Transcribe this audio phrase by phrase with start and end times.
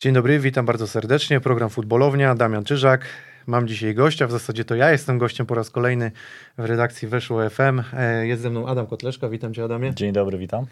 [0.00, 1.40] Dzień dobry, witam bardzo serdecznie.
[1.40, 3.04] Program Futbolownia, Damian Czyżak.
[3.46, 6.12] Mam dzisiaj gościa, w zasadzie to ja jestem gościem po raz kolejny
[6.58, 7.82] w redakcji Weszło FM.
[7.92, 9.94] E, jest ze mną Adam Kotleszka, witam Cię Adamie.
[9.94, 10.66] Dzień dobry, witam.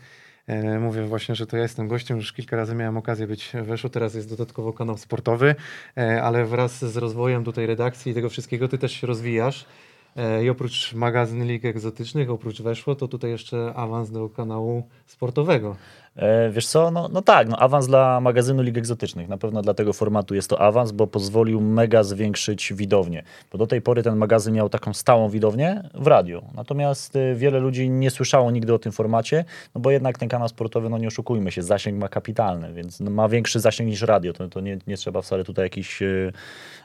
[0.47, 3.67] E, mówię właśnie, że to ja jestem gościem, już kilka razy miałem okazję być w
[3.67, 5.55] Weszło, teraz jest dodatkowo kanał sportowy,
[5.97, 9.67] e, ale wraz z rozwojem tutaj redakcji i tego wszystkiego Ty też się rozwijasz.
[10.43, 15.77] I oprócz magazyn Lig Egzotycznych, oprócz Weszło, to tutaj jeszcze awans do kanału sportowego.
[16.17, 19.29] E, wiesz co, no, no tak, no awans dla magazynu Lig Egzotycznych.
[19.29, 23.23] Na pewno dla tego formatu jest to awans, bo pozwolił mega zwiększyć widownię.
[23.53, 26.43] Bo do tej pory ten magazyn miał taką stałą widownię w radiu.
[26.55, 30.49] Natomiast y, wiele ludzi nie słyszało nigdy o tym formacie, no bo jednak ten kanał
[30.49, 34.33] sportowy, no nie oszukujmy się, zasięg ma kapitalny, więc no, ma większy zasięg niż radio.
[34.33, 36.33] To, to nie, nie trzeba wcale tutaj jakiś y,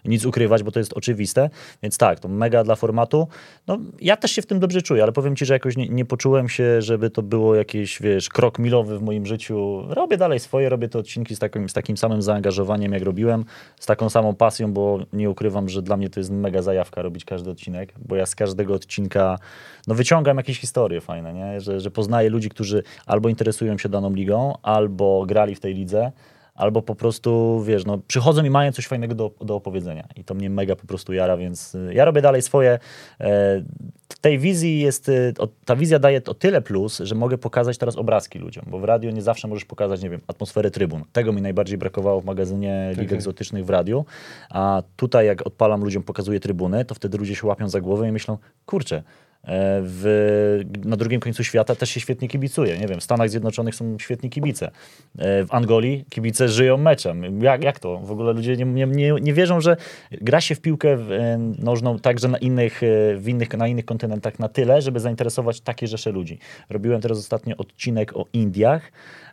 [0.05, 1.49] nic ukrywać, bo to jest oczywiste.
[1.83, 3.27] Więc tak, to mega dla formatu.
[3.67, 6.05] No ja też się w tym dobrze czuję, ale powiem ci, że jakoś nie, nie
[6.05, 9.83] poczułem się, żeby to było jakiś, wiesz, krok milowy w moim moim życiu.
[9.89, 13.45] Robię dalej swoje, robię te odcinki z takim, z takim samym zaangażowaniem, jak robiłem,
[13.79, 17.25] z taką samą pasją, bo nie ukrywam, że dla mnie to jest mega zajawka robić
[17.25, 19.39] każdy odcinek, bo ja z każdego odcinka
[19.87, 21.61] no, wyciągam jakieś historie fajne, nie?
[21.61, 26.11] Że, że poznaję ludzi, którzy albo interesują się daną ligą, albo grali w tej lidze,
[26.61, 30.07] albo po prostu, wiesz, no, przychodzą i mają coś fajnego do, do opowiedzenia.
[30.15, 32.79] I to mnie mega po prostu jara, więc y, ja robię dalej swoje.
[33.19, 33.63] E,
[34.21, 35.33] tej wizji jest, y,
[35.65, 39.11] ta wizja daje o tyle plus, że mogę pokazać teraz obrazki ludziom, bo w radio
[39.11, 41.03] nie zawsze możesz pokazać, nie wiem, atmosferę trybun.
[41.11, 43.17] Tego mi najbardziej brakowało w magazynie Lig okay.
[43.17, 44.05] Egzotycznych w radiu,
[44.49, 48.11] a tutaj jak odpalam ludziom, pokazuję trybuny, to wtedy ludzie się łapią za głowę i
[48.11, 49.03] myślą, kurczę,
[49.43, 52.77] w, na drugim końcu świata też się świetnie kibicuje.
[52.77, 54.71] Nie wiem, w Stanach Zjednoczonych są świetni kibice.
[55.17, 57.41] E, w Angolii kibice żyją meczem.
[57.43, 57.97] Jak, jak to?
[57.97, 59.77] W ogóle ludzie nie, nie, nie wierzą, że
[60.11, 62.81] gra się w piłkę e, nożną także na innych,
[63.17, 66.39] w innych, na innych kontynentach na tyle, żeby zainteresować takie rzesze ludzi.
[66.69, 68.91] Robiłem teraz ostatnio odcinek o Indiach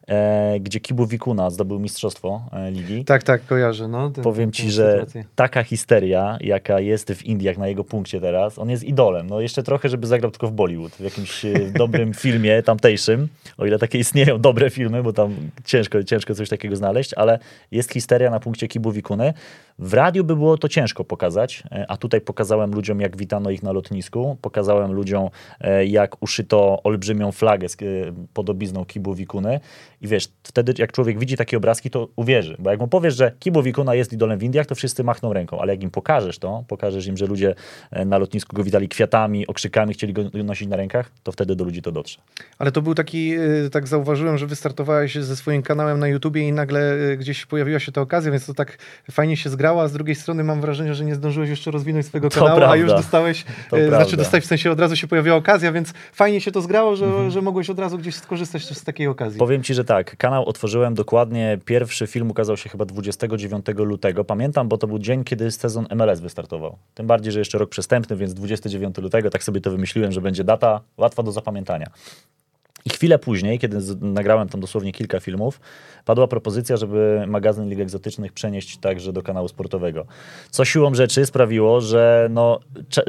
[0.08, 3.04] e, gdzie Kibu Wikuna zdobył mistrzostwo e, ligi.
[3.04, 3.88] Tak, tak, kojarzę.
[3.88, 5.24] No, ten, Powiem ci, że sytuację.
[5.34, 9.26] taka histeria, jaka jest w Indiach na jego punkcie teraz, on jest idolem.
[9.26, 13.66] No jeszcze trochę, żeby zagrał tylko w Bollywood, w jakimś e, dobrym filmie tamtejszym, o
[13.66, 17.38] ile takie istnieją dobre filmy, bo tam ciężko, ciężko coś takiego znaleźć, ale
[17.70, 19.34] jest histeria na punkcie Kibu Wikuny.
[19.78, 23.62] W radiu by było to ciężko pokazać, e, a tutaj pokazałem ludziom, jak witano ich
[23.62, 25.28] na lotnisku, pokazałem ludziom,
[25.60, 27.76] e, jak uszyto olbrzymią flagę z
[28.34, 29.60] podobizną Kibu Wikuny
[30.00, 32.56] i wiesz, wtedy jak człowiek widzi takie obrazki, to uwierzy.
[32.58, 35.60] Bo jak mu powiesz, że Kibo Wikuna jest idolem w Indiach, to wszyscy machną ręką.
[35.60, 37.54] Ale jak im pokażesz to, pokażesz im, że ludzie
[37.90, 41.64] e, na lotnisku go witali kwiatami, okrzykami, chcieli go nosić na rękach, to wtedy do
[41.64, 42.20] ludzi to dotrze.
[42.58, 46.52] Ale to był taki, e, tak zauważyłem, że wystartowałeś ze swoim kanałem na YouTubie i
[46.52, 48.78] nagle e, gdzieś pojawiła się ta okazja, więc to tak
[49.10, 52.30] fajnie się zgrało, a z drugiej strony mam wrażenie, że nie zdążyłeś jeszcze rozwinąć swojego
[52.30, 52.72] kanału, prawda.
[52.72, 56.40] a już dostałeś, to znaczy dostałeś w sensie od razu się pojawiła okazja, więc fajnie
[56.40, 57.30] się to zgrało, że, mhm.
[57.30, 59.38] że mogłeś od razu gdzieś skorzystać z takiej okazji.
[59.38, 64.24] Powiem ci, że tak, kanał otworzyłem dokładnie, pierwszy film ukazał się chyba 29 lutego.
[64.24, 66.78] Pamiętam, bo to był dzień, kiedy sezon MLS wystartował.
[66.94, 70.44] Tym bardziej, że jeszcze rok przestępny, więc 29 lutego, tak sobie to wymyśliłem, że będzie
[70.44, 71.90] data łatwa do zapamiętania.
[72.84, 75.60] I chwilę później, kiedy nagrałem tam dosłownie kilka filmów,
[76.04, 80.06] padła propozycja, żeby magazyn Lig Egzotycznych przenieść także do kanału sportowego.
[80.50, 82.60] Co siłą rzeczy sprawiło, że no,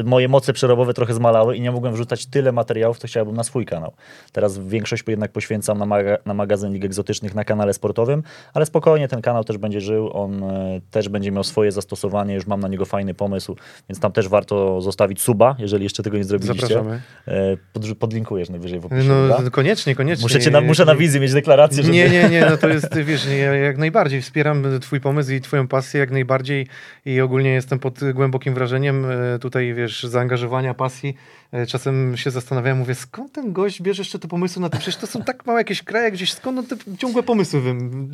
[0.04, 3.66] moje moce przerobowe trochę zmalały i nie mogłem wrzucać tyle materiałów, co chciałbym na swój
[3.66, 3.94] kanał.
[4.32, 9.08] Teraz większość jednak poświęcam na, maga na magazyn Lig Egzotycznych na kanale sportowym, ale spokojnie
[9.08, 12.68] ten kanał też będzie żył, on e, też będzie miał swoje zastosowanie, już mam na
[12.68, 13.56] niego fajny pomysł,
[13.90, 16.68] więc tam też warto zostawić suba, jeżeli jeszcze tego nie zrobiliście.
[16.68, 17.02] Zapraszamy.
[17.28, 19.04] E, pod, podlinkujesz najwyżej w opisie.
[19.04, 20.24] No, koniecznie, koniecznie.
[20.24, 21.96] Muszę, cię na, muszę na wizji mieć deklarację, żeby...
[21.96, 25.68] Nie, nie, nie, no to jest, wiesz, ja jak najbardziej wspieram twój pomysł i twoją
[25.68, 26.68] pasję jak najbardziej
[27.06, 31.16] i ogólnie jestem pod głębokim wrażeniem e, tutaj, wiesz, zaangażowania, pasji.
[31.52, 34.78] E, czasem się zastanawiam, mówię, skąd ten gość bierze jeszcze te pomysły na to?
[34.78, 37.62] Przecież to są tak małe jakieś kraje gdzieś, skąd on te ciągłe pomysły,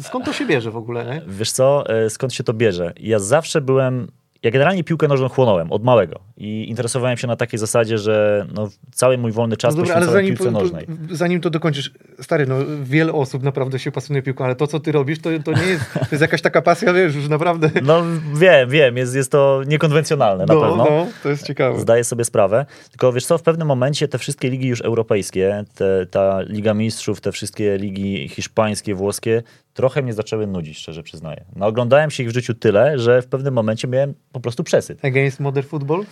[0.01, 1.21] skąd to się bierze w ogóle, nie?
[1.27, 2.93] Wiesz co, e, skąd się to bierze?
[2.99, 4.07] Ja zawsze byłem
[4.43, 8.69] ja generalnie piłkę nożną chłonąłem od małego i interesowałem się na takiej zasadzie, że no,
[8.91, 10.87] cały mój wolny czas no dobra, poświęcałem zanim, piłce nożnej.
[11.11, 11.91] Zanim to dokończysz,
[12.21, 15.51] stary, no wiele osób naprawdę się pasjonuje piłką, ale to, co ty robisz, to, to
[15.51, 17.69] nie jest, to jest jakaś taka pasja, wiesz, już naprawdę.
[17.83, 20.77] No wiem, wiem, jest, jest to niekonwencjonalne no, na pewno.
[20.77, 21.79] No, to jest ciekawe.
[21.79, 26.05] Zdaję sobie sprawę, tylko wiesz co, w pewnym momencie te wszystkie ligi już europejskie, te,
[26.05, 29.43] ta Liga Mistrzów, te wszystkie ligi hiszpańskie, włoskie,
[29.75, 31.45] trochę mnie zaczęły nudzić, szczerze przyznaję.
[31.55, 35.05] No, oglądałem się ich w życiu tyle, że w pewnym momencie miałem po prostu przesyt.
[35.05, 36.05] Against Modern Football?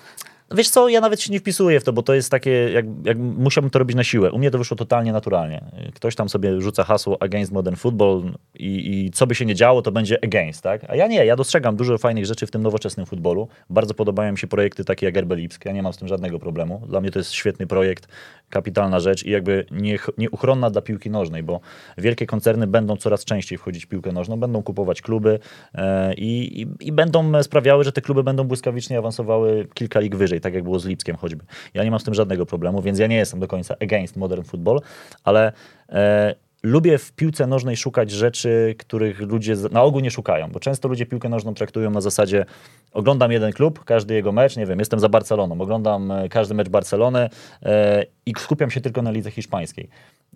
[0.52, 3.18] Wiesz co, ja nawet się nie wpisuję w to, bo to jest takie, jak, jak
[3.18, 4.32] musiałbym to robić na siłę.
[4.32, 5.64] U mnie to wyszło totalnie naturalnie.
[5.96, 8.24] Ktoś tam sobie rzuca hasło against modern football
[8.56, 10.82] i, i co by się nie działo, to będzie against, tak?
[10.88, 13.48] A ja nie, ja dostrzegam dużo fajnych rzeczy w tym nowoczesnym futbolu.
[13.70, 16.82] Bardzo podobają mi się projekty takie jak Erbelipsk, ja nie mam z tym żadnego problemu.
[16.88, 18.08] Dla mnie to jest świetny projekt,
[18.54, 21.60] kapitalna rzecz i jakby nie, nieuchronna dla piłki nożnej, bo
[21.98, 25.40] wielkie koncerny będą coraz częściej wchodzić w piłkę nożną, będą kupować kluby
[25.76, 30.42] e, i, i, i, będą sprawiały, że te kluby będą błyskawicznie awansowały kilka lig wyżej,
[30.42, 31.46] tak jak było z Lipskiem choćby.
[31.74, 34.44] Ja nie mam z tym żadnego problemu, więc ja nie jestem do końca against modern
[34.44, 34.82] football,
[35.24, 35.54] ale
[35.90, 40.88] e, lubię w piłce nożnej szukać rzeczy, których ludzie na ogół nie szukają, bo często
[40.88, 42.46] ludzie piłkę nożną traktują na zasadzie
[42.94, 46.70] oglądam jeden klub, każdy jego mecz, nie wiem, jestem za Barceloną, oglądam e, każdy mecz
[46.70, 47.30] Barcelony
[47.64, 49.90] e, i skupiam się tylko na lidze hiszpańskiej.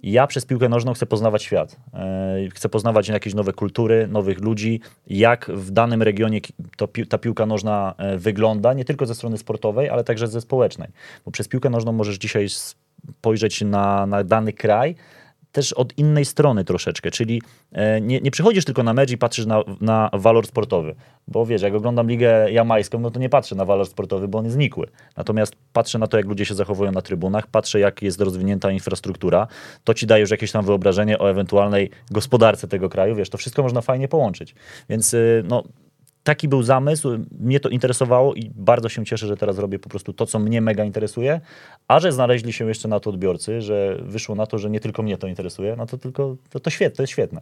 [0.04, 1.76] Ja przez piłkę nożną chcę poznawać świat.
[1.94, 6.40] E, chcę poznawać jakieś nowe kultury, nowych ludzi, jak w danym regionie
[6.78, 10.90] to, ta piłka nożna wygląda, nie tylko ze strony sportowej, ale także ze społecznej.
[11.26, 14.96] Bo przez piłkę nożną możesz dzisiaj spojrzeć na, na dany kraj,
[15.52, 17.42] też od innej strony troszeczkę, czyli
[17.72, 20.96] e, nie, nie przychodzisz tylko na mecz i patrzysz na, na walor sportowy,
[21.28, 24.46] bo wiesz, jak oglądam ligę jamańską, no to nie patrzę na walor sportowy, bo on
[24.46, 24.88] jest znikły.
[25.18, 29.48] Natomiast patrzę na to, jak ludzie się zachowują na trybunach, patrzę, jak jest rozwinięta infrastruktura,
[29.84, 33.64] to ci daje już jakieś tam wyobrażenie o ewentualnej gospodarce tego kraju, wiesz, to wszystko
[33.64, 34.56] można fajnie połączyć.
[34.90, 35.64] Więc y, no,
[36.24, 37.10] taki był zamysł,
[37.40, 40.62] mnie to interesowało i bardzo się cieszę, że teraz robię po prostu to, co mnie
[40.62, 41.42] mega interesuje,
[41.88, 45.04] a że znaleźli się jeszcze na to odbiorcy, że wyszło na to, że nie tylko
[45.04, 47.42] mnie to interesuje, no to tylko, to, to świetne, to jest świetne.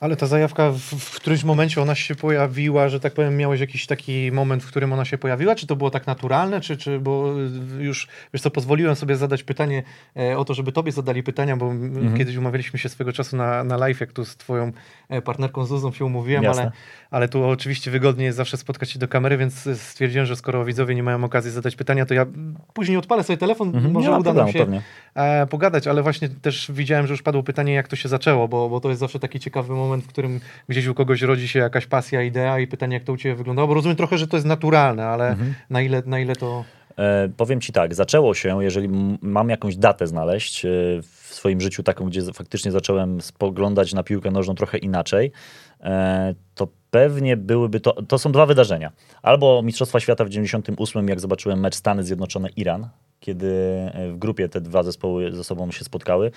[0.00, 3.86] Ale ta zajawka w, w którymś momencie ona się pojawiła, że tak powiem, miałeś jakiś
[3.86, 7.34] taki moment, w którym ona się pojawiła, czy to było tak naturalne, czy, czy bo
[7.78, 9.82] już, wiesz co, pozwoliłem sobie zadać pytanie
[10.16, 12.16] e, o to, żeby tobie zadali pytania, bo mhm.
[12.16, 14.72] kiedyś umawialiśmy się swego czasu na, na live, jak tu z twoją
[15.08, 16.72] e, partnerką Zuzą się umówiłem, ale,
[17.10, 20.94] ale tu oczywiście wygodnie jest zawsze spotkać się do kamery, więc stwierdziłem, że skoro widzowie
[20.94, 22.26] nie mają okazji zadać pytania, to ja
[22.74, 24.82] później odpalę sobie telefon, mhm, może uda nam się pewnie.
[25.14, 28.68] E, pogadać, ale właśnie też widziałem, że już padło pytanie, jak to się zaczęło, bo,
[28.68, 31.86] bo to jest zawsze taki ciekawy moment, w którym gdzieś u kogoś rodzi się jakaś
[31.86, 34.46] pasja, idea i pytanie, jak to u Ciebie wyglądało, bo rozumiem trochę, że to jest
[34.46, 35.54] naturalne, ale mhm.
[35.70, 36.64] na, ile, na ile to...
[36.98, 38.88] E, powiem Ci tak, zaczęło się, jeżeli
[39.22, 40.68] mam jakąś datę znaleźć e,
[41.02, 45.32] w swoim życiu taką, gdzie faktycznie zacząłem spoglądać na piłkę nożną trochę inaczej,
[45.80, 48.92] e, to pewnie byłyby to, to są dwa wydarzenia.
[49.22, 52.88] Albo Mistrzostwa Świata w 98, jak zobaczyłem mecz Stany Zjednoczone-Iran,
[53.24, 53.50] kiedy
[53.94, 56.30] e, w grupie te dwa zespoły ze sobą się spotkały.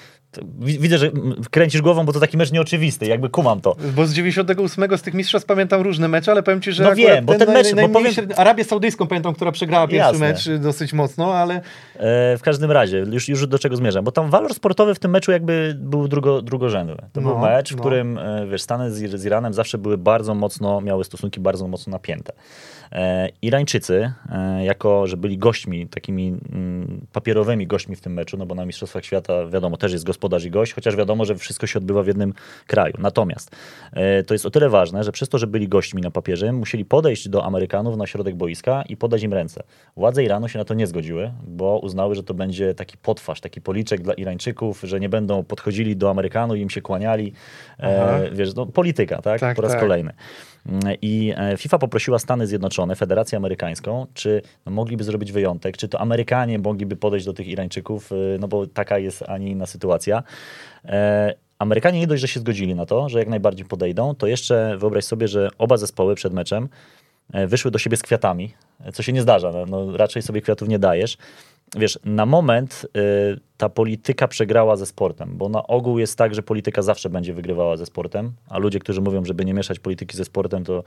[0.59, 1.11] Widzę, że
[1.51, 3.75] kręcisz głową, bo to taki mecz nieoczywisty, jakby kumam to.
[3.95, 7.25] Bo z 98 z tych mistrzostw pamiętam różne mecze, ale powiem ci, że no wiem,
[7.25, 8.13] bo ten mecz, naj, bo powiem...
[8.35, 10.27] Arabię Saudyjską pamiętam, która przegrała pierwszy Jasne.
[10.27, 11.55] mecz dosyć mocno, ale...
[11.55, 15.11] E, w każdym razie, już, już do czego zmierzam, bo tam walor sportowy w tym
[15.11, 16.95] meczu jakby był drugo, drugorzędny.
[17.13, 17.79] To no, był mecz, w no.
[17.79, 21.91] którym, e, wiesz, Stany z, z Iranem zawsze były bardzo mocno, miały stosunki bardzo mocno
[21.91, 22.33] napięte.
[22.91, 28.45] E, Irańczycy, e, jako że byli gośćmi, takimi mm, papierowymi gośćmi w tym meczu, no
[28.45, 31.79] bo na Mistrzostwach Świata wiadomo, też jest gospodarz i gość, chociaż wiadomo, że wszystko się
[31.79, 32.33] odbywa w jednym
[32.67, 32.93] kraju.
[32.99, 33.55] Natomiast
[33.93, 36.85] e, to jest o tyle ważne, że przez to, że byli gośćmi na papierze, musieli
[36.85, 39.63] podejść do Amerykanów na środek boiska i podać im ręce.
[39.95, 43.61] Władze Iranu się na to nie zgodziły, bo uznały, że to będzie taki potwarz, taki
[43.61, 47.33] policzek dla Irańczyków, że nie będą podchodzili do Amerykanów i im się kłaniali.
[47.79, 49.39] E, wiesz, no, polityka, tak?
[49.39, 49.81] tak po raz tak.
[49.81, 50.13] kolejny.
[51.01, 56.01] I e, FIFA poprosiła Stany Zjednoczone, Federację Amerykańską, czy no, mogliby zrobić wyjątek, czy to
[56.01, 60.23] Amerykanie mogliby podejść do tych Irańczyków, y, no bo taka jest, a nie inna sytuacja.
[60.85, 64.77] E, Amerykanie nie dość, że się zgodzili na to, że jak najbardziej podejdą, to jeszcze
[64.77, 66.69] wyobraź sobie, że oba zespoły przed meczem
[67.33, 68.53] e, wyszły do siebie z kwiatami,
[68.93, 71.17] co się nie zdarza, no, no raczej sobie kwiatów nie dajesz.
[71.75, 76.43] Wiesz, na moment y, ta polityka przegrała ze sportem, bo na ogół jest tak, że
[76.43, 80.25] polityka zawsze będzie wygrywała ze sportem, a ludzie, którzy mówią, żeby nie mieszać polityki ze
[80.25, 80.83] sportem, to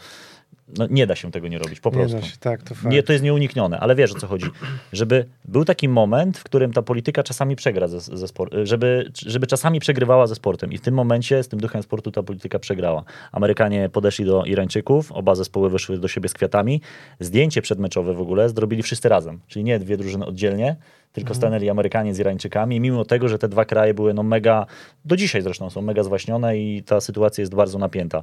[0.79, 2.23] no, nie da się tego nie robić, po prostu.
[2.23, 4.47] Się, tak, to, nie, to jest nieuniknione, ale wiesz o co chodzi.
[4.93, 9.47] Żeby był taki moment, w którym ta polityka czasami przegra ze, ze sportem, żeby, żeby
[9.47, 13.05] czasami przegrywała ze sportem i w tym momencie z tym duchem sportu ta polityka przegrała.
[13.33, 16.81] Amerykanie podeszli do Irańczyków, oba zespoły wyszły do siebie z kwiatami.
[17.21, 20.77] Zdjęcie przedmeczowe w ogóle zrobili wszyscy razem, czyli nie dwie drużyny oddzielnie,
[21.13, 21.37] tylko mhm.
[21.37, 24.67] stanęli Amerykanie z Irańczykami, mimo tego, że te dwa kraje były no mega,
[25.05, 28.23] do dzisiaj zresztą są mega zwaśnione i ta sytuacja jest bardzo napięta.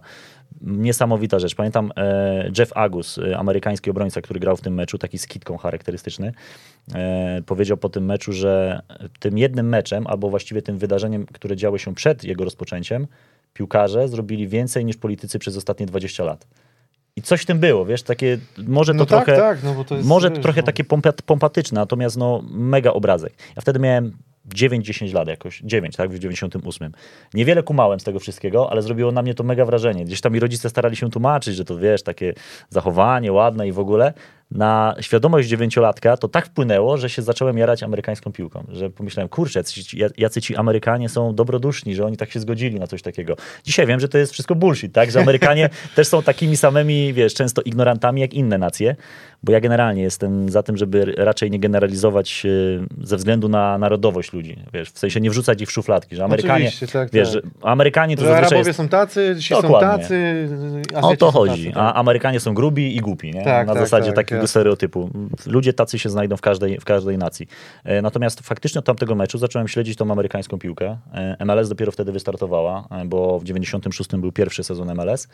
[0.62, 1.56] Niesamowita rzecz.
[1.56, 5.58] Pamiętam e, Jeff Agus, e, amerykański obrońca, który grał w tym meczu, taki z kitką
[5.58, 6.32] charakterystyczny,
[6.96, 8.82] e, powiedział po tym meczu, że
[9.20, 13.08] tym jednym meczem, albo właściwie tym wydarzeniem, które działy się przed jego rozpoczęciem,
[13.53, 16.48] piłkarze zrobili więcej niż politycy przez ostatnie 20 lat.
[17.18, 19.96] I coś w tym było, wiesz, takie, może to no tak, trochę, tak, no to
[19.96, 20.66] jest, może wiesz, trochę no.
[20.66, 20.84] takie
[21.26, 23.34] pompatyczne, natomiast no mega obrazek.
[23.56, 24.18] Ja wtedy miałem
[24.56, 26.92] 9-10 lat jakoś, 9, tak, w 98.
[27.34, 30.06] Niewiele kumałem z tego wszystkiego, ale zrobiło na mnie to mega wrażenie.
[30.06, 32.34] Gdzieś tam mi rodzice starali się tłumaczyć, że to wiesz, takie
[32.70, 34.14] zachowanie ładne i w ogóle,
[34.51, 39.62] na świadomość dziewięciolatka to tak wpłynęło, że się zacząłem jarać amerykańską piłką, że pomyślałem, kurczę,
[40.18, 43.36] jacy ci Amerykanie są dobroduszni, że oni tak się zgodzili na coś takiego.
[43.63, 47.34] Dzisiaj wiem, że to jest wszystko bullshit, tak, że Amerykanie też są takimi samymi, wiesz,
[47.34, 48.96] często ignorantami jak inne nacje,
[49.44, 54.34] bo ja generalnie jestem za tym, żeby raczej nie generalizować e, ze względu na narodowość
[54.34, 57.44] ludzi, wiesz, w sensie nie wrzucać ich w szufladki, że Amerykanie, Oczywiście, tak, wiesz, tak.
[57.62, 58.77] Amerykanie to Że zazwyczaj Arabowie jest...
[58.77, 60.48] są tacy, ci są tacy,
[60.94, 61.98] O Azjaci to są chodzi, tacy, a tak.
[61.98, 63.44] Amerykanie są grubi i głupi, nie?
[63.44, 64.48] Tak, na tak, zasadzie tak, jasne.
[64.48, 65.10] stereotypu.
[65.46, 67.48] Ludzie tacy się znajdą w każdej, w każdej nacji.
[67.84, 70.98] E, Natomiast faktycznie od tamtego meczu zacząłem śledzić tą amerykańską piłkę.
[71.13, 75.27] E, MLS dopiero wtedy wystartowała, e, bo w 96 był pierwszy sezon MLS.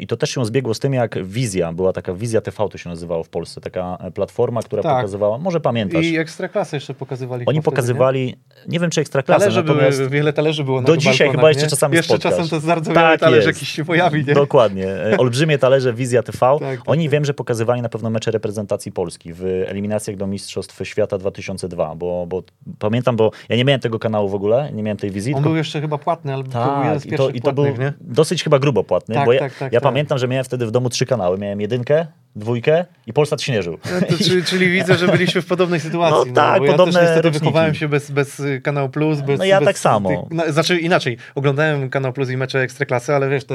[0.00, 2.88] I to też się zbiegło z tym, jak Wizja, była taka Wizja TV to się
[2.90, 4.96] nazywało w Polsce, taka platforma, która Tak.
[4.96, 7.46] pokazywała, może pamiętasz, I ekstraklasy jeszcze pokazywali.
[7.46, 8.36] oni pokazywali,
[8.68, 9.02] nie, wiem czy nie?
[9.02, 9.98] ekstraklasę, Talerze natomiast...
[9.98, 11.70] były, wiele talerzy było na Do dzisiaj chyba jeszcze nie?
[11.70, 12.32] czasami Jeszcze spotkasz.
[12.38, 13.58] czasem to bardzo Tak tak talerz jest.
[13.58, 14.34] jakiś się pojawi, nie?
[14.34, 14.86] Dokładnie.
[15.18, 16.38] Olbrzymie talerze Wizja TV.
[16.60, 17.12] tak, Oni tak.
[17.12, 22.26] wiem, że pokazywali na pewno mecze reprezentacji Polski w eliminacjach do Mistrzostw Świata 2002, bo,
[22.26, 22.42] bo
[22.78, 25.32] pamiętam, bo ja nie miałem tego kanału w ogóle, nie miałem tej wizji.
[25.34, 27.40] On tylko- był jeszcze chyba płatny, ale to był jeden tak, z i to, i
[27.40, 28.14] to był płatnych, nie?
[28.14, 29.90] dosyć chyba grubo płatny, Tak, bo ja, tak, tak, ja tak.
[29.90, 31.38] pamiętam, że miałem wtedy w domu trzy kanały.
[31.38, 33.78] Miałem jedynkę, dwójkę i Polsat śnieżył.
[33.84, 36.32] No to, czyli, czyli widzę, że byliśmy w podobnej sytuacji.
[36.32, 37.44] No tak, bo ja podobne też niestety roczniki.
[37.44, 39.20] wychowałem się bez, bez y, Kanał Plus.
[39.20, 40.08] Bez, No ja bez tak samo.
[40.08, 43.54] Tych, na, znaczy inaczej, oglądałem Kanał Plus i mecze Ekstraklasy, ale wiesz, te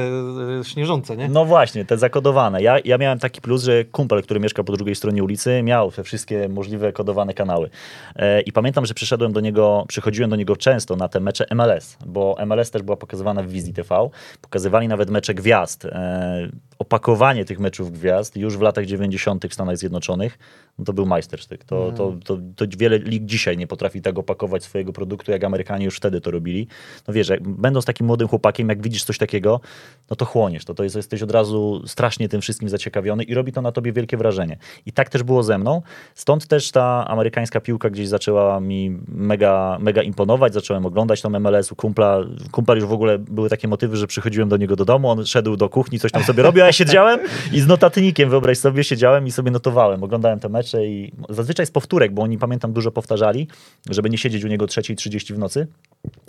[0.59, 1.29] y, śnieżące, nie?
[1.29, 2.61] No właśnie, te zakodowane.
[2.61, 6.03] Ja, ja miałem taki plus, że kumpel, który mieszka po drugiej stronie ulicy, miał te
[6.03, 7.69] wszystkie możliwe kodowane kanały.
[8.15, 11.97] E, I pamiętam, że przyszedłem do niego, przychodziłem do niego często na te mecze MLS,
[12.05, 14.09] bo MLS też była pokazywana w Wizji TV.
[14.41, 15.85] Pokazywali nawet mecze gwiazd.
[15.85, 16.49] E,
[16.81, 19.45] opakowanie tych meczów gwiazd już w latach 90.
[19.47, 20.37] w Stanach Zjednoczonych,
[20.70, 21.63] no to był majstersztyk.
[21.63, 25.85] To, to, to, to wiele lig dzisiaj nie potrafi tak opakować swojego produktu, jak Amerykanie
[25.85, 26.67] już wtedy to robili.
[27.07, 29.61] No wiesz, jak będąc takim młodym chłopakiem, jak widzisz coś takiego,
[30.09, 30.65] no to chłoniesz.
[30.65, 33.93] To, to jest, jesteś od razu strasznie tym wszystkim zaciekawiony i robi to na tobie
[33.93, 34.57] wielkie wrażenie.
[34.85, 35.81] I tak też było ze mną.
[36.15, 40.53] Stąd też ta amerykańska piłka gdzieś zaczęła mi mega, mega imponować.
[40.53, 42.19] Zacząłem oglądać tą MLS u kumpla.
[42.51, 45.57] Kumpel już w ogóle były takie motywy, że przychodziłem do niego do domu, on szedł
[45.57, 47.19] do kuchni, coś tam sobie robił, a ja siedziałem
[47.51, 50.03] i z notatnikiem, wyobraź sobie, siedziałem i sobie notowałem.
[50.03, 53.47] Oglądałem te mecze i zazwyczaj z powtórek, bo oni pamiętam dużo powtarzali,
[53.89, 55.67] żeby nie siedzieć u niego 3.30 w nocy.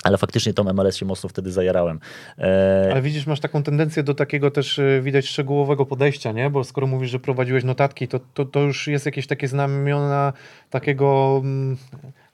[0.05, 2.01] Ale faktycznie tą MLS się mocno wtedy zajarałem.
[2.39, 6.51] E, Ale widzisz, masz taką tendencję do takiego też y, widać szczegółowego podejścia, nie?
[6.51, 10.33] Bo skoro mówisz, że prowadziłeś notatki, to, to, to już jest jakieś takie znamiona
[10.71, 11.77] takiego mm,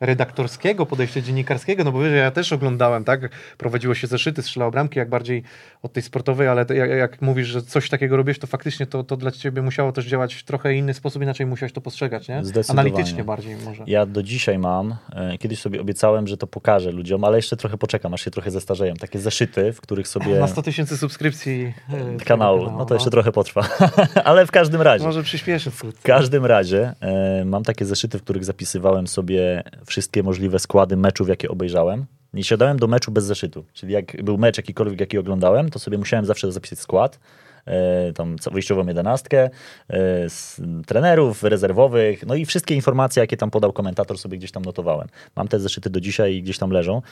[0.00, 3.20] redaktorskiego podejścia dziennikarskiego, no bo wiesz, ja też oglądałem, tak?
[3.58, 5.42] Prowadziło się zeszyty, strzelało bramki, jak bardziej
[5.82, 9.16] od tej sportowej, ale jak, jak mówisz, że coś takiego robisz, to faktycznie to, to
[9.16, 12.42] dla ciebie musiało też działać w trochę inny sposób, inaczej musiałeś to postrzegać, nie?
[12.68, 13.84] Analitycznie bardziej może.
[13.86, 17.78] Ja do dzisiaj mam, e, kiedyś sobie obiecałem, że to pokażę ludziom, ale jeszcze trochę
[17.78, 18.94] poczekam, aż się trochę zestarzeją.
[18.94, 20.34] Takie zeszyty, w których sobie...
[20.34, 21.74] Na 100 tysięcy subskrypcji
[22.20, 23.68] y, kanału, no to jeszcze trochę potrwa.
[24.24, 25.04] ale w każdym razie.
[25.04, 26.00] Może przyspieszy wkrótce.
[26.00, 31.28] W każdym razie e, mam takie zeszyty, w których zapisywałem sobie wszystkie możliwe składy meczów,
[31.28, 32.06] jakie obejrzałem.
[32.32, 33.64] Nie siadałem do meczu bez zeszytu.
[33.72, 37.18] Czyli jak był mecz jakikolwiek, jaki oglądałem, to sobie musiałem zawsze zapisać skład.
[37.66, 39.50] E, tam wyjściową jedenastkę,
[39.90, 40.26] e,
[40.86, 45.08] trenerów rezerwowych, no i wszystkie informacje, jakie tam podał komentator, sobie gdzieś tam notowałem.
[45.36, 47.02] Mam te zeszyty do dzisiaj i gdzieś tam leżą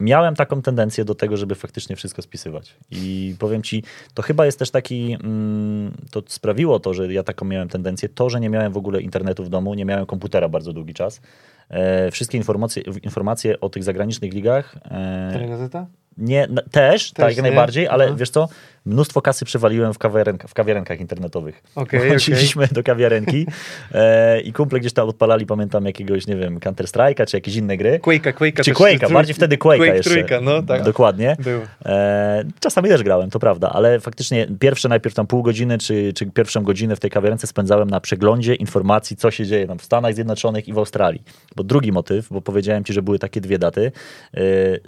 [0.00, 2.76] miałem taką tendencję do tego, żeby faktycznie wszystko spisywać.
[2.90, 3.82] I powiem ci,
[4.14, 8.30] to chyba jest też taki, mm, to sprawiło to, że ja taką miałem tendencję, to,
[8.30, 11.20] że nie miałem w ogóle internetu w domu, nie miałem komputera bardzo długi czas.
[11.70, 15.86] E, wszystkie informacje, informacje o tych zagranicznych ligach e, Telegazeta?
[16.18, 17.42] nie, n- też, tak jak nie?
[17.42, 18.14] najbardziej, ale Aha.
[18.18, 18.48] wiesz co,
[18.86, 21.62] mnóstwo kasy przewaliłem w, kawiarenk, w kawiarenkach internetowych.
[21.74, 22.00] Okej.
[22.10, 23.46] Chodziliśmy do kawiarenki
[23.92, 27.76] e, i kumple gdzieś tam odpalali, pamiętam jakiegoś, nie wiem, Counter Strike'a czy jakieś inne
[27.76, 27.98] gry.
[28.02, 30.10] Quake'a, Quake'a Czy Quake'a, trój- bardziej wtedy Quake'a Quake jeszcze.
[30.10, 30.82] trójka, no tak.
[30.82, 31.36] Dokładnie.
[31.84, 36.26] E, czasami też grałem, to prawda, ale faktycznie pierwsze najpierw tam pół godziny, czy, czy
[36.26, 40.14] pierwszą godzinę w tej kawiarence spędzałem na przeglądzie informacji, co się dzieje tam w Stanach
[40.14, 41.22] Zjednoczonych i w Australii.
[41.56, 43.92] Bo drugi motyw, bo powiedziałem ci, że były takie dwie daty,
[44.34, 44.40] e,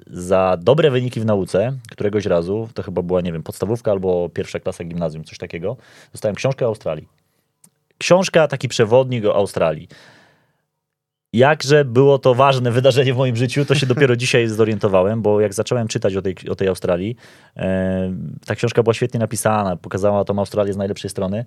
[0.07, 4.61] za dobre wyniki w nauce, któregoś razu, to chyba była, nie wiem, podstawówka albo pierwsza
[4.61, 5.77] klasa gimnazjum, coś takiego,
[6.13, 7.09] dostałem książkę o Australii.
[7.99, 9.89] Książka, taki przewodnik o Australii.
[11.33, 15.55] Jakże było to ważne wydarzenie w moim życiu, to się dopiero dzisiaj zorientowałem, bo jak
[15.55, 17.17] zacząłem czytać o tej, o tej Australii,
[17.57, 18.13] e,
[18.47, 21.45] ta książka była świetnie napisana, pokazała tą Australię z najlepszej strony.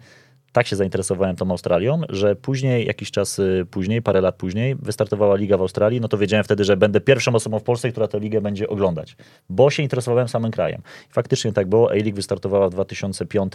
[0.55, 5.35] Tak się zainteresowałem tą Australią, że później, jakiś czas y, później, parę lat później, wystartowała
[5.35, 8.19] liga w Australii, no to wiedziałem wtedy, że będę pierwszą osobą w Polsce, która tę
[8.19, 9.15] ligę będzie oglądać,
[9.49, 10.81] bo się interesowałem samym krajem.
[11.09, 13.53] Faktycznie tak było, A-League wystartowała w 2005,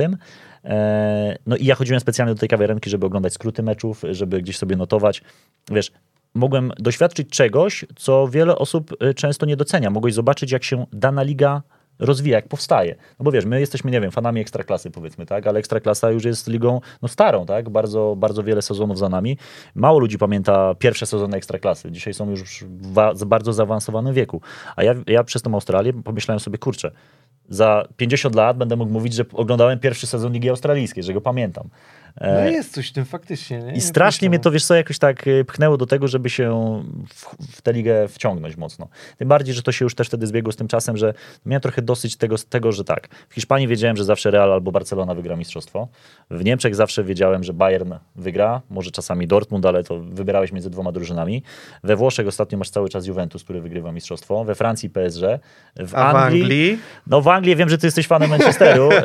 [0.65, 4.59] e, no i ja chodziłem specjalnie do tej kawiarenki, żeby oglądać skróty meczów, żeby gdzieś
[4.59, 5.23] sobie notować.
[5.71, 5.93] Wiesz,
[6.35, 9.91] mogłem doświadczyć czegoś, co wiele osób y, często nie docenia.
[9.91, 11.63] Mogłeś zobaczyć, jak się dana liga
[12.01, 12.97] rozwija, jak powstaje.
[13.19, 16.49] No bo wiesz, my jesteśmy, nie wiem, fanami Ekstraklasy powiedzmy, tak, ale Ekstraklasa już jest
[16.49, 19.37] ligą no starą, tak, bardzo, bardzo wiele sezonów za nami.
[19.75, 21.91] Mało ludzi pamięta pierwsze sezony Ekstraklasy.
[21.93, 24.41] Dzisiaj są już w bardzo zaawansowanym wieku.
[24.77, 26.91] A ja, ja przez tą Australię pomyślałem sobie, kurczę,
[27.49, 31.69] za 50 lat będę mógł mówić, że oglądałem pierwszy sezon Ligi Australijskiej, że go pamiętam.
[32.21, 33.59] No E, jest coś w tym faktycznie.
[33.59, 33.73] Nie?
[33.73, 37.37] i strasznie mnie to, wiesz co, jakoś tak y, pchnęło do tego, żeby się w,
[37.57, 38.89] w tę ligę wciągnąć mocno.
[39.17, 41.15] Tym bardziej, że to się już też wtedy zbiegło z tym czasem, że
[41.47, 45.15] miałem trochę dosyć tego, tego, że tak, w Hiszpanii wiedziałem, że zawsze Real albo Barcelona
[45.15, 45.89] wygra mistrzostwo.
[46.31, 50.93] W Niemczech zawsze wiedziałem, że Bayern wygra, może czasami Dortmund, ale to wybierałeś między dwoma
[50.93, 51.43] drużynami.
[51.85, 54.45] We Włoszech ostatnio masz cały czas Juventus, który wygrywa mistrzostwo.
[54.45, 55.23] We Francji PSG.
[55.77, 56.79] W A w Anglii, Anglii?
[57.07, 58.91] No w Anglii wiem, że ty jesteś fanem Manchesteru.
[58.93, 59.05] e,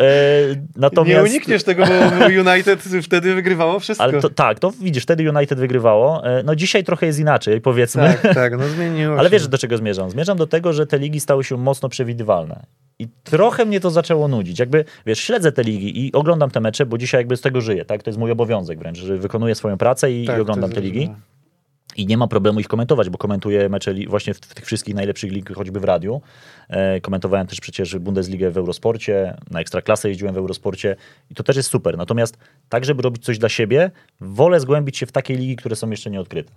[0.76, 1.24] natomiast...
[1.24, 4.04] Nie unikniesz tego, bo United wtedy wygrywało wszystko.
[4.04, 6.28] Ale to, tak, to widzisz, wtedy United wygrywało.
[6.28, 8.18] E, No dzisiaj trochę jest inaczej, powiedzmy.
[8.22, 9.34] Tak, tak, no zmieniło Ale się.
[9.34, 10.10] wiesz, do czego zmierzam?
[10.10, 12.66] Zmierzam do tego, że te ligi stały się mocno przewidywalne.
[13.00, 14.60] I trochę mnie to zaczęło nudzić.
[14.60, 17.86] Jakby, wiesz, śledzę te ligi i oglądam te mecze, bo dzisiaj jakby z tego żyję,
[17.86, 18.04] tak?
[18.04, 21.00] To jest mój obowiązek wręcz, że wykonuję swoją pracę i, Tak, i oglądam te ligi.
[21.00, 21.16] różne.
[21.96, 25.32] I nie ma problemu ich komentować, bo komentuję mecze właśnie w, w tych wszystkich najlepszych
[25.32, 26.22] lig, choćby w radiu.
[26.70, 30.96] E, komentowałem też przecież Bundesligę w Eurosporcie, na Ekstraklasę jeździłem w Eurosporcie
[31.30, 31.98] i to też jest super.
[31.98, 32.38] Natomiast
[32.70, 36.12] tak, żeby robić coś dla siebie, wolę zgłębić się w takie ligi, które są jeszcze
[36.12, 36.52] nieodkryte.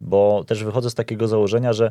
[0.00, 1.90] Bo też wychodzę z takiego założenia, że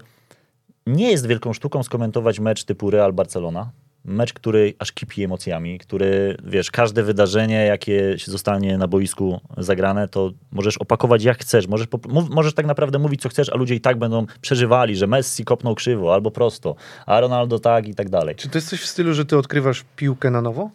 [0.87, 3.71] nie jest wielką sztuką skomentować mecz typu Real Barcelona.
[4.05, 10.07] Mecz, który aż kipi emocjami, który, wiesz, każde wydarzenie, jakie się zostanie na boisku zagrane,
[10.07, 11.67] to możesz opakować jak chcesz.
[11.67, 11.87] Możesz,
[12.29, 15.75] możesz tak naprawdę mówić, co chcesz, a ludzie i tak będą przeżywali, że Messi kopnął
[15.75, 18.35] krzywo albo prosto, a Ronaldo tak i tak dalej.
[18.35, 20.69] Czy to jest coś w stylu, że ty odkrywasz piłkę na nowo?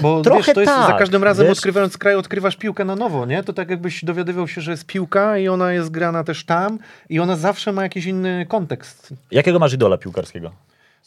[0.00, 1.58] Bo Trochę wiesz, to jest za tak, każdym razem wiesz?
[1.58, 3.42] odkrywając kraj, odkrywasz piłkę na nowo, nie?
[3.42, 6.78] To tak jakbyś dowiadywał się, że jest piłka i ona jest grana też tam
[7.08, 9.14] i ona zawsze ma jakiś inny kontekst.
[9.30, 10.52] Jakiego masz idola piłkarskiego?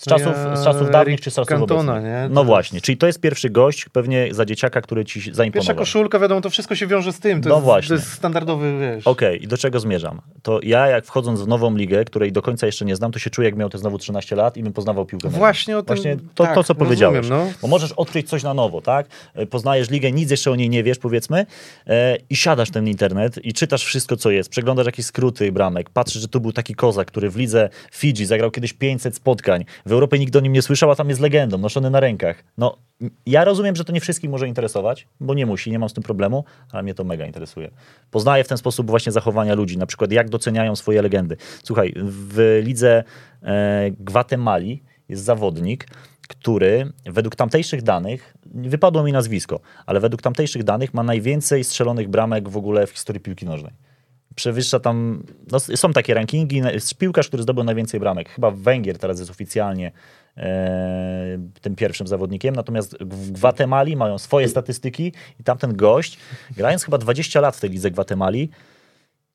[0.01, 2.03] Z czasów, ja z czasów dawnych Eric czy z czasów Cantona, obecnych?
[2.13, 2.27] nie?
[2.29, 5.75] No jest- właśnie, czyli to jest pierwszy gość pewnie za dzieciaka, który ci Pierwsza zaimponował.
[5.75, 7.41] koszulka, wiadomo, to wszystko się wiąże z tym.
[7.41, 7.87] To, No jest, właśnie.
[7.87, 9.07] to jest standardowy, wiesz.
[9.07, 10.21] Okej, i do czego zmierzam?
[10.43, 13.29] To ja jak wchodząc w nową ligę, której do końca jeszcze nie znam, to się
[13.29, 15.29] czuję jak miał te znowu 13 lat i bym poznawał piłkę.
[15.29, 17.29] Właśnie o tym, Właśnie to, tak, to co rozumiem, powiedziałeś.
[17.29, 17.47] no.
[17.61, 19.07] Bo możesz odkryć coś na nowo, tak?
[19.33, 21.45] E, Poznajesz ligę, nic jeszcze o niej nie wiesz, powiedzmy,
[21.87, 24.49] e, i siadasz ten internet i czytasz wszystko, co jest.
[24.49, 28.51] Przeglądasz jakieś skróty bramek, patrzysz, że tu był taki kozak, który w lidze Fidżi zagrał
[28.51, 29.65] kiedyś 500 spotkań.
[29.91, 32.43] W Europie nikt o nim nie słyszał, a tam jest legendą, noszony na rękach.
[32.57, 32.77] No,
[33.25, 36.03] ja rozumiem, że to nie wszystkich może interesować, bo nie musi, nie mam z tym
[36.03, 37.71] problemu, ale mnie to mega interesuje.
[38.11, 41.37] Poznaję w ten sposób właśnie zachowania ludzi, na przykład jak doceniają swoje legendy.
[41.63, 43.03] Słuchaj, w lidze
[43.43, 45.87] e, Gwatemali jest zawodnik,
[46.27, 52.49] który według tamtejszych danych, wypadło mi nazwisko, ale według tamtejszych danych ma najwięcej strzelonych bramek
[52.49, 53.90] w ogóle w historii piłki nożnej.
[54.35, 56.61] Przewyższa tam, no, są takie rankingi,
[56.97, 58.29] piłkarz, który zdobył najwięcej bramek.
[58.29, 59.91] Chyba Węgier teraz jest oficjalnie
[60.37, 66.17] e, tym pierwszym zawodnikiem, natomiast w Gwatemali mają swoje statystyki i tamten gość,
[66.57, 68.49] grając chyba 20 lat w tej lidze Gwatemali,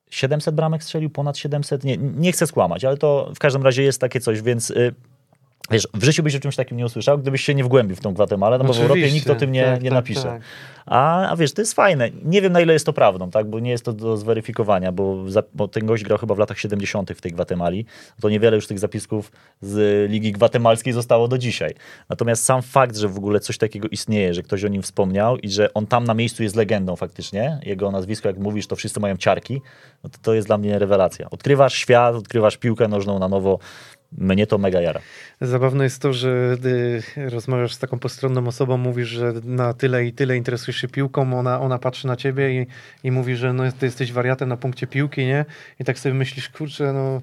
[0.09, 4.01] 700 bramek strzelił, ponad 700, nie, nie chcę skłamać, ale to w każdym razie jest
[4.01, 4.95] takie coś, więc y,
[5.71, 8.13] wiesz, w życiu byś o czymś takim nie usłyszał, gdybyś się nie wgłębił w tą
[8.13, 10.23] Gwatemalę, no bo w Europie Oczywiście, nikt o tym nie, tak, nie tak, napisze.
[10.23, 10.41] tak.
[10.87, 12.09] A, a wiesz, to jest fajne.
[12.23, 13.49] Nie wiem, na ile jest to prawdą, tak?
[13.49, 16.59] bo nie jest to do zweryfikowania, bo, za, bo ten gość grał chyba w latach
[16.59, 17.11] 70.
[17.11, 17.85] w tej Gwatemali.
[18.21, 21.73] To niewiele już tych zapisków z Ligi Gwatemalskiej zostało do dzisiaj.
[22.09, 25.49] Natomiast sam fakt, że w ogóle coś takiego istnieje, że ktoś o nim wspomniał i
[25.49, 29.17] że on tam na miejscu jest legendą faktycznie, jego nazwisko, jak mówisz, to wszyscy mają
[29.17, 29.61] ciarki,
[30.03, 31.29] no to, to jest dla mnie rewelacja.
[31.29, 33.59] Odkrywasz świat, odkrywasz piłkę nożną na nowo.
[34.11, 35.01] Mnie to mega jara.
[35.41, 36.57] Zabawne jest to, że
[37.17, 41.39] y, rozmawiasz z taką postronną osobą, mówisz, że na tyle i tyle interesujesz się piłką,
[41.39, 42.67] ona, ona patrzy na ciebie i,
[43.03, 45.45] i mówi, że no, ty jesteś wariatem na punkcie piłki, nie?
[45.79, 47.21] I tak sobie myślisz, kurczę, no,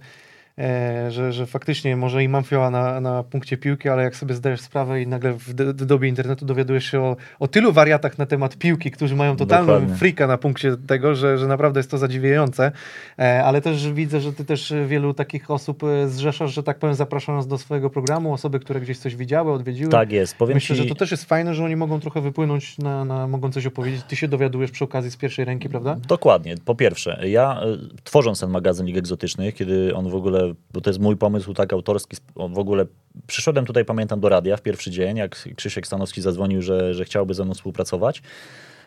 [1.08, 4.60] że, że faktycznie może i mam fioła na, na punkcie piłki, ale jak sobie zdajesz
[4.60, 8.26] sprawę i nagle w d- d- dobie internetu dowiadujesz się o, o tylu wariatach na
[8.26, 9.96] temat piłki, którzy mają totalną Dokładnie.
[9.96, 12.72] frika na punkcie tego, że, że naprawdę jest to zadziwiające,
[13.18, 16.94] e, ale też widzę, że ty też wielu takich osób e, zrzeszasz, że tak powiem,
[16.94, 19.90] zapraszając do swojego programu, osoby, które gdzieś coś widziały, odwiedziły.
[19.90, 20.36] Tak jest.
[20.36, 23.26] Powiem Myślę, ci, że to też jest fajne, że oni mogą trochę wypłynąć, na, na,
[23.28, 24.02] mogą coś opowiedzieć.
[24.08, 25.96] Ty się dowiadujesz przy okazji z pierwszej ręki, prawda?
[26.08, 26.54] Dokładnie.
[26.64, 27.60] Po pierwsze, ja
[28.04, 31.72] tworząc ten magazyn Lig Egzotycznych, kiedy on w ogóle, bo to jest mój pomysł tak
[31.72, 32.86] autorski, w ogóle
[33.26, 37.34] przyszedłem tutaj, pamiętam, do radia w pierwszy dzień, jak Krzysiek Stanowski zadzwonił, że, że chciałby
[37.34, 38.22] ze mną współpracować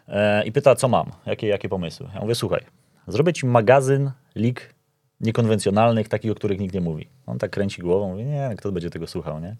[0.07, 2.07] e, i pyta, co mam, jakie, jakie pomysły.
[2.13, 2.61] Ja mówię, słuchaj,
[3.07, 4.73] zrobię ci magazyn lig
[5.21, 7.09] niekonwencjonalnych, takich, o których nikt nie mówi.
[7.25, 9.55] On tak kręci głową, mówi, nie, kto będzie tego słuchał, nie?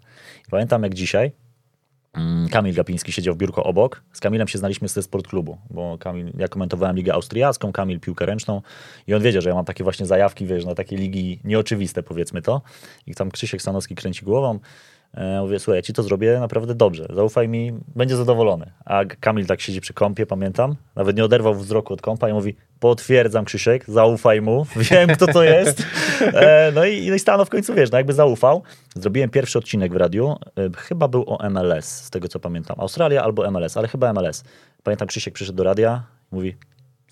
[0.48, 1.32] I pamiętam jak dzisiaj,
[2.52, 4.04] Kamil Gapiński siedział w biurko obok.
[4.14, 8.62] Z Kamilem się znaliśmy ze sportklubu, bo Kamil, ja komentowałem ligę austriacką, Kamil piłkę ręczną
[9.08, 12.42] i on wiedział, że ja mam takie właśnie zajawki, wiesz, na takie ligi nieoczywiste, powiedzmy
[12.42, 12.62] to.
[13.08, 14.60] I tam Krzysiek Stanowski kręci głową.
[15.14, 18.72] E, mówię, słuchaj, ja ci to zrobię naprawdę dobrze, zaufaj mi, będzie zadowolony.
[18.86, 22.56] A Kamil tak siedzi przy kąpie, pamiętam, nawet nie oderwał wzroku od kąpa i mówi,
[22.80, 25.84] potwierdzam Krzysiek, zaufaj mu, wiem kto to jest.
[26.22, 28.64] E, no i, no i w końcu, wiesz, no jakby zaufał.
[28.96, 32.80] Zrobiłem pierwszy odcinek w radiu, e, chyba był o MLS, z tego co pamiętam.
[32.80, 34.44] Australia albo MLS, ale chyba MLS.
[34.84, 36.56] Pamiętam, Krzysiek przyszedł do radia, mówi,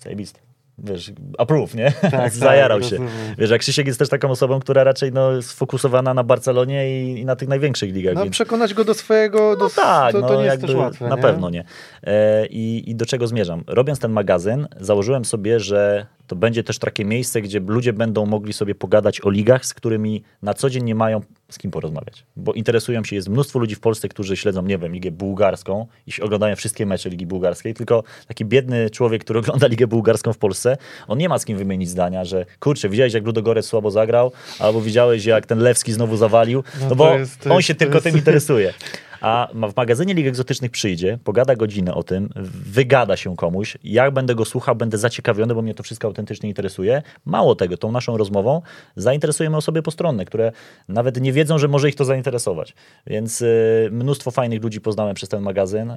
[0.00, 0.45] zajebisty
[0.78, 1.92] wiesz, approve, nie?
[2.10, 2.96] Tak, Zajarał tak, się.
[2.96, 3.34] Rozumiem.
[3.38, 7.24] Wiesz, jak Krzysiek jest też taką osobą, która raczej no, sfokusowana na Barcelonie i, i
[7.24, 8.14] na tych największych ligach.
[8.14, 8.32] No, więc...
[8.32, 11.08] przekonać go do swojego, no do, tak, to, no, to nie jest też łatwe.
[11.08, 11.22] Na nie?
[11.22, 11.64] pewno nie.
[12.02, 13.64] E, i, I do czego zmierzam?
[13.66, 18.52] Robiąc ten magazyn, założyłem sobie, że to będzie też takie miejsce, gdzie ludzie będą mogli
[18.52, 22.24] sobie pogadać o ligach, z którymi na co dzień nie mają z kim porozmawiać.
[22.36, 26.22] Bo interesują się, jest mnóstwo ludzi w Polsce, którzy śledzą, nie wiem, Ligę Bułgarską i
[26.22, 30.76] oglądają wszystkie mecze Ligi Bułgarskiej, tylko taki biedny człowiek, który ogląda Ligę Bułgarską w Polsce,
[31.08, 34.80] on nie ma z kim wymienić zdania, że kurczę, widziałeś jak Ludogorec słabo zagrał, albo
[34.80, 38.04] widziałeś jak ten Lewski znowu zawalił, no, no bo jest, on się tylko jest...
[38.04, 38.74] tym interesuje.
[39.26, 42.28] A w magazynie Lig Egzotycznych przyjdzie, pogada godzinę o tym,
[42.66, 43.78] wygada się komuś.
[43.84, 47.02] Jak będę go słuchał, będę zaciekawiony, bo mnie to wszystko autentycznie interesuje.
[47.24, 48.62] Mało tego, tą naszą rozmową
[48.96, 50.52] zainteresujemy osoby postronne, które
[50.88, 52.74] nawet nie wiedzą, że może ich to zainteresować.
[53.06, 55.90] Więc y, mnóstwo fajnych ludzi poznałem przez ten magazyn.
[55.90, 55.96] Y,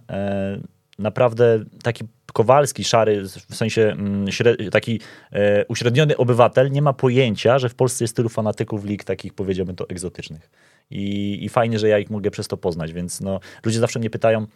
[1.00, 4.26] naprawdę taki Kowalski, szary, w sensie mm,
[4.72, 9.34] taki e, uśredniony obywatel, nie ma pojęcia, że w Polsce jest tylu fanatyków lig takich,
[9.34, 10.50] powiedziałbym to, egzotycznych.
[10.92, 14.10] I, I fajnie, że ja ich mogę przez to poznać, więc no, ludzie zawsze mnie
[14.10, 14.48] pytają,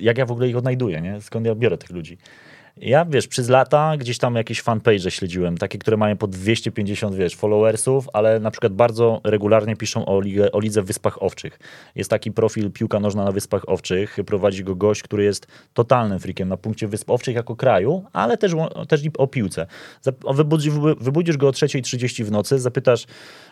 [0.00, 1.20] jak ja w ogóle ich odnajduję, nie?
[1.20, 2.18] skąd ja biorę tych ludzi.
[2.82, 7.36] Ja, wiesz, przez lata gdzieś tam jakieś fanpage śledziłem, takie, które mają po 250, wiesz,
[7.36, 11.58] followersów, ale na przykład bardzo regularnie piszą o, ligę, o lidze w Wyspach Owczych.
[11.94, 16.48] Jest taki profil Piłka Nożna na Wyspach Owczych, prowadzi go gość, który jest totalnym frikiem
[16.48, 18.52] na punkcie Wysp Owczych jako kraju, ale też,
[18.88, 19.66] też o piłce.
[20.34, 23.06] Wybudzisz, wybudzisz go o 3.30 w nocy, zapytasz,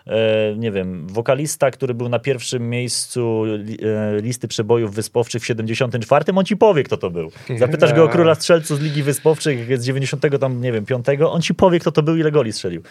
[0.07, 5.47] e, nie wiem, wokalista, który był na pierwszym miejscu e, listy przebojów Wysp Owczych w
[5.47, 7.31] 74, on ci powie, kto to był.
[7.59, 11.07] Zapytasz go o króla strzelców z Ligi Wysp Wyspowczych z 90 tam, nie wiem, 5,
[11.27, 12.83] on ci powie, kto to był, ile goli strzelił.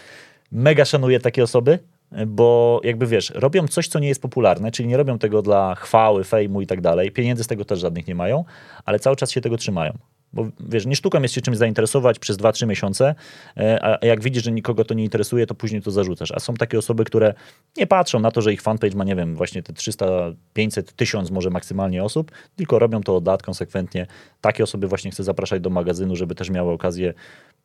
[0.51, 1.79] Mega szanuję takie osoby,
[2.27, 6.23] bo jakby wiesz, robią coś, co nie jest popularne, czyli nie robią tego dla chwały,
[6.23, 7.11] fejmu i tak dalej.
[7.11, 8.45] Pieniędzy z tego też żadnych nie mają,
[8.85, 9.97] ale cały czas się tego trzymają.
[10.37, 13.15] Bo wiesz, nie sztuką jest się czymś zainteresować przez 2-3 miesiące,
[13.57, 16.31] e, a jak widzisz, że nikogo to nie interesuje, to później to zarzucasz.
[16.31, 17.33] A są takie osoby, które
[17.77, 20.05] nie patrzą na to, że ich fanpage ma, nie wiem, właśnie te 300,
[20.53, 24.07] 500, 1000 może maksymalnie osób, tylko robią to od lat konsekwentnie.
[24.41, 27.13] Takie osoby właśnie chcę zapraszać do magazynu, żeby też miały okazję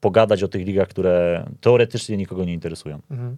[0.01, 3.01] pogadać o tych ligach, które teoretycznie nikogo nie interesują.
[3.11, 3.37] Mhm.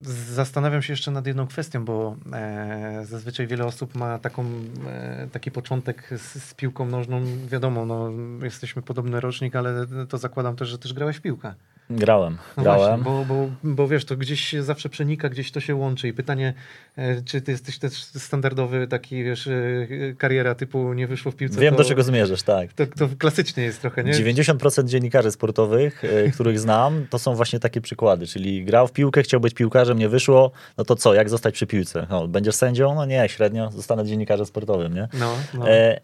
[0.00, 4.44] Zastanawiam się jeszcze nad jedną kwestią, bo e, zazwyczaj wiele osób ma taką,
[4.86, 7.22] e, taki początek z, z, piłką nożną.
[7.46, 8.10] Wiadomo, no,
[8.42, 11.54] jesteśmy podobny rocznik, ale to zakładam też, że też grałeś w piłkę.
[11.90, 13.02] Grałem, no grałem.
[13.02, 16.54] Właśnie, bo, bo, bo wiesz, to gdzieś zawsze przenika, gdzieś to się łączy i pytanie,
[16.96, 19.86] e, czy ty jesteś też standardowy taki, wiesz, e,
[20.18, 21.60] kariera typu nie wyszło w piłce.
[21.60, 22.72] Wiem, to, do czego zmierzasz, tak.
[22.72, 24.12] To, to klasycznie jest trochę, nie?
[24.12, 29.22] 90% dziennikarzy sportowych, e, których znam, to są właśnie takie przykłady, czyli grał w piłkę,
[29.22, 32.06] chciał być piłkarzem, nie wyszło, no to co, jak zostać przy piłce?
[32.10, 32.94] No, będziesz sędzią?
[32.94, 35.08] No nie, średnio, zostanę dziennikarzem sportowym, nie?
[35.14, 35.70] No, no.
[35.70, 36.00] E,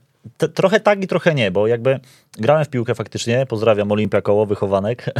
[0.55, 2.01] trochę tak i trochę nie, bo jakby
[2.33, 5.05] grałem w piłkę faktycznie, pozdrawiam Olimpia Koło, wychowanek.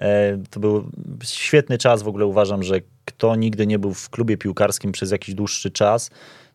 [0.00, 0.90] E, to był
[1.24, 5.34] świetny czas, w ogóle uważam, że kto nigdy nie był w klubie piłkarskim przez jakiś
[5.34, 6.10] dłuższy czas,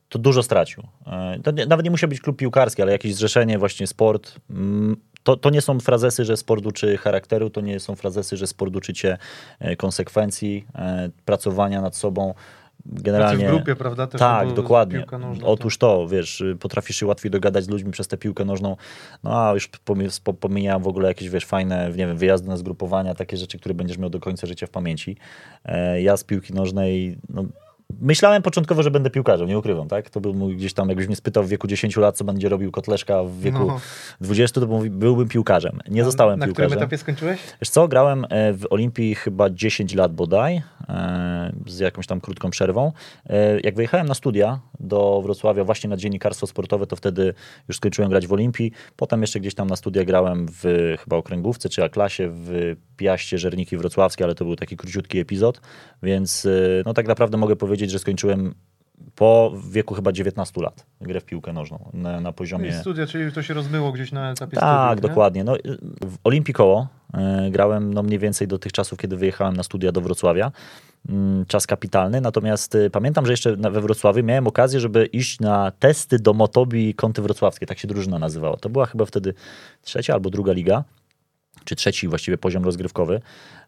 [0.10, 0.84] to dużo stracił.
[1.08, 4.36] E, to nie, nawet nie musiał być klub piłkarski, ale jakieś zrzeszenie, właśnie sport.
[4.50, 8.48] Mm, to, to nie są frazesy, że sport uczy charakteru, to nie są frazesy, że
[8.48, 9.18] sport uczy cię
[9.60, 10.66] e, konsekwencji,
[11.26, 12.34] pracowania nad sobą,
[12.86, 13.48] generalnie...
[13.48, 14.08] w grupie, prawda?
[14.08, 15.06] Też tak, dokładnie.
[15.44, 18.78] Otóż to, wiesz, potrafisz się łatwiej dogadać z ludźmi przez tę piłkę nożną,
[19.24, 19.70] no a już
[20.40, 23.98] pomijałem w ogóle jakieś, wiesz, fajne, nie wiem, wyjazdy na zgrupowania, takie rzeczy, które będziesz
[23.98, 25.18] miał do końca życia w pamięci.
[25.66, 27.46] E, ja z piłki nożnej, no,
[28.02, 30.10] Myślałem początkowo, że będę piłkarzem, nie ukrywam, tak?
[30.10, 32.72] To był mój gdzieś tam, jakbyś mnie spytał w wieku 10 lat, co będzie robił
[32.72, 33.80] Kotleszka w wieku no.
[34.22, 35.80] 20, to byłbym piłkarzem.
[35.90, 36.70] Nie A zostałem na piłkarzem.
[36.70, 37.40] Na którym etapie skończyłeś?
[37.62, 42.50] Wiesz co, grałem e, w Olimpii chyba 10 lat bodaj, e, z jakąś tam krótką
[42.50, 42.92] przerwą.
[43.30, 47.34] E, jak wyjechałem na studia do Wrocławia właśnie na dziennikarstwo sportowe, to wtedy
[47.68, 48.72] już skończyłem grać w Olimpii.
[48.96, 53.78] Potem jeszcze gdzieś tam na studia grałem w chyba okręgówce czy A-klasie w Piaście Żerniki
[53.78, 55.62] Wrocławskie, ale to był taki króciutki epizod,
[56.04, 56.48] więc
[56.86, 58.54] no tak naprawdę mogę powiedzieć, że skończyłem
[59.16, 62.70] po wieku chyba 19 lat grę w piłkę nożną na, na poziomie...
[62.70, 65.44] I studia, czyli to się rozmyło gdzieś na etapie Tak, studiów, dokładnie.
[65.44, 65.56] No,
[66.02, 66.88] w Olimpii Koło
[67.48, 70.52] y, grałem no, mniej więcej do tych czasów, kiedy wyjechałem na studia do Wrocławia.
[71.10, 71.14] Y,
[71.48, 75.72] czas kapitalny, natomiast y, pamiętam, że jeszcze na, we Wrocławiu miałem okazję, żeby iść na
[75.72, 78.58] testy do Motobi Kąty Wrocławskie, tak się drużyna nazywała.
[78.58, 79.34] To była chyba wtedy
[79.82, 80.84] trzecia albo druga liga.
[81.66, 83.22] Czy trzeci właściwie poziom rozgrywkowy.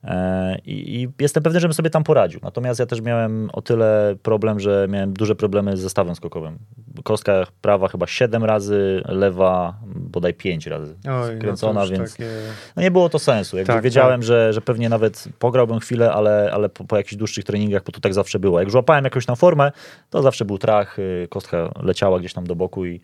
[0.03, 2.39] E, I, I, jestem pewny, żebym sobie tam poradził.
[2.43, 6.57] Natomiast ja też miałem o tyle problem, że miałem duże problemy ze stawem skokowym.
[7.03, 12.29] Kostka prawa chyba 7 razy, lewa bodaj 5 razy Oj, skręcona, no więc takie...
[12.75, 13.57] no nie było to sensu.
[13.57, 14.27] Jakby Tak, wiedziałem, tak.
[14.27, 17.99] Że, że pewnie nawet pograłbym chwilę, ale, ale po, po jakichś dłuższych treningach, bo to
[17.99, 18.59] tak zawsze było.
[18.59, 19.71] Jak już łapałem jakąś tam formę,
[20.09, 23.01] to zawsze był trach, y, kostka leciała gdzieś tam do boku i,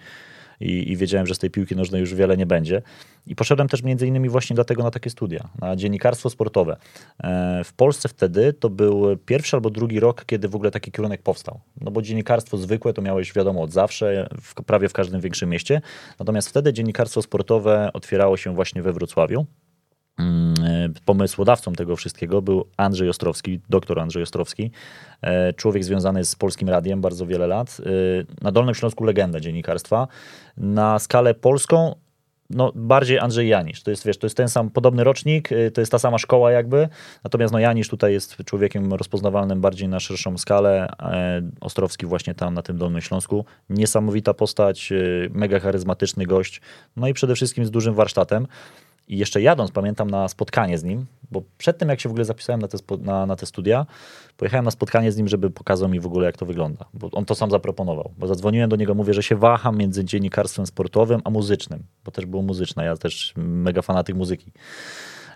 [0.61, 2.81] i, i wiedziałem, że z tej piłki nożnej już wiele nie będzie.
[3.27, 6.77] I poszedłem też między innymi właśnie dlatego na takie studia, na dziennikarstwo sportowe.
[7.23, 11.21] E, W Polsce wtedy to był pierwszy albo drugi rok, kiedy w ogóle taki kierunek
[11.21, 11.59] powstał.
[11.81, 15.81] No bo dziennikarstwo zwykłe to miałeś wiadomo od zawsze, w, prawie w każdym większym mieście.
[16.19, 19.45] Natomiast wtedy dziennikarstwo sportowe otwierało się właśnie we Wrocławiu.
[20.19, 24.71] Mm, e, Pomysłodawcą tego wszystkiego był Andrzej Ostrowski, doktor Andrzej Ostrowski,
[25.21, 27.77] e, człowiek związany z Polskim Radiem bardzo wiele lat.
[27.79, 30.07] E, Na Dolnym Śląsku legenda dziennikarstwa.
[30.57, 31.95] Na skalę polską
[32.49, 33.83] no, bardziej Andrzej Janisz.
[33.83, 36.89] To jest, wiesz, to jest ten sam podobny rocznik, to jest ta sama szkoła jakby.
[37.23, 40.87] Natomiast no, Janisz tutaj jest człowiekiem rozpoznawalnym bardziej na szerszą skalę.
[41.61, 43.45] Ostrowski właśnie tam na tym Dolnym Śląsku.
[43.69, 44.93] Niesamowita postać,
[45.29, 46.61] mega charyzmatyczny gość.
[46.95, 48.47] No i przede wszystkim z dużym warsztatem.
[49.11, 52.25] I jeszcze jadąc, pamiętam na spotkanie z nim, bo przed tym jak się w ogóle
[52.25, 53.85] zapisałem na te, na, na te studia,
[54.37, 56.85] pojechałem na spotkanie z nim, żeby pokazał mi w ogóle jak to wygląda.
[56.93, 58.11] Bo on to sam zaproponował.
[58.17, 62.25] Bo zadzwoniłem do niego, mówię, że się waham między dziennikarstwem sportowym a muzycznym, bo też
[62.25, 62.85] było muzyczne.
[62.85, 64.51] Ja też mega fanatyk muzyki.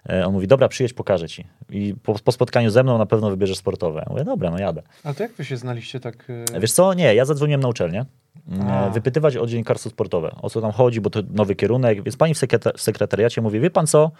[0.09, 1.45] E, On mówi, dobra, przyjedź, pokażę ci.
[1.69, 3.99] I po, po spotkaniu ze mną na pewno wybierzesz sportowe.
[3.99, 4.81] Ja mówię, dobra, no jadę.
[5.03, 6.29] A to jak wy się znaliście tak...
[6.55, 8.05] y, Wiesz co, nie, ja zadzwoniłem na uczelnię,
[8.69, 8.89] A.
[8.89, 12.37] wypytywać o dziennikarstwo sportowe, o co tam chodzi, bo to nowy kierunek, więc pani w,
[12.37, 14.11] sekretar- w sekretariacie mówi, wie pan co,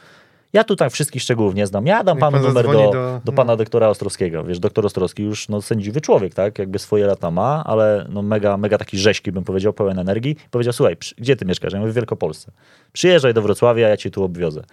[0.53, 3.31] ja tutaj wszystkich szczegółów nie znam, ja dam panu pan numer do, do, do- no.
[3.33, 7.63] pana doktora Ostrowskiego, wiesz, doktor Ostrowski już no, sędziwy człowiek, tak, jakby swoje lata ma,
[7.63, 11.45] ale no, mega, mega taki rzeźki, bym powiedział, pełen energii, powiedział, słuchaj, przy, gdzie ty
[11.45, 11.73] mieszkasz?
[11.73, 12.51] Ja mówię, w Wielkopolsce.
[12.93, 14.63] Przyjeżdżaj do Wrocławia, ja cię tu obwiozę.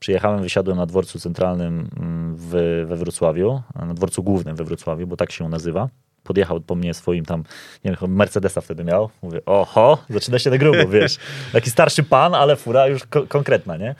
[0.00, 2.50] Przyjechałem, wysiadłem na dworcu centralnym mm, w,
[2.88, 5.88] we Wrocławiu, na dworcu głównym we Wrocławiu, bo tak się nazywa.
[6.24, 7.44] Podjechał po mnie swoim tam,
[7.84, 9.10] nie wiem, Mercedesa wtedy miał.
[9.22, 11.18] Mówię, oho, zaczyna się na grubo, wiesz.
[11.52, 13.94] Taki starszy pan, ale fura już ko- konkretna, nie?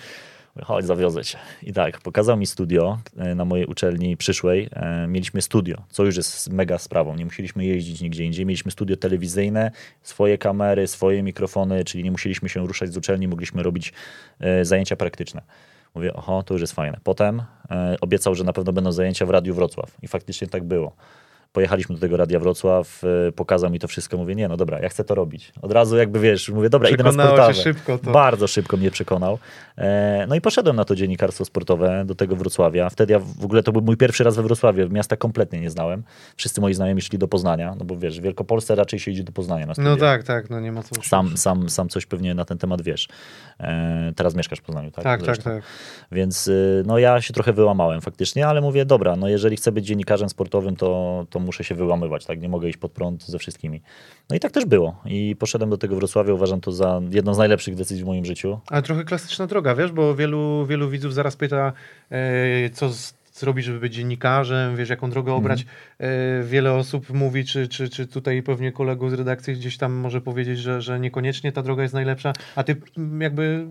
[0.65, 1.39] Chodź, zawiozę cię.
[1.63, 4.69] I tak, pokazał mi studio e, na mojej uczelni przyszłej.
[4.73, 7.17] E, Mieliśmy studio, co już jest mega sprawą.
[7.17, 8.47] Nie musieliśmy jeździć nigdzie indziej.
[8.47, 9.71] Mieliśmy studio telewizyjne,
[10.03, 13.93] swoje kamery, swoje mikrofony, czyli nie musieliśmy się ruszać z uczelni, mogliśmy robić
[14.41, 15.43] e, zajęcia praktyczne.
[15.95, 16.99] Mówię, oho, to już jest fajne.
[17.05, 17.43] Potem
[18.01, 19.97] obiecał, że na pewno będą zajęcia w Radiu Wrocław.
[20.03, 20.97] I faktycznie tak było.
[21.53, 24.17] Pojechaliśmy do tego Radia Wrocław, e, pokazał mi to wszystko.
[24.17, 25.53] Mówię, nie, no dobra, ja chcę to robić.
[25.63, 28.11] Od razu jakby, wiesz, mówię, dobra, idę na cię szybko to.
[28.11, 29.39] Bardzo szybko mnie przekonał.
[29.79, 32.91] E, No i poszedłem na to dziennikarstwo sportowe do tego Wrocławia.
[32.91, 34.89] Wtedy ja w ogóle to był mój pierwszy raz we Wrocławiu.
[34.89, 36.03] Miasta kompletnie nie znałem.
[36.37, 39.33] Wszyscy moi znajomi szli do Poznania, no bo wiesz, w Wielkopolsce raczej się idzie do
[39.33, 39.91] Poznania na studia.
[39.91, 42.83] No tak, tak, no nie ma co Sam, sam, sam coś pewnie na ten temat
[42.83, 43.09] wiesz.
[43.61, 45.05] E, teraz mieszkasz w Poznaniu, tak?
[45.05, 45.51] Tak, tak, Zresztą.
[45.51, 45.63] tak.
[46.13, 49.87] Więc y, no ja się trochę wyłamałem faktycznie, ale mówię, dobra, no jeżeli chcę być
[49.87, 52.41] dziennikarzem sportowym, to, to muszę się wyłamywać, tak?
[52.41, 53.83] Nie mogę iść pod prąd ze wszystkimi.
[54.31, 55.01] No i tak też było.
[55.05, 58.61] I poszedłem do tego Wrocławia, uważam to za jedną z najlepszych decyzji w moim życiu.
[58.67, 61.73] Ale trochę klasyczna droga, wiesz, bo wielu, wielu widzów zaraz pyta,
[62.11, 65.67] e, co z, zrobić, żeby być dziennikarzem, wiesz, jaką drogę obrać.
[65.99, 70.21] E, wiele osób mówi, czy, czy, czy tutaj pewnie kolegów z redakcji gdzieś tam może
[70.21, 73.67] powiedzieć, że, że niekoniecznie ta droga jest najlepsza, a ty mm, jakby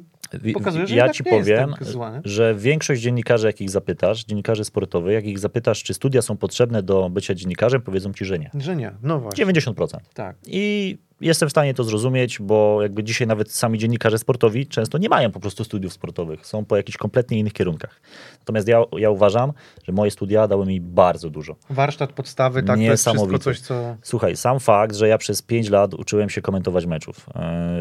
[0.86, 5.84] Że ja ci powiem, tak zła, że większość dziennikarzy, jakich zapytasz, dziennikarzy sportowych, jakich zapytasz,
[5.84, 8.52] czy studia są potrzebne do bycia dziennikarzem, powiedzą ci, że nie.
[8.54, 9.46] Że nie, no właśnie.
[9.46, 9.98] 90%.
[10.13, 10.36] Tak.
[10.46, 15.10] I jestem w stanie to zrozumieć, bo jakby dzisiaj nawet sami dziennikarze sportowi często nie
[15.10, 16.45] mają po prostu studiów sportowych.
[16.47, 18.01] Są po jakichś kompletnie innych kierunkach.
[18.39, 19.53] Natomiast ja, ja uważam,
[19.84, 21.55] że moje studia dały mi bardzo dużo.
[21.69, 23.95] Warsztat, podstawy, tak, to jest wszystko coś, co...
[24.01, 27.25] Słuchaj, sam fakt, że ja przez 5 lat uczyłem się komentować meczów.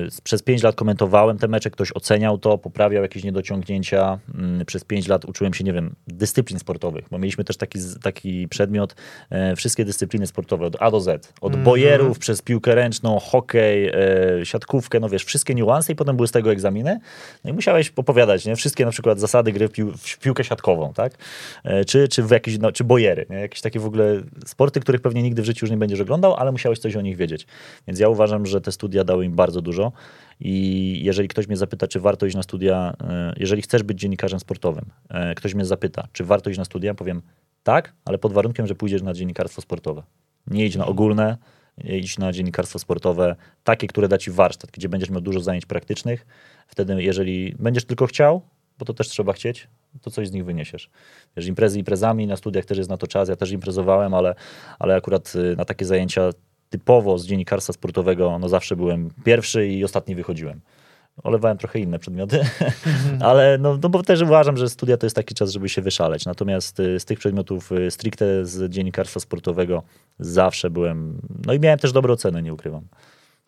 [0.02, 4.18] Yy, Przez 5 lat komentowałem te mecze, ktoś oceniał to, poprawiał jakieś niedociągnięcia.
[4.58, 8.48] Yy, Przez 5 lat uczyłem się, nie wiem, dyscyplin sportowych, bo mieliśmy też taki, taki
[8.48, 8.94] przedmiot,
[9.30, 11.32] yy, wszystkie dyscypliny sportowe od A do Z.
[11.40, 11.64] Od Mhm.
[11.64, 13.84] bojerów przez piłkę ręczną, hokej,
[14.38, 17.00] yy, siatkówkę, no wiesz, wszystkie niuanse i potem były z tego egzaminy.
[17.44, 18.56] No i musiałeś opowiadać, nie?
[18.56, 21.12] Wszystkie na przykład zasady gry w, pił w piłkę siatkową, tak?
[21.64, 23.36] Yy, Czy, czy w jakieś, no, czy bojery, nie?
[23.36, 26.52] Jakieś takie w ogóle sporty, których pewnie nigdy w życiu już nie będziesz oglądał, ale
[26.52, 27.46] musiałeś coś o nich wiedzieć.
[27.86, 29.92] Więc ja uważam, że te studia dały im bardzo dużo
[30.40, 34.40] i jeżeli ktoś mnie zapyta, czy warto iść na studia, e, jeżeli chcesz być dziennikarzem
[34.40, 37.22] sportowym, e, ktoś mnie zapyta, czy warto iść na studia, powiem
[37.62, 40.02] tak, ale pod warunkiem, że pójdziesz na dziennikarstwo sportowe.
[40.46, 41.36] Nie idź na ogólne,
[41.84, 46.26] idź na dziennikarstwo sportowe, takie, które da ci warsztat, gdzie będziesz miał dużo zajęć praktycznych.
[46.66, 48.42] Wtedy, jeżeli będziesz tylko chciał,
[48.78, 49.68] bo to też trzeba chcieć,
[50.02, 50.90] to coś z nich wyniesiesz.
[51.36, 54.34] Wiesz, imprezy imprezami, na studiach też jest na to czas, ja też imprezowałem, ale,
[54.78, 56.30] ale akurat y, na takie zajęcia
[56.70, 60.60] typowo z dziennikarstwa sportowego, no zawsze byłem pierwszy i ostatni wychodziłem.
[61.22, 62.40] Olewałem trochę inne przedmioty,
[63.20, 66.26] ale no, no bo też uważam, że studia to jest taki czas, żeby się wyszaleć.
[66.26, 69.82] Natomiast y, z tych przedmiotów y, stricte z dziennikarstwa sportowego
[70.18, 72.82] zawsze byłem, no i miałem też dobre oceny, nie ukrywam.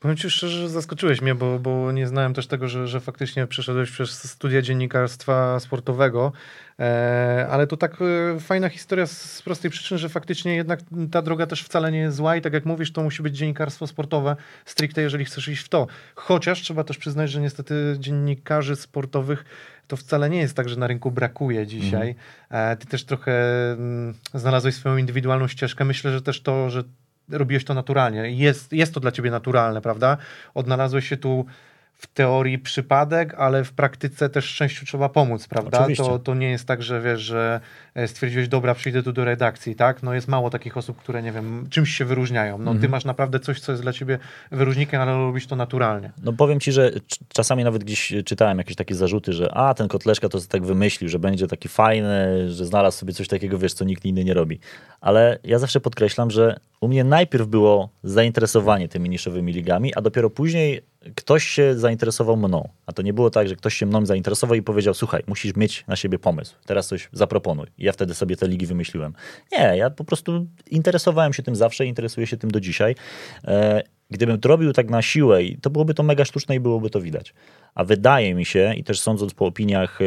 [0.00, 3.46] Powiem ci szczerze, że zaskoczyłeś mnie, bo, bo nie znałem też tego, że, że faktycznie
[3.46, 6.32] przeszedłeś przez studia dziennikarstwa sportowego,
[6.78, 7.96] e, ale to tak
[8.36, 11.98] e, fajna historia z, z, prostej przyczyny, że faktycznie jednak ta droga też wcale nie
[11.98, 15.64] jest zła i tak jak mówisz, to musi być dziennikarstwo sportowe stricte, jeżeli chcesz iść
[15.64, 15.86] w to.
[16.14, 19.44] Chociaż trzeba też przyznać, że niestety dziennikarzy sportowych
[19.88, 22.14] to wcale nie jest tak, że na rynku brakuje dzisiaj.
[22.50, 23.32] E, ty też trochę
[23.72, 25.84] mm, znalazłeś swoją indywidualną ścieżkę.
[25.84, 26.84] Myślę, że też to, że
[27.30, 28.30] robiłeś to naturalnie.
[28.30, 30.16] Jest, jest to dla ciebie naturalne, prawda?
[30.54, 31.46] Odnalazłeś się tu
[31.94, 35.86] w teorii przypadek, ale w praktyce też szczęściu trzeba pomóc, prawda?
[35.96, 37.60] To, to nie jest tak, że wiesz, że
[38.06, 40.02] stwierdziłeś, dobra, przyjdę tu do redakcji, tak?
[40.02, 42.58] No jest mało takich osób, które, nie wiem, czymś się wyróżniają.
[42.58, 42.80] No mhm.
[42.80, 44.18] ty masz naprawdę coś, co jest dla ciebie
[44.50, 46.10] wyróżnikiem, ale robisz to naturalnie.
[46.22, 46.90] No powiem ci, że
[47.28, 51.18] czasami nawet gdzieś czytałem jakieś takie zarzuty, że a, ten kotleszka to tak wymyślił, że
[51.18, 54.60] będzie taki fajny, że znalazł sobie coś takiego, wiesz, co nikt inny nie robi.
[55.00, 60.30] Ale ja zawsze podkreślam, że u mnie najpierw było zainteresowanie tymi niszowymi ligami, a dopiero
[60.30, 60.82] później
[61.14, 62.68] ktoś się zainteresował mną.
[62.86, 65.84] A to nie było tak, że ktoś się mną zainteresował i powiedział: Słuchaj, musisz mieć
[65.86, 67.66] na siebie pomysł, teraz coś zaproponuj.
[67.80, 69.12] Ja wtedy sobie te ligi wymyśliłem.
[69.52, 72.94] Nie, ja po prostu interesowałem się tym zawsze, interesuję się tym do dzisiaj.
[73.44, 77.00] E, gdybym to robił tak na siłę, to byłoby to mega sztuczne i byłoby to
[77.00, 77.34] widać.
[77.74, 80.04] A wydaje mi się, i też sądząc po opiniach, y,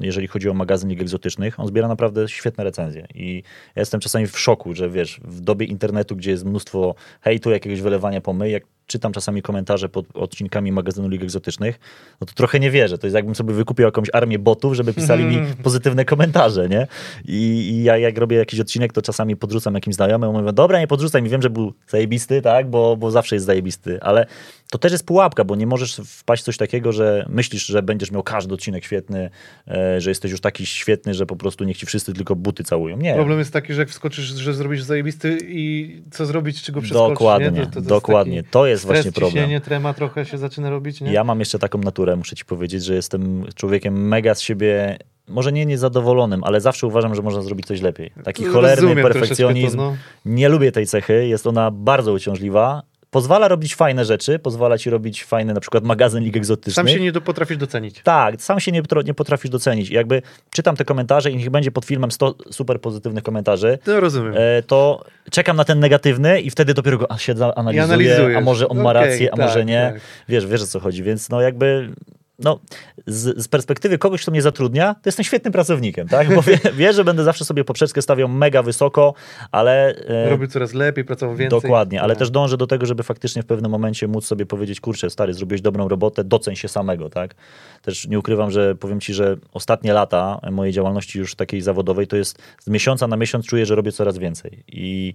[0.00, 3.06] jeżeli chodzi o magazyn lig egzotycznych, on zbiera naprawdę świetne recenzje.
[3.14, 3.42] I
[3.76, 7.80] ja jestem czasami w szoku, że wiesz, w dobie internetu, gdzie jest mnóstwo hejtu, jakiegoś
[7.80, 11.78] wylewania pomyj, jak czytam czasami komentarze pod odcinkami magazynu Lig Egzotycznych,
[12.20, 12.98] no to trochę nie wierzę.
[12.98, 16.86] To jest jakbym sobie wykupił jakąś armię botów, żeby pisali mi pozytywne komentarze, nie?
[17.24, 20.86] I, I, ja jak robię jakiś odcinek, to czasami podrzucam jakimś znajomym, mówię, dobra, nie
[20.86, 24.26] podrzucaj mi, wiem, że był zajebisty, tak, bo, bo zawsze jest zajebisty, ale
[24.74, 28.10] to też jest pułapka, bo nie możesz wpaść w coś takiego, że myślisz, że będziesz
[28.10, 29.30] miał każdy odcinek świetny,
[29.68, 32.96] e, że jesteś już taki świetny, że po prostu niech ci wszyscy tylko buty całują.
[32.96, 33.14] Nie.
[33.14, 37.18] Problem jest taki, że jak wskoczysz, że zrobisz zajebisty i co zrobić, czego przeskoczyć.
[37.18, 38.42] Dokładnie, to, to, to dokładnie.
[38.50, 39.32] to jest stres, właśnie problem.
[39.32, 41.12] Ciśnienie, trema trochę się zaczyna robić, nie?
[41.12, 45.52] Ja mam jeszcze taką naturę, muszę ci powiedzieć, że jestem człowiekiem mega z siebie może
[45.52, 48.10] nie niezadowolonym, ale zawsze uważam, że można zrobić coś lepiej.
[48.24, 49.76] Taki cholerny Rozumiem perfekcjonizm.
[49.76, 49.96] To, no.
[50.24, 52.82] Nie lubię tej cechy, jest ona bardzo uciążliwa
[53.14, 56.74] pozwala robić fajne rzeczy, pozwala ci robić fajny na przykład magazyn lig egzotycznych.
[56.74, 58.00] Sam się nie potrafisz docenić.
[58.02, 59.90] Tak, sam się nie, nie potrafisz docenić.
[59.90, 63.78] I jakby czytam te komentarze i niech będzie pod filmem 100 super pozytywnych komentarzy.
[63.84, 64.34] To rozumiem.
[64.36, 68.82] E, to czekam na ten negatywny i wtedy dopiero go siedzę, analizuję, a może on
[68.82, 69.90] ma rację, a tak, może nie.
[69.92, 70.02] Tak.
[70.28, 71.90] Wiesz, wiesz o co chodzi, więc no jakby
[72.38, 72.60] no,
[73.06, 76.34] z, z, perspektywy kogoś, kto mnie zatrudnia, to jestem świetnym pracownikiem, tak?
[76.34, 79.14] Bo wie, wie, że będę zawsze sobie poprzeczkę stawiał mega wysoko,
[79.52, 79.96] ale...
[80.08, 81.60] E, Robił coraz lepiej, pracował więcej.
[81.60, 82.18] Dokładnie, ale no.
[82.18, 85.60] też dążę do tego, żeby faktycznie w pewnym momencie móc sobie powiedzieć, kurczę, stary, zrobiłeś
[85.60, 87.34] dobrą robotę, doceń się samego, tak?
[87.82, 92.16] Też nie ukrywam, że powiem ci, że ostatnie lata mojej działalności już takiej zawodowej, to
[92.16, 95.14] jest z miesiąca na miesiąc czuję, że robię coraz więcej i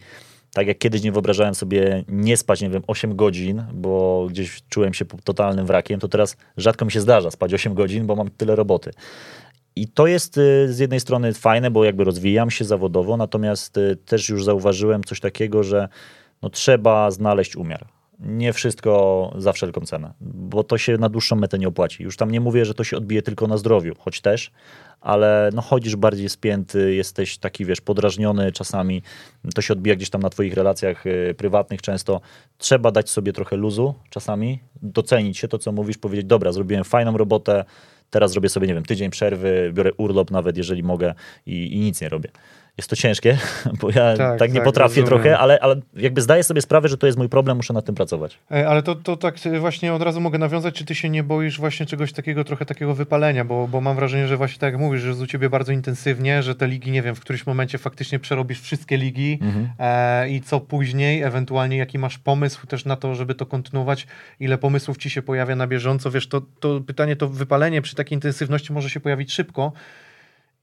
[0.54, 4.94] tak jak kiedyś nie wyobrażałem sobie nie spać, nie wiem, 8 godzin, bo gdzieś czułem
[4.94, 8.56] się totalnym wrakiem, to teraz rzadko mi się zdarza spać 8 godzin, bo mam tyle
[8.56, 8.92] roboty.
[9.76, 13.98] I to jest y, z jednej strony fajne, bo jakby rozwijam się zawodowo, natomiast y,
[14.06, 15.90] też już zauważyłem coś takiego, że
[16.42, 21.60] no trzeba znaleźć umiar nie wszystko za wszelką cenę, bo to się na dłuższą metę
[21.60, 22.04] nie opłaci.
[22.04, 24.52] Już tam nie mówię, że to się odbije tylko na zdrowiu, choć też,
[25.02, 29.02] ale no chodzisz bardziej spięty, jesteś taki, wiesz, podrażniony czasami,
[29.56, 32.22] to się odbija gdzieś tam na twoich relacjach y, prywatnych często.
[32.58, 37.18] Trzeba dać sobie trochę luzu czasami, docenić się to, co mówisz, powiedzieć, dobra, zrobiłem fajną
[37.18, 37.66] robotę,
[38.10, 41.14] teraz zrobię sobie, nie wiem, tydzień przerwy, biorę urlop nawet, jeżeli mogę
[41.46, 42.30] i, i nic nie robię
[42.80, 43.38] jest to ciężkie,
[43.82, 45.08] bo ja tak, tak nie tak, potrafię rozumiem.
[45.08, 47.96] trochę, ale, ale jakby zdaję sobie sprawę, że to jest mój problem, muszę nad tym
[47.96, 48.40] pracować.
[48.50, 51.86] Ale to, to tak właśnie od razu mogę nawiązać, czy ty się nie boisz właśnie
[51.86, 55.08] czegoś takiego, trochę takiego wypalenia, bo, bo mam wrażenie, że właśnie tak jak mówisz, że
[55.08, 58.62] jest u ciebie bardzo intensywnie, że te ligi, nie wiem, w którymś momencie faktycznie przerobisz
[58.62, 59.70] wszystkie ligi mhm.
[59.80, 64.08] e, i co później, ewentualnie jaki masz pomysł też na to, żeby to kontynuować,
[64.40, 68.16] ile pomysłów ci się pojawia na bieżąco, wiesz, to, to pytanie, to wypalenie przy takiej
[68.16, 69.72] intensywności może się pojawić szybko,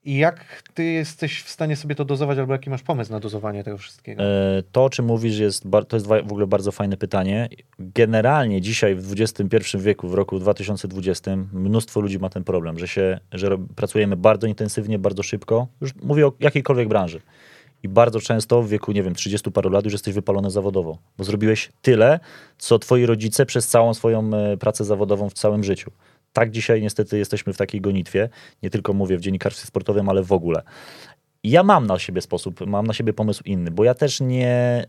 [0.07, 3.65] i jak ty jesteś w stanie sobie to dozować, albo jaki masz pomysł na dozowanie
[3.65, 4.23] tego wszystkiego?
[4.23, 7.49] E, to, o czym mówisz, jest, to jest w ogóle bardzo fajne pytanie.
[7.79, 13.21] Generalnie dzisiaj w XXI wieku, w roku 2020, mnóstwo ludzi ma ten problem, że, się,
[13.33, 15.67] że pracujemy bardzo intensywnie, bardzo szybko.
[15.81, 17.21] Już mówię o jakiejkolwiek branży.
[17.83, 21.25] I bardzo często w wieku, nie wiem, 30 paru lat już jesteś wypalony zawodowo, bo
[21.25, 22.21] zrobiłeś tyle,
[22.59, 25.91] co twoi rodzice przez całą swoją e, pracę zawodową w całym życiu
[26.37, 28.29] tak dzisiaj niestety jesteśmy w takiej gonitwie,
[28.63, 30.63] nie tylko mówię w dziennikarstwie sportowym, ale w ogóle.
[31.45, 34.87] Ja mam na siebie sposób, mam na siebie pomysł inny, bo ja też nie,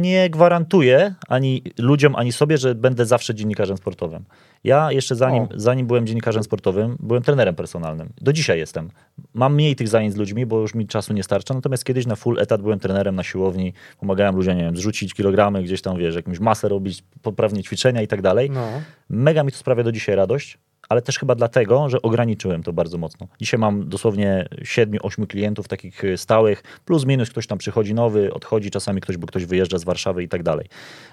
[0.00, 4.24] nie gwarantuję ani ludziom, ani sobie, że będę zawsze dziennikarzem sportowym.
[4.64, 8.12] Ja jeszcze zanim, zanim byłem dziennikarzem sportowym, byłem trenerem personalnym.
[8.20, 8.90] Do dzisiaj jestem.
[9.34, 12.16] Mam mniej tych zajęć z ludźmi, bo już mi czasu nie starcza, natomiast kiedyś na
[12.16, 16.14] full etat byłem trenerem na siłowni, pomagałem ludziom, nie wiem, zrzucić kilogramy, gdzieś tam, wiesz,
[16.14, 18.50] jakąś masę robić, poprawnie ćwiczenia i tak dalej.
[18.50, 18.68] No.
[19.08, 20.58] Mega mi to sprawia do dzisiaj radość,
[20.90, 23.28] ale też chyba dlatego, że ograniczyłem to bardzo mocno.
[23.40, 28.70] Dzisiaj mam dosłownie 7-8 klientów takich y, stałych, plus minus ktoś tam przychodzi nowy, odchodzi
[28.70, 30.66] czasami ktoś, bo ktoś wyjeżdża z Warszawy i tak dalej.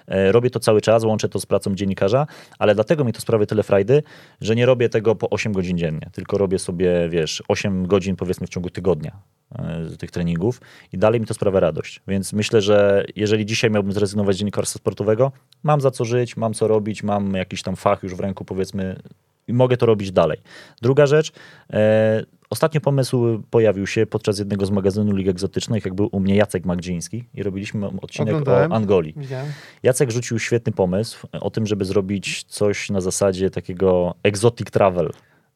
[0.07, 2.27] E, Robię to cały czas, łączę to z pracą dziennikarza,
[2.59, 4.03] ale dlatego mi to sprawia tyle frajdy,
[4.41, 8.47] że nie robię tego po 8 godzin dziennie, tylko robię sobie, wiesz, 8 godzin powiedzmy
[8.47, 9.11] w ciągu tygodnia
[9.55, 10.61] e, tych treningów
[10.93, 12.01] i dalej mi to sprawia radość.
[12.07, 15.31] Więc myślę, że jeżeli dzisiaj miałbym zrezygnować z dziennikarstwa sportowego,
[15.63, 18.99] mam za co żyć, mam co robić, mam jakiś tam fach już w ręku powiedzmy
[19.47, 20.37] i mogę to robić dalej.
[20.81, 21.31] Druga rzecz,
[21.73, 26.35] e, ostatnio pomysł pojawił się podczas jednego z magazynu Lig Egzotycznych, jak był u mnie
[26.35, 28.71] Jacek Magdziński i robiliśmy odcinek Oglądałem.
[28.71, 29.13] o Angolii.
[29.17, 29.47] Widziałem.
[29.83, 35.09] Jacek rzucił świetny pomysł o tym, żeby zrobić coś na zasadzie takiego exotic travel.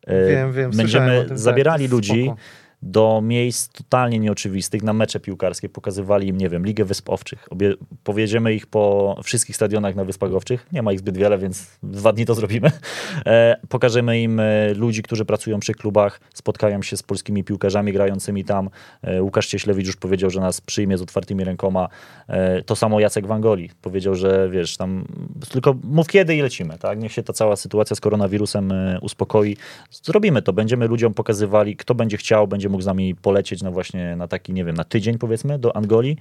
[0.07, 2.41] E, Wiem, wiem, Będziemy tak, zabierali jest ludzi spoko.
[2.81, 7.47] Do miejsc totalnie nieoczywistych, na mecze piłkarskie, pokazywali im, nie wiem, Ligę Wysp Owczych.
[7.49, 7.73] Obie,
[8.03, 10.67] powiedziemy ich po wszystkich stadionach na Wyspach Owczych.
[10.71, 12.71] Nie ma ich zbyt wiele, więc dwa dni to zrobimy.
[13.25, 18.45] E, pokażemy im e, ludzi, którzy pracują przy klubach, spotkają się z polskimi piłkarzami grającymi
[18.45, 18.69] tam.
[19.01, 21.87] E, Łukasz Cieślewicz już powiedział, że nas przyjmie z otwartymi rękoma.
[22.27, 25.05] E, to samo Jacek Wangoli powiedział, że wiesz, tam
[25.49, 26.99] tylko mów kiedy i lecimy, tak?
[26.99, 29.57] Niech się ta cała sytuacja z koronawirusem e, uspokoi.
[29.91, 34.15] Zrobimy to, będziemy ludziom pokazywali, kto będzie chciał, będzie mógł z nami polecieć na właśnie
[34.15, 36.17] na taki, nie wiem, na tydzień powiedzmy do Angolii.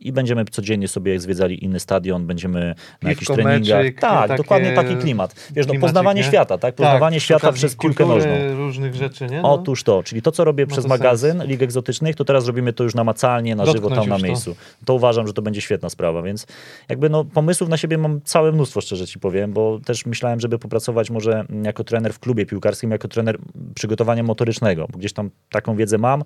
[0.00, 3.82] I będziemy codziennie sobie zwiedzali inny stadion, będziemy na jakichś Piwko, treningach.
[3.82, 5.34] meczyk, tak, takie dokładnie taki klimat.
[5.50, 6.26] Wiesz, no, poznawanie nie?
[6.28, 6.74] świata, tak?
[6.74, 8.30] Poznawanie Tak, świata przez piłkę nożną.
[8.56, 9.42] różnych rzeczy, nie?
[9.42, 9.52] No.
[9.52, 12.84] Otóż to, czyli to, co robię Ma przez magazyn Lig Egzotycznych, to teraz robimy to
[12.84, 14.26] już namacalnie, na żywo, Dotknąć tam na już to.
[14.28, 14.56] miejscu.
[14.84, 14.94] To.
[14.94, 16.46] uważam, że to będzie świetna sprawa, więc
[16.88, 20.58] jakby no, pomysłów na siebie mam całe mnóstwo, szczerze ci powiem, bo też myślałem, żeby
[20.58, 23.38] popracować może jako trener w klubie piłkarskim, jako trener
[23.74, 26.22] przygotowania motorycznego, bo gdzieś tam taką wiedzę mam.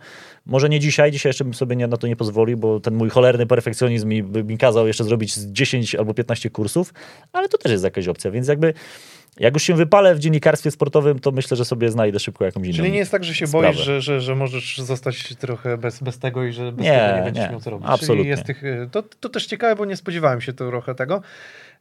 [0.46, 3.10] Może nie dzisiaj, dzisiaj jeszcze bym sobie nie, na to nie pozwolił, bo ten mój
[3.10, 6.94] cholerny perfekcjonizm mi, by mi kazał jeszcze zrobić z 10 albo 15 kursów,
[7.32, 8.74] ale to też jest jakaś opcja, więc jakby
[9.40, 12.76] jak już się wypalę w dziennikarstwie sportowym, to myślę, że sobie znajdę szybko jakąś inną
[12.76, 13.66] Czyli nie jest tak, że się sprawę.
[13.66, 17.16] boisz, że, że, że możesz zostać trochę bez, bez tego i że bez Nie, tego
[17.16, 17.86] nie będziesz nie, miał co robić.
[17.90, 18.16] absolutnie.
[18.22, 21.22] Czyli jest tych, y, to, to też ciekawe, bo nie spodziewałem się trochę tego.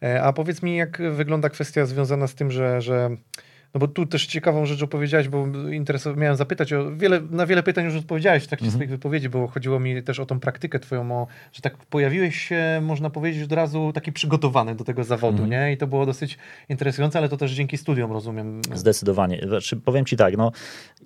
[0.04, 3.10] E, A powiedz mi, jak wygląda kwestia związana z tym, że, że
[3.74, 5.48] no bo tu też ciekawą rzecz opowiedziałeś, bo
[6.16, 8.78] miałem zapytać o wiele, na wiele pytań już odpowiedziałeś w trakcie Mhm.
[8.80, 12.80] swoich wypowiedzi, bo chodziło mi też o tą praktykę twoją, o, że tak pojawiłeś się,
[12.82, 15.50] można powiedzieć, od razu taki przygotowany do tego zawodu, Mhm.
[15.50, 15.74] nie?
[15.74, 16.38] I to było dosyć
[16.70, 18.62] interesujące, ale to też dzięki studiom, rozumiem.
[18.76, 19.42] Zdecydowanie.
[19.48, 20.52] Znaczy, powiem ci tak, no,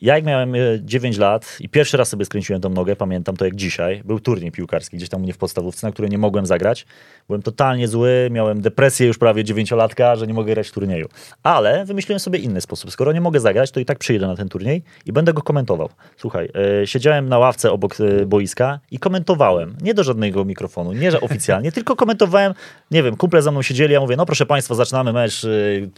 [0.01, 3.45] ja jak miałem e, 9 lat i pierwszy raz sobie skręciłem tą nogę, pamiętam to
[3.45, 6.45] jak dzisiaj, był turniej piłkarski gdzieś tam u mnie w podstawówce, na który nie mogłem
[6.45, 6.86] zagrać.
[7.28, 11.07] Byłem totalnie zły, miałem depresję już prawie dziewięciolatka, że nie mogę grać w turnieju.
[11.43, 12.91] Ale wymyśliłem sobie inny sposób.
[12.91, 15.89] Skoro nie mogę zagrać, to i tak przyjdę na ten turniej i będę go komentował.
[16.18, 16.49] Słuchaj,
[16.82, 19.76] e, siedziałem na ławce obok e, boiska i komentowałem.
[19.82, 22.54] Nie do żadnego mikrofonu, nie że oficjalnie, tylko komentowałem,
[22.91, 25.47] nie wiem, kumple za mną siedzieli, ja mówię, no proszę państwa, zaczynamy mecz, e,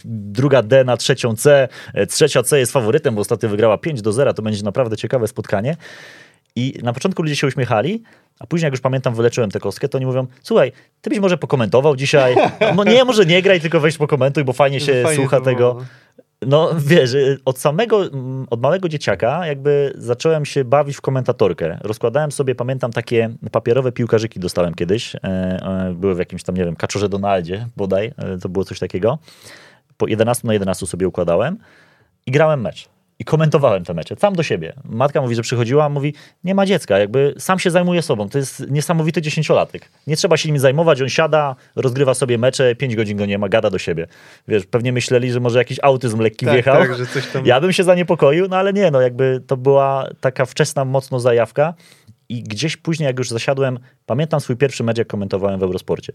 [0.04, 4.12] druga D na trzecią C, e, trzecia C jest faworytem, bo ostatnio wygrała 5 do
[4.12, 5.76] 0, to będzie naprawdę ciekawe spotkanie.
[6.56, 8.02] I na początku ludzie się uśmiechali,
[8.38, 11.38] a później jak już pamiętam, wyleczyłem tę kostkę, to oni mówią, słuchaj, ty byś może
[11.38, 12.36] pokomentował dzisiaj,
[12.76, 15.54] no nie, może nie graj, tylko weź pokomentuj, bo fajnie się Fajnie słucha to było,
[15.54, 15.84] tego.
[16.42, 16.70] No.
[16.78, 18.00] Wiesz, y, od samego,
[18.50, 21.78] od małego dzieciaka jakby zacząłem się bawić w komentatorkę.
[21.82, 25.14] Rozkładałem sobie, pamiętam, takie papierowe piłkarzyki dostałem kiedyś.
[25.14, 28.78] E, e, Były w jakimś tam, nie wiem, Kaczorze Donaldzie bodaj, e, to było coś
[28.78, 29.18] takiego.
[29.96, 31.58] Po 11 na 11 sobie układałem
[32.26, 32.95] i grałem mecz.
[33.18, 34.72] I komentowałem te mecze, sam do siebie.
[34.84, 36.14] Matka mówi, że przychodziła, mówi,
[36.44, 38.28] nie ma dziecka, jakby sam się zajmuje sobą.
[38.28, 39.90] To jest niesamowity dziesięciolatek.
[40.06, 43.48] Nie trzeba się nim zajmować, on siada, rozgrywa sobie mecze, pięć godzin go nie ma,
[43.48, 44.06] gada do siebie.
[44.48, 46.78] Wiesz, pewnie myśleli, że może jakiś autyzm lekki Tak, wjechał.
[46.78, 47.46] tak, że coś tam...
[47.46, 51.74] Ja bym się zaniepokoił, no ale nie, no jakby to była taka wczesna mocno zajawka
[52.28, 56.12] i gdzieś później, jak już zasiadłem, pamiętam swój pierwszy mecz, jak komentowałem w Eurosporcie.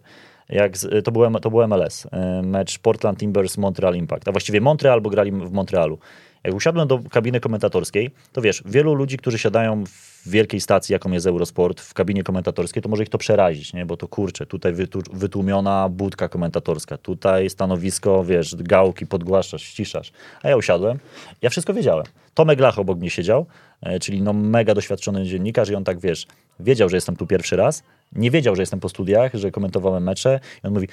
[0.50, 4.62] Jak z, to, był, to był MLS, e, mecz Portland Timbers Montreal Impact, a właściwie
[4.62, 6.00] Montreal, bo grali w Montrealu.
[6.44, 11.12] Jak usiadłem do kabiny komentatorskiej, to wiesz, wielu ludzi, którzy siadają w wielkiej stacji, jaką
[11.12, 13.86] jest Eurosport, w kabinie komentatorskiej, to może ich to przerazić, nie?
[13.86, 14.74] bo to kurczę, tutaj
[15.14, 20.12] wytłumiona budka komentatorska, tutaj stanowisko, wiesz, gałki, podgłaszasz, ściszasz.
[20.44, 21.00] A ja usiadłem,
[21.42, 22.06] ja wszystko wiedziałem.
[22.34, 23.46] Tomek Lach obok mnie siedział,
[23.82, 26.28] e, czyli no mega doświadczony dziennikarz i on tak, wiesz,
[26.60, 27.84] wiedział, że jestem tu pierwszy raz,
[28.16, 30.88] nie wiedział, że jestem po studiach, że komentowałem mecze i on mówi,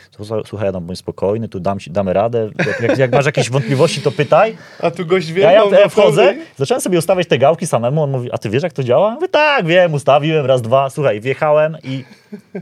[0.46, 2.50] słuchaj Adam, bądź spokojny, tu dam ci, damy radę,
[2.82, 4.56] jak, jak, masz jakieś wątpliwości, to pytaj.
[4.80, 8.32] A tu gość wie, Ja, ja, wchodzę, zacząłem sobie ustawiać te gałki samemu, on mówi,
[8.32, 9.14] a ty wiesz jak to działa?
[9.14, 12.04] Mówię, tak, wiem, ustawiłem, raz, dwa, słuchaj, wjechałem i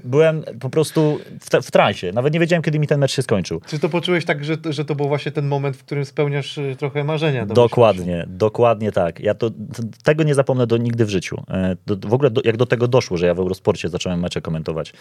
[0.05, 3.61] byłem po prostu w, w transie, nawet nie wiedziałem, kiedy mi ten mecz się skończył.
[3.67, 6.77] Czy to poczułeś tak, że, że to był właśnie ten moment, w którym spełniasz y,
[6.79, 7.41] trochę marzenia?
[7.41, 7.47] się?
[7.47, 9.21] Dokładnie, dokładnie tak.
[9.21, 9.57] Ja to, to,
[10.05, 11.43] tego nie zapomnę do, nigdy w życiu.
[11.51, 14.41] E, Do, w ogóle do, jak do tego doszło, że ja w Eurosporcie zacząłem mecze
[14.47, 14.93] komentować.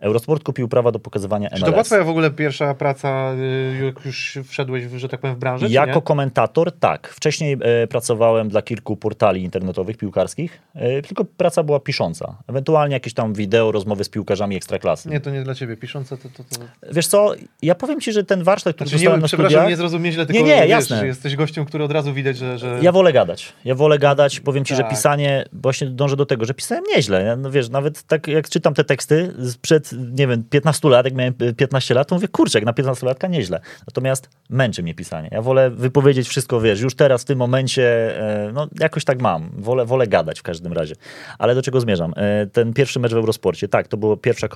[0.00, 1.64] Eurosport kupił prawa do pokazywania Czy MLS.
[1.64, 3.32] to była twoja w ogóle pierwsza praca,
[3.80, 5.66] y, jak już wszedłeś, że tak powiem, w branżę?
[5.66, 7.08] czy Jako komentator tak.
[7.08, 12.36] Wcześniej e, pracowałem dla kilku portali internetowych piłkarskich, e, tylko praca była pisząca.
[12.46, 15.08] Ewentualnie jakieś tam wideo, rozmowy z piłkarzami ekstraklasy.
[15.08, 15.76] Nie, to nie dla ciebie.
[15.76, 16.28] Piszące to...
[16.28, 16.64] to, to...
[16.92, 17.32] Wiesz co,
[17.62, 19.68] ja powiem ci, że ten warsztat, który Znaczy, dostałem nie, na przepraszam, studiach...
[19.70, 20.98] nie zrozumie źle, tylko Nie, nie, wiesz, jasne.
[20.98, 22.58] że jesteś gościem, który od razu widać, że...
[22.58, 22.78] że...
[22.82, 23.52] Ja wolę gadać.
[23.64, 24.40] Ja wolę gadać.
[24.40, 24.90] Powiem ci, że Tak.
[24.90, 27.22] pisanie, właśnie dążę do tego, że pisałem nieźle.
[27.22, 31.14] Ja, No wiesz, nawet tak jak czytam te teksty sprzed, nie wiem, 15 lat, jak
[31.14, 33.60] miałem e, 15 lat, to mówię, kurczę, jak na 15-latka nieźle.
[33.86, 35.28] Natomiast męczy mnie pisanie.
[35.32, 39.50] Ja wolę wypowiedzieć wszystko, wiesz, już teraz, w tym momencie, e, no jakoś tak mam.
[39.58, 40.94] Wolę, wolę gadać w każdym razie.
[41.38, 42.12] Ale do czego zmierzam?
[42.16, 44.46] E, Ten pierwszy mecz w Eurosporcie, tak, to był pierwszy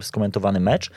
[0.00, 0.90] skomentowany mecz.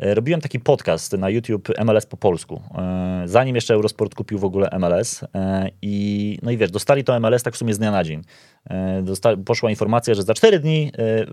[0.00, 4.44] E, Robiłem taki podcast na YouTube MLS po polsku, e, zanim jeszcze Eurosport kupił w
[4.44, 5.24] ogóle MLS.
[5.34, 8.22] e, I, no i wiesz, dostali to MLS tak w sumie z dnia na dzień.
[8.70, 10.92] E, Dosta- poszła informacja, że za 4 dni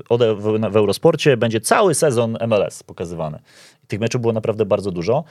[0.10, 3.40] w, w Eurosporcie będzie cały sezon MLS pokazywany.
[3.88, 5.24] Tych meczów było naprawdę bardzo dużo.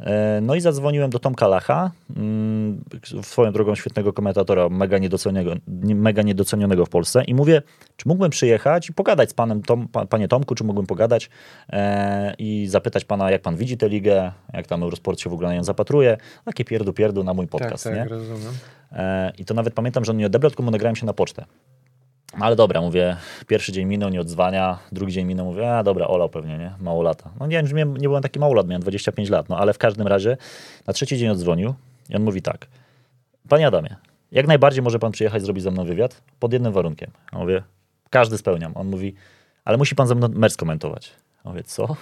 [0.00, 2.84] E, No i zadzwoniłem do Tomka Lacha, mm,
[3.22, 7.62] swoją drogą świetnego komentatora, mega niedocenionego, nie- mega niedocenionego w Polsce i mówię,
[7.96, 11.30] czy mógłbym przyjechać i pogadać z panem, Tom, pa, panie Tomku, czy mógłbym pogadać
[11.72, 15.48] e, i zapytać pana, jak pan widzi tę ligę, jak tam Eurosport się w ogóle
[15.48, 16.16] na nią zapatruje.
[16.44, 18.04] Takie pierdu pierdu na mój tak, podcast, tak, nie?
[18.04, 18.52] rozumiem.
[18.92, 21.44] E, I to nawet pamiętam, że on nie odebrał, tylko mu nagrałem się na pocztę.
[22.40, 23.16] Ale dobra, mówię,
[23.46, 26.72] pierwszy dzień minął, nie odzwania, drugi dzień minął, mówię, a dobra, olał pewnie, nie?
[26.80, 27.30] Mało lata.
[27.40, 30.06] No nie, nie, nie byłem taki mało lat, miałem 25 lat, no ale w każdym
[30.06, 30.36] razie
[30.86, 31.74] na trzeci dzień odzwonił
[32.10, 32.66] i on mówi tak,
[33.48, 33.96] panie Adamie,
[34.32, 37.10] jak najbardziej może pan przyjechać zrobić ze mną wywiad, pod jednym warunkiem.
[37.32, 37.62] Ja mówię,
[38.10, 38.72] każdy spełniam.
[38.76, 39.14] On mówi,
[39.64, 41.12] ale musi pan ze mną mecz komentować.
[41.44, 41.96] Ja mówię, co?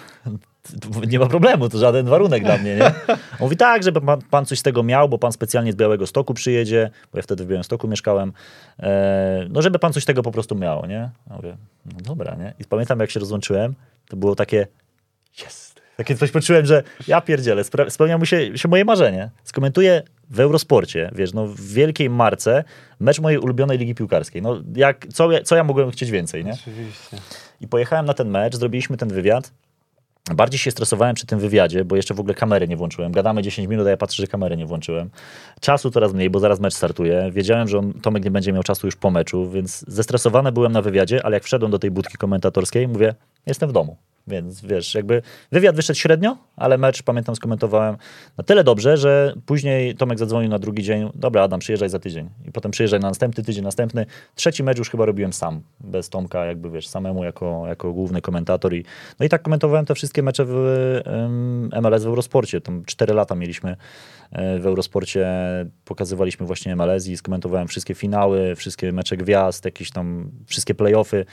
[1.10, 2.86] Nie ma problemu, to żaden warunek dla mnie, nie?
[3.16, 6.06] On mówi, tak, żeby pan, pan coś z tego miał, bo pan specjalnie z Białego
[6.06, 8.32] Stoku przyjedzie, bo ja wtedy w Białym Stoku mieszkałem,
[8.78, 11.10] e, no żeby pan coś z tego po prostu miał, nie?
[11.30, 12.54] Ja mówię, no dobra, nie?
[12.58, 13.74] I pamiętam, jak się rozłączyłem,
[14.08, 14.66] to było takie,
[15.42, 15.71] jest.
[16.02, 19.30] Takie coś poczułem, że ja pierdzielę, spełnia mu się, się moje marzenie.
[19.44, 22.64] Skomentuję w Eurosporcie, wiesz, no w wielkiej marce
[23.00, 24.42] mecz mojej ulubionej ligi piłkarskiej.
[24.42, 26.52] No jak, co, ja- co ja mogłem chcieć więcej, nie?
[26.52, 27.16] Oczywiście.
[27.60, 29.52] I pojechałem na ten mecz, zrobiliśmy ten wywiad.
[30.34, 33.12] Bardziej się stresowałem przy tym wywiadzie, bo jeszcze w ogóle kamery nie włączyłem.
[33.12, 35.10] Gadamy 10 minut, a ja patrzę, że kamery nie włączyłem.
[35.60, 37.30] Czasu coraz mniej, bo zaraz mecz startuje.
[37.32, 40.82] Wiedziałem, że on, Tomek nie będzie miał czasu już po meczu, więc zestresowany byłem na
[40.82, 43.14] wywiadzie, ale jak wszedłem do tej budki komentatorskiej, mówię,
[43.46, 43.96] jestem w domu.
[44.26, 47.96] Więc wiesz, jakby wywiad wyszedł średnio, ale mecz, pamiętam, skomentowałem
[48.38, 52.30] na tyle dobrze, że później Tomek zadzwonił na drugi dzień, dobra Adam, przyjeżdżaj za tydzień.
[52.48, 54.06] I potem przyjeżdżaj na następny tydzień, następny.
[54.34, 58.74] Trzeci mecz już chyba robiłem sam, bez Tomka, jakby wiesz, samemu jako, jako główny komentator.
[58.74, 58.84] I,
[59.20, 61.00] no i tak komentowałem te wszystkie mecze w
[61.82, 62.60] MLS w Eurosporcie.
[62.60, 63.76] Tam cztery lata mieliśmy
[64.32, 65.26] e, w Eurosporcie,
[65.84, 71.24] pokazywaliśmy właśnie MLS i skomentowałem wszystkie finały, wszystkie mecze gwiazd, jakieś tam, wszystkie playoffy.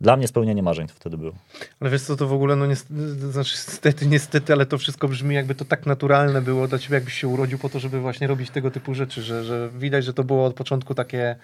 [0.00, 1.32] Dla mnie spełnienie marzeń to wtedy było.
[1.80, 5.34] Ale wiesz co, to w ogóle, no niestety, znaczy niestety, niestety, ale to wszystko brzmi
[5.34, 8.50] jakby to tak naturalne było dla ciebie, jakbyś się urodził po to, żeby właśnie robić
[8.50, 11.36] tego typu rzeczy, że, że widać, że to było od początku takie,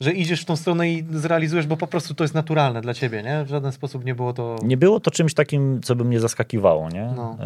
[0.00, 3.22] że idziesz w tą stronę i zrealizujesz, bo po prostu to jest naturalne dla ciebie,
[3.22, 3.44] nie?
[3.44, 4.56] W żaden sposób nie było to...
[4.62, 7.12] Nie było to czymś takim, co by mnie zaskakiwało, nie?
[7.16, 7.36] No.
[7.38, 7.44] No.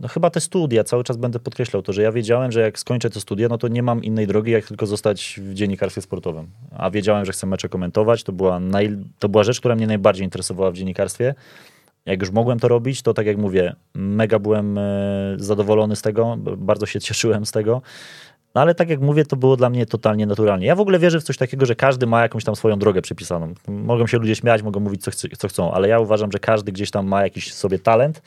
[0.00, 3.10] no chyba te studia, cały czas będę podkreślał to, że ja wiedziałem, że jak skończę
[3.10, 6.46] te studia, no to nie mam innej drogi, jak tylko zostać w dziennikarstwie sportowym.
[6.76, 10.24] A wiedziałem, że chcę mecze komentować, to była, naj, to była rzecz, która mnie najbardziej
[10.24, 11.34] interesowała w dziennikarstwie.
[12.06, 14.82] Jak już mogłem to robić, to tak jak mówię, mega byłem e,
[15.36, 17.82] zadowolony z tego, bardzo się cieszyłem z tego.
[18.54, 20.66] No ale tak jak mówię, to było dla mnie totalnie naturalnie.
[20.66, 23.54] Ja w ogóle wierzę w coś takiego, że każdy ma jakąś tam swoją drogę przypisaną.
[23.68, 26.90] Mogą się ludzie śmiać, mogą mówić co, co chcą, ale ja uważam, że każdy gdzieś
[26.90, 28.22] tam ma jakiś sobie talent.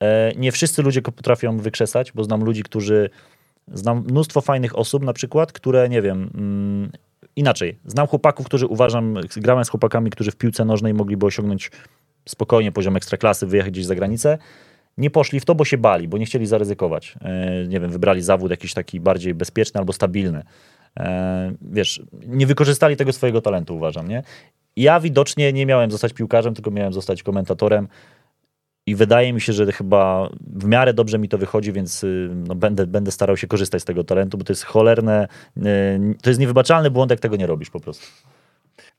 [0.00, 3.10] E, Nie wszyscy ludzie go potrafią wykrzesać, bo znam ludzi, którzy.
[3.72, 6.30] Znam mnóstwo fajnych osób, na przykład, które nie wiem.
[6.34, 6.90] Mm,
[7.36, 7.78] inaczej.
[7.86, 11.70] Znam chłopaków, którzy uważam, grałem z chłopakami, którzy w piłce nożnej mogliby osiągnąć
[12.28, 14.38] spokojnie poziom ekstraklasy, wyjechać gdzieś za granicę.
[14.98, 17.14] Nie poszli w to, bo się bali, bo nie chcieli zaryzykować.
[17.20, 20.42] E, Nie wiem, wybrali zawód jakiś taki bardziej bezpieczny albo stabilny.
[21.00, 24.22] E, Wiesz, nie wykorzystali tego swojego talentu, uważam, nie?
[24.76, 27.88] Ja widocznie nie miałem zostać piłkarzem, tylko miałem zostać komentatorem.
[28.86, 32.54] i wydaje mi się, że chyba w miarę dobrze mi to wychodzi, więc y, no,
[32.54, 35.62] będę, będę starał się korzystać z tego talentu, bo to jest cholerne, y,
[36.22, 38.06] to jest niewybaczalny błąd, jak tego nie robisz po prostu.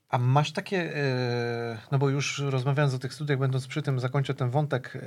[0.10, 4.34] A masz takie, e, no bo już rozmawiając o tych studiach, będąc przy tym, zakończę
[4.34, 4.98] ten wątek,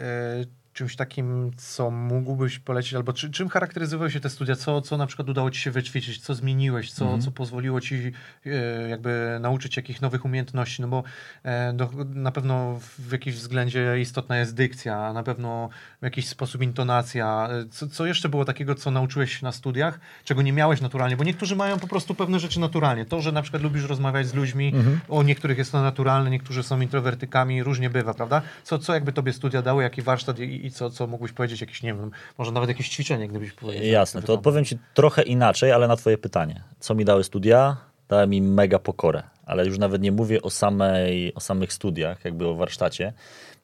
[0.72, 4.56] czymś takim, co mógłbyś polecić, albo czy, czym charakteryzowały się te studia?
[4.56, 6.20] Co, co na przykład udało ci się wyćwiczyć?
[6.20, 6.92] Co zmieniłeś?
[6.92, 7.22] Co, mhm.
[7.22, 8.12] co pozwoliło ci
[8.46, 10.82] e, jakby nauczyć jakichś nowych umiejętności?
[10.82, 11.02] No bo
[11.42, 15.68] e, do, na pewno w jakimś względzie istotna jest dykcja, na pewno
[16.00, 17.48] w jakiś sposób intonacja.
[17.70, 21.16] Co, co jeszcze było takiego, co nauczyłeś na studiach, czego nie miałeś naturalnie?
[21.16, 23.04] Bo niektórzy mają po prostu pewne rzeczy naturalnie.
[23.04, 25.00] To, że na przykład lubisz rozmawiać z ludźmi, mhm.
[25.08, 28.42] o niektórych jest to naturalne, niektórzy są introwertykami, różnie bywa, prawda?
[28.62, 31.82] Co, co jakby tobie studia dały, jaki warsztat i, i co, co mógłbyś powiedzieć, jakieś,
[31.82, 33.84] nie wiem, może nawet jakieś ćwiczenie, gdybyś powiedział.
[33.84, 36.62] Jasne, to odpowiem Ci trochę inaczej, ale na Twoje pytanie.
[36.80, 37.76] Co mi dały studia?
[38.08, 42.46] Dały mi mega pokorę, ale już nawet nie mówię o, samej, o samych studiach, jakby
[42.46, 43.12] o warsztacie,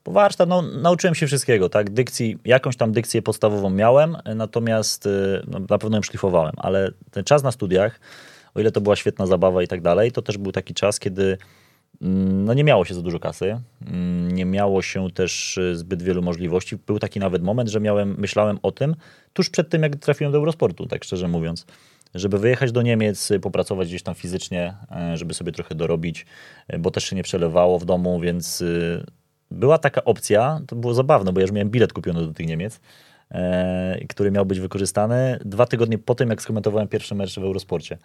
[0.04, 5.42] bo warsztat, no, nauczyłem się wszystkiego, tak, dykcji, jakąś tam dykcję podstawową miałem, natomiast y,
[5.48, 8.00] no, na pewno ją szlifowałem, ale ten czas na studiach,
[8.54, 11.38] o ile to była świetna zabawa i tak dalej, to też był taki czas, kiedy
[12.44, 16.22] no nie miało się za dużo kasy, mm, nie miało się też e, zbyt wielu
[16.22, 16.76] możliwości.
[16.76, 18.96] Był taki nawet moment, że miałem, myślałem o tym
[19.32, 21.66] tuż przed tym, jak trafiłem do Eurosportu, tak szczerze mówiąc,
[22.14, 26.26] żeby wyjechać do Niemiec, popracować gdzieś tam fizycznie, e, żeby sobie trochę dorobić,
[26.68, 28.64] e, bo też się nie przelewało w domu, więc
[29.50, 32.80] była taka opcja, to było zabawne, bo ja już miałem bilet kupiony do tych Niemiec,
[32.80, 33.13] E,
[34.08, 37.98] który miał być wykorzystany dwa tygodnie po tym, jak skomentowałem pierwszy mecz w Eurosporcie.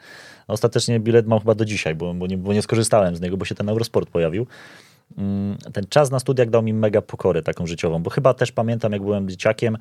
[0.47, 3.45] Ostatecznie bilet mam chyba do dzisiaj, bo, bo, nie, bo nie skorzystałem z niego, bo
[3.45, 4.47] się ten Eurosport pojawił.
[5.17, 8.91] Mm, ten czas na studiach dał mi mega pokorę taką życiową, bo chyba też pamiętam,
[8.91, 9.77] jak byłem dzieciakiem,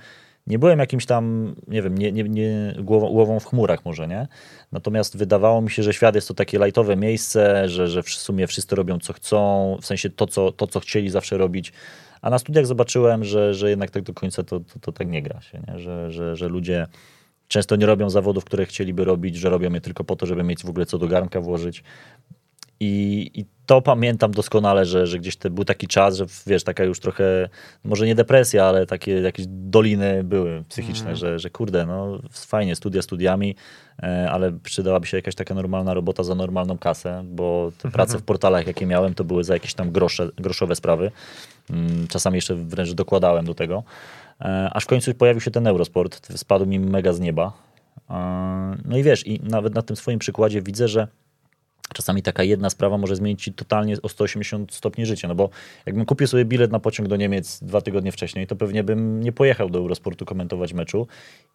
[0.46, 4.28] nie byłem jakimś tam, nie wiem, nie, nie, nie głową, głową, w chmurach może, nie?
[4.72, 8.46] Natomiast wydawało mi się, że świat jest to takie lajtowe miejsce, że, że w sumie
[8.46, 11.72] wszyscy robią co chcą, w sensie to co, to, co chcieli zawsze robić.
[12.22, 15.22] A na studiach zobaczyłem, że, że jednak tak do końca to, to, to tak nie
[15.22, 15.78] gra się, nie?
[15.78, 16.86] Że, że, że ludzie
[17.48, 20.64] często nie robią zawodów, które chcieliby robić, że robią je tylko po to, żeby mieć
[20.64, 21.82] w ogóle co do garnka włożyć.
[22.80, 26.84] I, i to pamiętam doskonale, że, że gdzieś te, był taki czas, że wiesz, taka
[26.84, 27.48] już trochę,
[27.84, 31.16] może nie depresja, ale takie jakieś doliny były psychiczne, mm.
[31.16, 33.54] że, że kurde, no fajnie, studia studiami,
[34.02, 38.22] e, ale przydałaby się jakaś taka normalna robota za normalną kasę, bo te prace w
[38.22, 41.10] portalach, jakie miałem, to były za jakieś tam grosze, groszowe sprawy.
[41.70, 43.82] Mm, czasami jeszcze wręcz dokładałem do tego.
[44.40, 47.52] E, aż w końcu pojawił się ten Eurosport, spadł mi mega z nieba.
[48.10, 48.14] E,
[48.84, 51.08] no i wiesz, i nawet na tym swoim przykładzie widzę, że
[51.94, 55.50] Czasami taka jedna sprawa może zmienić ci totalnie o 180 stopni życia, no bo
[55.86, 59.32] jakbym kupił sobie bilet na pociąg do Niemiec dwa tygodnie wcześniej, to pewnie bym nie
[59.32, 61.06] pojechał do Eurosportu komentować meczu.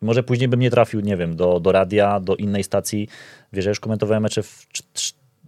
[0.01, 3.07] I może później bym nie trafił, nie wiem, do, do radia, do innej stacji.
[3.53, 4.67] Wiesz, ja już komentowałem mecze w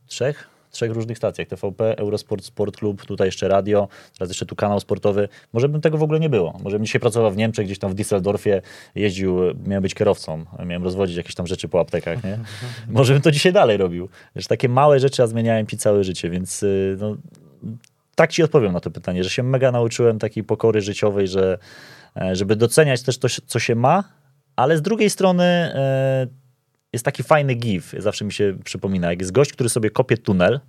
[0.08, 1.48] trzech, trzech różnych stacjach.
[1.48, 5.28] TVP, Eurosport, Sport Club, tutaj jeszcze radio, teraz jeszcze tu kanał sportowy.
[5.54, 6.60] Może bym tego w ogóle nie było.
[6.64, 8.62] Może bym dzisiaj pracował w Niemczech, gdzieś tam w Düsseldorfie,
[8.96, 12.40] jeździł, miałem być kierowcą, miałem rozwodzić jakieś tam rzeczy po aptekach, nie?
[12.90, 14.10] Może bym to dzisiaj dalej robił.
[14.36, 17.16] Wiesz, takie małe rzeczy, a zmieniałem ci całe życie, więc y, no,
[18.16, 21.58] tak ci odpowiem na to pytanie, że się mega nauczyłem takiej pokory życiowej, że
[22.22, 24.04] e, żeby doceniać też to, co się ma,
[24.56, 26.28] ale z drugiej strony e,
[26.96, 30.60] jest taki fajny gif, zawsze mi się przypomina, jak jest gość, który sobie kopie tunel,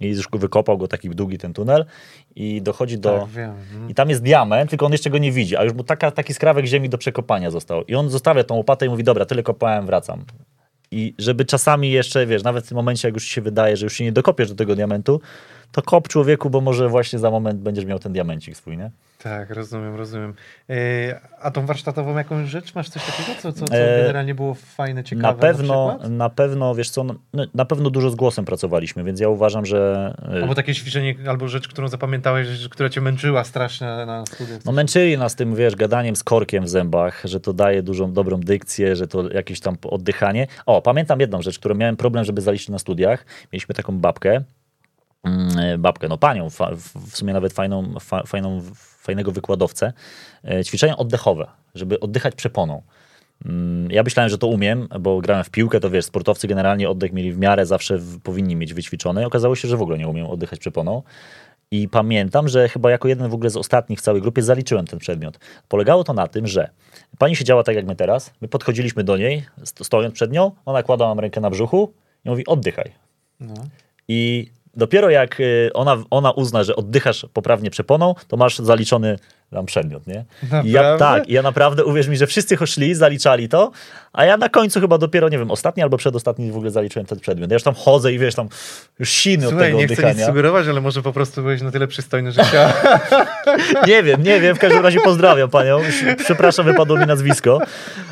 [0.00, 1.84] i już wykopał go taki długi ten tunel
[2.36, 3.18] i dochodzi do...
[3.18, 3.50] Tak, wiem.
[3.50, 3.90] Mhm.
[3.90, 6.34] I tam jest diament, tylko on jeszcze go nie widzi, a już mu taka, taki
[6.34, 7.84] skrawek ziemi do przekopania został.
[7.84, 10.24] I on zostawia tą łopatę i mówi, dobra, tyle kopałem, wracam.
[10.90, 13.92] I żeby czasami jeszcze, wiesz, nawet w tym momencie, jak już się wydaje, że już
[13.92, 15.20] się nie dokopiesz do tego diamentu,
[15.72, 18.90] to kop człowieku, bo może właśnie za moment będziesz miał ten diamencik swój, nie?
[19.24, 20.34] Tak, rozumiem, rozumiem.
[20.70, 24.54] E, a tą warsztatową jakąś rzecz masz coś takiego, co, co, co e, generalnie było
[24.54, 25.28] fajne, ciekawe?
[25.28, 27.14] Na pewno, na, na pewno, wiesz co, no,
[27.54, 30.14] na pewno dużo z głosem pracowaliśmy, więc ja uważam, że...
[30.32, 34.64] E, albo takie ćwiczenie, albo rzecz, którą zapamiętałeś, która cię męczyła strasznie na studiach.
[34.64, 38.40] No męczyli nas tym, wiesz, gadaniem z korkiem w zębach, że to daje dużą, dobrą
[38.40, 40.46] dykcję, że to jakieś tam oddychanie.
[40.66, 43.26] O, pamiętam jedną rzecz, którą miałem problem, żeby zaliczyć na studiach.
[43.52, 44.44] Mieliśmy taką babkę,
[45.24, 46.48] mm, babkę, no panią,
[46.94, 47.94] w sumie nawet fajną,
[48.26, 48.62] fajną
[49.04, 49.92] fajnego wykładowcę,
[50.44, 52.82] e, ćwiczenia oddechowe, żeby oddychać przeponą.
[53.44, 57.12] Mm, ja myślałem, że to umiem, bo grałem w piłkę, to wiesz, sportowcy generalnie oddech
[57.12, 59.26] mieli w miarę, zawsze powinni mieć wyćwiczony.
[59.26, 61.02] Okazało się, że w ogóle nie umiem oddychać przeponą.
[61.70, 64.98] I pamiętam, że chyba jako jeden w ogóle z ostatnich w całej grupie zaliczyłem ten
[64.98, 65.38] przedmiot.
[65.68, 66.70] Polegało to na tym, że
[67.18, 71.08] pani siedziała tak jak my teraz, my podchodziliśmy do niej, stojąc przed nią, ona kładła
[71.08, 71.92] nam rękę na brzuchu
[72.24, 72.92] i mówi oddychaj.
[73.40, 73.54] No.
[74.08, 79.18] I dopiero jak y, ona, ona uzna, że oddychasz poprawnie przeponą, to masz zaliczony
[79.54, 80.24] tam przedmiot, nie?
[80.42, 80.68] Naprawdę?
[80.68, 83.70] I ja, tak, i ja naprawdę, uwierz mi, że wszyscy szli, zaliczali to,
[84.12, 87.20] a ja na końcu chyba dopiero, nie wiem, ostatni albo przedostatni w ogóle zaliczyłem ten
[87.20, 87.50] przedmiot.
[87.50, 88.48] Ja już tam chodzę i wiesz, tam
[88.98, 90.14] już siny od Słuchaj, tego nie chcę oddychania.
[90.18, 92.72] nic sugerować, ale może po prostu byłeś na tyle przystojny, że chciała...
[93.86, 95.80] Nie wiem, nie wiem, w każdym razie pozdrawiam panią.
[96.18, 97.58] Przepraszam, wypadło mi nazwisko.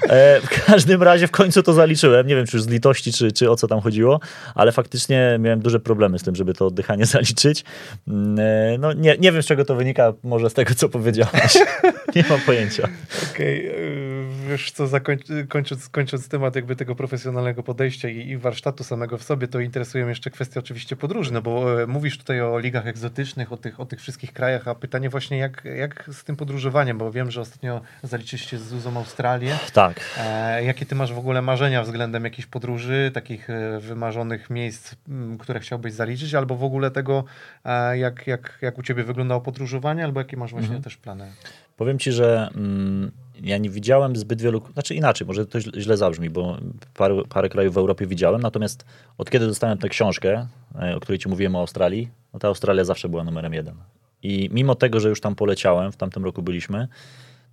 [0.02, 2.26] E, w każdym razie w końcu to zaliczyłem.
[2.26, 4.20] Nie wiem, czy już z litości, czy, czy o co tam chodziło,
[4.54, 7.64] ale faktycznie miałem duże problemy z tym, żeby to oddychanie zaliczyć.
[8.08, 11.31] Mm, e, No nie, nie wiem, z czego to wynika, może z tego, co powiedziałeś.
[12.16, 12.88] Nie mam pojęcia.
[13.32, 14.11] Okej, yy,
[14.48, 19.22] wiesz co, zakoń- kończąc, kończąc temat jakby tego profesjonalnego podejścia i, i warsztatu samego w
[19.22, 22.86] sobie, to interesuje mnie jeszcze kwestia oczywiście podróży, no bo e, mówisz tutaj o ligach
[22.86, 26.98] egzotycznych, o tych, o tych wszystkich krajach, a pytanie właśnie jak, jak z tym podróżowaniem,
[26.98, 29.58] bo wiem, że ostatnio zaliczyliście z Zuzą Australię.
[29.72, 30.00] Tak.
[30.18, 35.38] E, jakie ty masz w ogóle marzenia względem jakichś podróży, takich e, wymarzonych miejsc, m,
[35.38, 37.24] które chciałbyś zaliczyć, albo w ogóle tego,
[37.64, 40.82] e, jak, jak, jak u ciebie wyglądało podróżowanie, albo jakie masz właśnie Mhm.
[40.82, 41.32] też plany?
[41.76, 43.10] Powiem ci, że mm,
[43.42, 46.56] ja nie widziałem zbyt wielu, znaczy inaczej, może to źle- zabrzmi, bo
[46.94, 48.84] parę, parę krajów w Europie widziałem, natomiast
[49.18, 50.46] od kiedy dostałem tę książkę,
[50.82, 53.74] e, o której ci mówiłem o Australii, no ta Australia zawsze była numerem jeden.
[54.22, 56.88] I mimo tego, że już tam poleciałem, w tamtym roku byliśmy,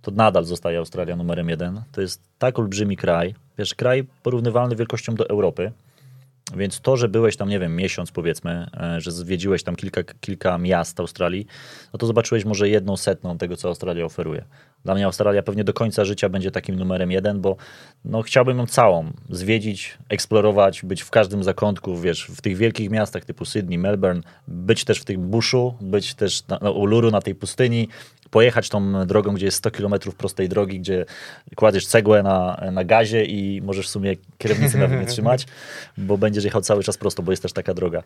[0.02, 1.82] to nadal zostaje Australia numerem jeden.
[1.92, 5.72] To jest tak olbrzymi kraj, wiesz, kraj porównywalny wielkością do Europy,
[6.56, 10.58] więc to, że byłeś tam, nie wiem, miesiąc powiedzmy, e, że zwiedziłeś tam kilka, kilka
[10.58, 11.46] miast Australii,
[11.92, 14.44] no to zobaczyłeś może jedną setną tego, co Australia oferuje.
[14.84, 17.56] Dla mnie Australia pewnie do końca życia będzie takim numerem jeden, bo
[18.04, 23.24] no, chciałbym ją całą zwiedzić, eksplorować, być w każdym zakątku, wiesz, w tych wielkich miastach
[23.24, 27.34] typu Sydney, Melbourne, być też w tym buszu, być też na, na Uluru, na tej
[27.34, 27.88] pustyni,
[28.30, 31.06] pojechać tą drogą, gdzie jest 100 km prostej drogi, gdzie
[31.56, 35.46] kładziesz cegłę na, na gazie i możesz w sumie kierownicy nawet nie trzymać,
[35.98, 38.02] bo będziesz jechał cały czas prosto, bo jest też taka droga.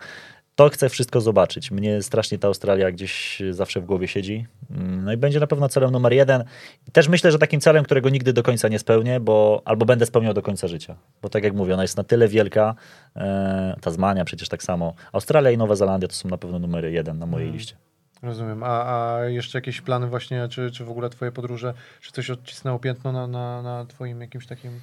[0.55, 1.71] To chcę wszystko zobaczyć.
[1.71, 4.47] Mnie strasznie ta Australia gdzieś zawsze w głowie siedzi.
[4.71, 6.45] No i będzie na pewno celem numer jeden.
[6.93, 10.35] Też myślę, że takim celem, którego nigdy do końca nie spełnię, bo albo będę spełniał
[10.35, 10.97] do końca życia.
[11.23, 12.75] Bo tak jak mówię, ona jest na tyle wielka,
[13.17, 17.19] e, Tasmania przecież tak samo, Australia i Nowa Zelandia to są na pewno numery jeden
[17.19, 17.77] na mojej liście.
[18.25, 18.63] Rozumiem.
[18.63, 22.79] A, a jeszcze jakieś plany właśnie, czy, czy w ogóle twoje podróże, czy coś odcisnęło
[22.79, 24.81] piętno na, na, na twoim jakimś takim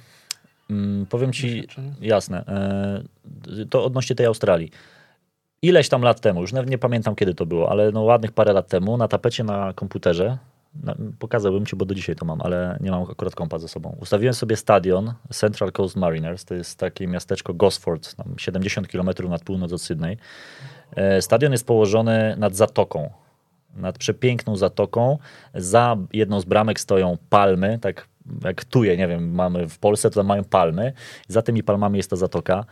[0.70, 1.68] Mm, powiem ci,
[2.00, 3.02] jasne, e,
[3.70, 4.70] to odnośnie tej Australii.
[5.62, 8.52] Ileś tam lat temu, już nawet nie pamiętam kiedy to było, ale no ładnych parę
[8.52, 10.38] lat temu, na tapecie na komputerze,
[11.18, 13.96] pokazałbym ci, bo do dzisiaj to mam, ale nie mam akurat kompa ze sobą.
[14.00, 19.44] Ustawiłem sobie stadion Central Coast Mariners, to jest takie miasteczko Gosford, tam 70 km nad
[19.44, 20.16] północ od Sydney.
[20.96, 23.10] E, Stadion jest położony nad zatoką,
[23.76, 25.18] nad przepiękną zatoką.
[25.54, 28.08] Za jedną z bramek stoją palmy, tak
[28.44, 30.92] jak tuje, nie wiem, mamy w Polsce, to tam mają palmy.
[31.28, 32.64] Za tymi palmami jest ta zatoka.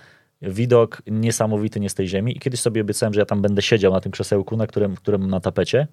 [0.43, 2.37] Widok niesamowity nie z tej ziemi.
[2.37, 5.31] I kiedyś sobie obiecałem, że ja tam będę siedział na tym krzesełku, na którym, którym
[5.31, 5.87] na tapecie.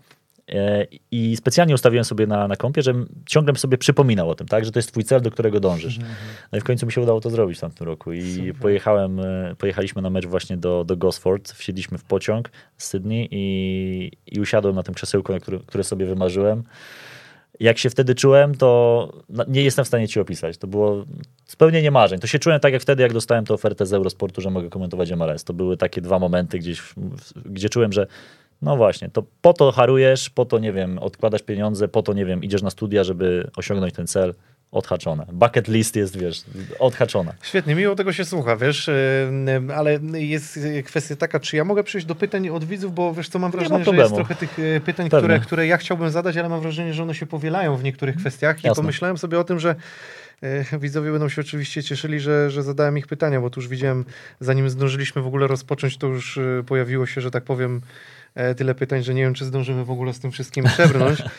[0.52, 4.66] E, I specjalnie ustawiłem sobie na, na kompie, żebym ciągle sobie przypominał o tym, tak?
[4.66, 6.00] że to jest twój cel, do którego dążysz.
[6.52, 8.14] No i w końcu mi się udało to zrobić w tamtym roku.
[8.14, 8.56] I Super.
[8.56, 14.12] pojechałem, e, pojechaliśmy na mecz właśnie do, do Gosford, wsiedliśmy w pociąg z Sydney i,
[14.26, 16.64] i usiadłem na tym krzesełku, na który, które sobie wymarzyłem.
[17.60, 20.58] Jak się wtedy czułem, to no, nie jestem w stanie ci opisać.
[20.58, 21.06] To było
[21.46, 22.20] spełnienie marzeń.
[22.20, 25.12] To się czułem tak jak wtedy, jak dostałem tę ofertę z Eurosportu, że mogę komentować
[25.12, 25.44] MLS.
[25.44, 26.94] To były takie dwa momenty, gdzieś,
[27.46, 28.08] gdzie czułem, że
[28.62, 32.26] no właśnie, to po to harujesz, po to, nie wiem, odkładasz pieniądze, po to, nie
[32.26, 34.34] wiem, idziesz na studia, żeby osiągnąć ten cel.
[34.72, 35.26] Odhaczone.
[35.34, 36.44] Bucket list jest, wiesz,
[36.80, 37.34] odhaczona.
[37.42, 38.90] Świetnie, miło tego się słucha, wiesz,
[39.68, 43.30] yy, ale jest kwestia taka, czy ja mogę przejść do pytań od widzów, bo wiesz
[43.30, 45.28] co, mam wrażenie, że jest trochę tych yy, pytań, Pewnie.
[45.28, 48.64] które, które ja chciałbym zadać, ale mam wrażenie, że one się powielają w niektórych kwestiach
[48.64, 48.84] i Jasne.
[48.84, 49.76] pomyślałem sobie o tym, że
[50.80, 54.06] widzowie będą się oczywiście cieszyli, że, że zadałem ich pytania, bo tu już widziałem,
[54.40, 57.82] zanim zdążyliśmy w ogóle rozpocząć, to już pojawiło się, że tak powiem,
[58.58, 61.24] tyle pytań, że nie wiem, czy zdążymy w ogóle z tym wszystkim przebrnąć.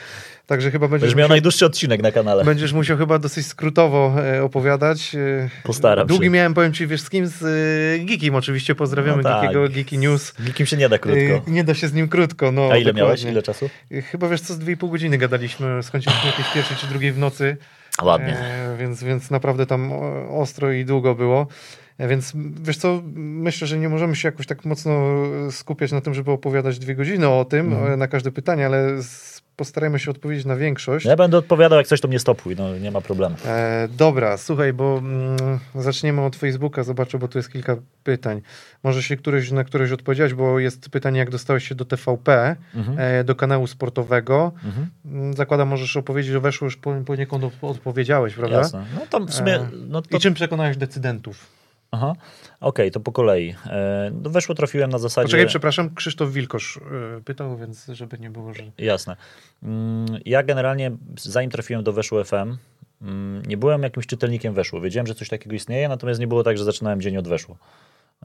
[0.47, 2.45] Także chyba będziesz Będziesz miał musiał, najdłuższy odcinek na kanale.
[2.45, 5.15] będziesz musiał chyba dosyć skrótowo e, opowiadać.
[5.15, 6.31] E, Postaram Długi się.
[6.31, 7.27] miałem, powiem ci, wiesz z kim?
[7.27, 9.41] Z e, Geekiem oczywiście, pozdrawiamy No tak.
[9.43, 10.35] Geekiego, Geeki News.
[10.47, 11.21] Nikim się nie da krótko.
[11.21, 12.53] E, Nie da się z nim krótko.
[12.53, 13.03] No, A ile dokładnie.
[13.03, 13.23] miałeś?
[13.23, 13.71] Ile czasu?
[13.93, 17.57] E, Chyba wiesz co, z 2,5 godziny gadaliśmy, skończyliśmy jakieś pierwszej czy drugiej w nocy.
[18.03, 18.39] Ładnie.
[18.39, 19.93] E, więc, więc naprawdę tam
[20.31, 21.47] ostro i długo było.
[21.99, 22.33] E, Więc
[22.63, 25.01] wiesz co, myślę, że nie możemy się jakoś tak mocno
[25.51, 27.93] skupiać na tym, żeby opowiadać dwie godziny o tym, Mhm.
[27.93, 28.87] e, na każde pytanie, ale
[29.57, 31.07] postarajmy się odpowiedzieć na większość.
[31.07, 33.37] Ja będę odpowiadał, jak coś to mnie stopuj, no nie ma problemu.
[33.47, 35.37] E, dobra, słuchaj, bo mm,
[35.75, 38.41] zaczniemy od Facebooka, zobaczę, bo tu jest kilka pytań.
[38.83, 42.99] Może się któreś, na któreś odpowiedzieć, bo jest pytanie, jak dostałeś się do TVP, Mhm.
[43.01, 44.53] e, do kanału sportowego.
[44.65, 45.35] Mhm.
[45.35, 48.57] Zakładam, możesz opowiedzieć, że weszło już po, poniekąd odpowiedziałeś, prawda?
[48.59, 48.85] Jasne.
[48.95, 51.58] No to w sumie, E, no to I czym przekonałeś decydentów?
[51.91, 52.15] Aha,
[52.61, 53.55] okej, to po kolei.
[53.67, 55.27] E, no weszło trafiłem na zasadzie...
[55.27, 56.81] Poczekaj, przepraszam, Krzysztof Wilkosz y,
[57.25, 58.63] pytał, więc żeby nie było, że...
[58.79, 59.17] Jasne.
[59.63, 62.57] Mm, Ja generalnie, zanim trafiłem do Weszło FM,
[63.03, 64.81] mm, nie byłem jakimś czytelnikiem Weszło.
[64.81, 67.57] Wiedziałem, że coś takiego istnieje, natomiast nie było tak, że zaczynałem dzień od Weszło.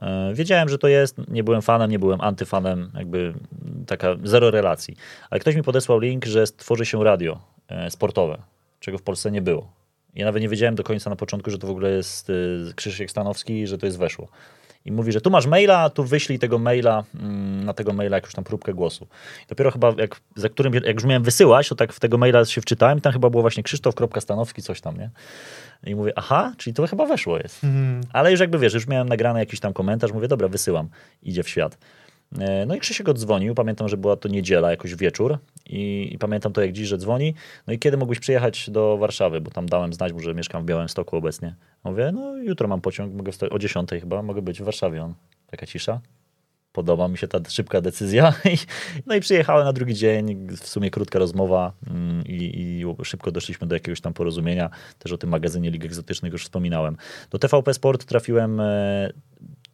[0.02, 3.34] E, Wiedziałem, że to jest, nie byłem fanem, nie byłem antyfanem, jakby
[3.86, 4.96] taka zero relacji.
[5.30, 8.38] Ale ktoś mi podesłał link, że tworzy się radio e, sportowe,
[8.80, 9.72] czego w Polsce nie było.
[10.14, 13.10] Ja nawet nie wiedziałem do końca na początku, że to w ogóle jest e, Krzysiek
[13.10, 14.28] Stanowski że to jest Weszło.
[14.84, 18.32] I mówi, że tu masz maila, tu wyślij tego maila, mm, na tego maila jakąś
[18.32, 19.06] tam próbkę głosu.
[19.48, 22.60] Dopiero chyba, jak, za którym, jak już miałem wysyłać, to tak w tego maila się
[22.60, 25.10] wczytałem, tam chyba było właśnie Krzysztof.stanowski, coś tam, nie?
[25.86, 27.64] I mówię, aha, czyli to chyba weszło jest.
[27.64, 28.00] Mhm.
[28.12, 30.88] Ale już jakby wiesz, już miałem nagrany jakiś tam komentarz, mówię, dobra, wysyłam,
[31.22, 31.78] idzie w świat.
[32.38, 36.52] E, No i Krzysiek odzwonił, pamiętam, że była to niedziela, jakoś wieczór i, i pamiętam
[36.52, 37.34] to jak dziś, że dzwoni.
[37.66, 40.66] No i kiedy mógłbyś przyjechać do Warszawy, bo tam dałem znać mu, że mieszkam w
[40.66, 41.54] Białymstoku obecnie.
[41.84, 45.02] Mówię, no jutro mam pociąg, mogę o 10 chyba, mogę być w Warszawie.
[45.02, 45.14] On,
[45.46, 46.00] taka cisza.
[46.72, 48.34] Podoba mi się ta szybka decyzja.
[49.06, 53.66] No i przyjechałem na drugi dzień, w sumie krótka rozmowa mm, i, i szybko doszliśmy
[53.66, 54.70] do jakiegoś tam porozumienia.
[54.98, 56.96] Też o tym magazynie Lig Egzotycznych już wspominałem.
[57.30, 59.10] Do TVP Sport trafiłem e,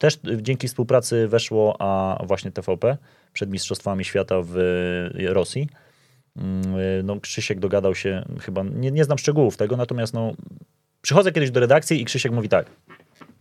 [0.00, 2.96] też dzięki współpracy weszło, a właśnie TVP
[3.32, 5.68] przed Mistrzostwami Świata w e, Rosji.
[6.36, 10.32] Mm, e, No, Krzysiek dogadał się, chyba, nie, nie znam szczegółów tego, natomiast no,
[11.02, 12.66] przychodzę kiedyś do redakcji i Krzysiek mówi tak,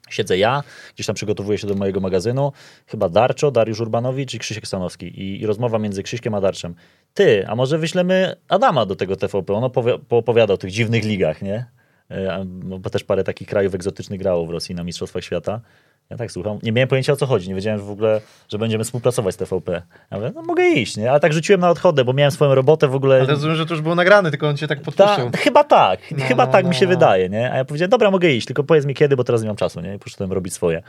[0.09, 0.63] siedzę ja,
[0.95, 2.51] gdzieś tam przygotowuję się do mojego magazynu,
[2.87, 6.75] chyba Darczo, Dariusz Urbanowicz i Krzysiek Stanowski i, i rozmowa między Krzyśkiem a Darczem.
[7.13, 11.41] Ty, a może wyślemy Adama do tego TVP, on opowi- poopowiada o tych dziwnych ligach,
[11.41, 11.65] nie?
[12.11, 15.61] E, no, Bo też parę takich krajów egzotycznych grało w Rosji na Mistrzostwach Świata.
[16.09, 16.59] Ja tak słucham.
[16.63, 17.49] Nie miałem pojęcia o co chodzi.
[17.49, 19.81] Nie wiedziałem w ogóle, że będziemy współpracować z TVP.
[20.11, 21.11] Ja mówię, no mogę iść, nie?
[21.11, 23.15] Ale tak rzuciłem na odchodę, bo miałem swoją robotę w ogóle.
[23.15, 25.29] Ale rozumiem, że to już było nagrane, tylko on cię tak Ta, podpuszczał.
[25.35, 26.89] chyba tak, No, chyba no, tak no, mi się no.
[26.89, 27.51] wydaje, nie?
[27.51, 29.81] A ja powiedziałem, dobra, mogę iść, tylko powiedz mi kiedy, bo teraz nie mam czasu,
[29.81, 29.95] nie?
[29.95, 30.81] I poszedłem robić swoje.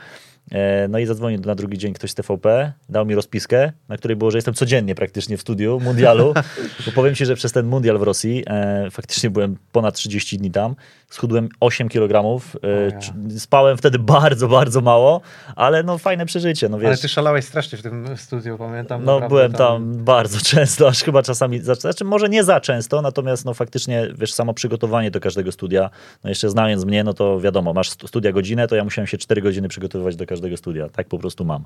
[0.52, 4.16] E, no i zadzwonił na drugi dzień ktoś z TVP, dał mi rozpiskę, na której
[4.16, 6.34] było, że jestem codziennie praktycznie w studiu mundialu,
[6.86, 10.50] bo powiem ci, że przez ten mundial w Rosji e, faktycznie byłem ponad 30 dni
[10.50, 10.74] tam,
[11.10, 12.40] schudłem 8 kg,
[13.30, 15.20] e, spałem wtedy bardzo, bardzo mało,
[15.56, 16.86] ale no fajne przeżycie, no wiesz.
[16.86, 19.04] Ale ty szalałeś strasznie w tym studiu, pamiętam.
[19.04, 23.44] No, byłem tam bardzo często, aż chyba czasami, za, znaczy może nie za często, natomiast
[23.44, 25.90] no faktycznie, wiesz, samo przygotowanie do każdego studia,
[26.24, 29.18] no jeszcze znając mnie, no to wiadomo, masz stu- studia godzinę, to ja musiałem się
[29.18, 31.64] 4 godziny przygotowywać do każdego studia, tak po prostu mam.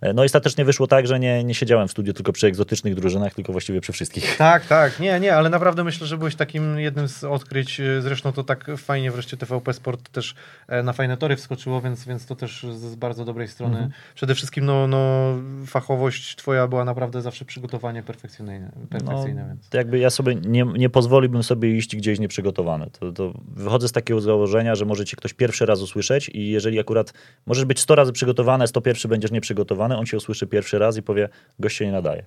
[0.00, 2.94] E, No i ostatecznie wyszło tak, że nie, nie siedziałem w studiu tylko przy egzotycznych
[2.94, 4.36] drużynach, tylko właściwie przy wszystkich.
[4.36, 7.80] Tak, tak, nie, nie, ale naprawdę myślę, że byłeś takim jednym z odkryć.
[8.00, 10.34] Zresztą to tak fajnie wreszcie TVP Sport też
[10.68, 13.74] e, na fajne tory wskoczyło, więc, więc to też z, bardzo dobrej strony.
[13.74, 13.92] Mhm.
[14.14, 15.34] Przede wszystkim no, no,
[15.66, 18.72] fachowość twoja była naprawdę zawsze przygotowanie perfekcyjne.
[18.90, 19.68] perfekcyjne No, więc.
[19.74, 22.90] jakby ja sobie nie, nie pozwoliłbym sobie iść gdzieś nieprzygotowany.
[23.00, 26.80] To, to wychodzę z takiego założenia, że może cię ktoś pierwszy raz usłyszeć i jeżeli
[26.80, 27.12] akurat
[27.46, 31.02] możesz być 100 razy przygotowany, a 101 będziesz nieprzygotowany, on cię usłyszy pierwszy raz i
[31.02, 31.28] powie,
[31.58, 32.24] gość się nie nadaje.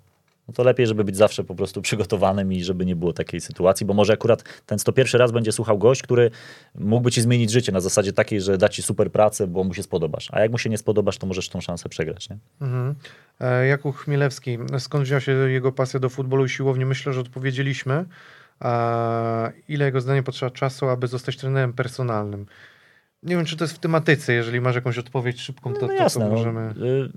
[0.48, 3.86] No to lepiej, żeby być zawsze po prostu przygotowanym i żeby nie było takiej sytuacji,
[3.86, 6.32] bo może akurat ten 101 raz będzie słuchał gość, który
[6.76, 9.84] mógłby ci zmienić życie na zasadzie takiej, że da ci super pracę, bo mu się
[9.84, 10.28] spodobasz.
[10.32, 12.30] A jak mu się nie spodobasz, to możesz tą szansę przegrać.
[12.30, 12.38] Nie?
[12.62, 12.96] Mhm.
[13.40, 16.86] E, Jakub Chmielewski, skąd wziął się jego pasja do futbolu i siłowni?
[16.86, 18.06] Myślę, że odpowiedzieliśmy.
[18.60, 22.46] A ile jego zdaniem potrzeba czasu, aby zostać trenerem personalnym?
[23.26, 24.34] Nie wiem, czy to jest w tematyce.
[24.34, 26.62] Jeżeli masz jakąś odpowiedź szybką, to, No to, jasne, to no, możemy.
[26.62, 27.10] y,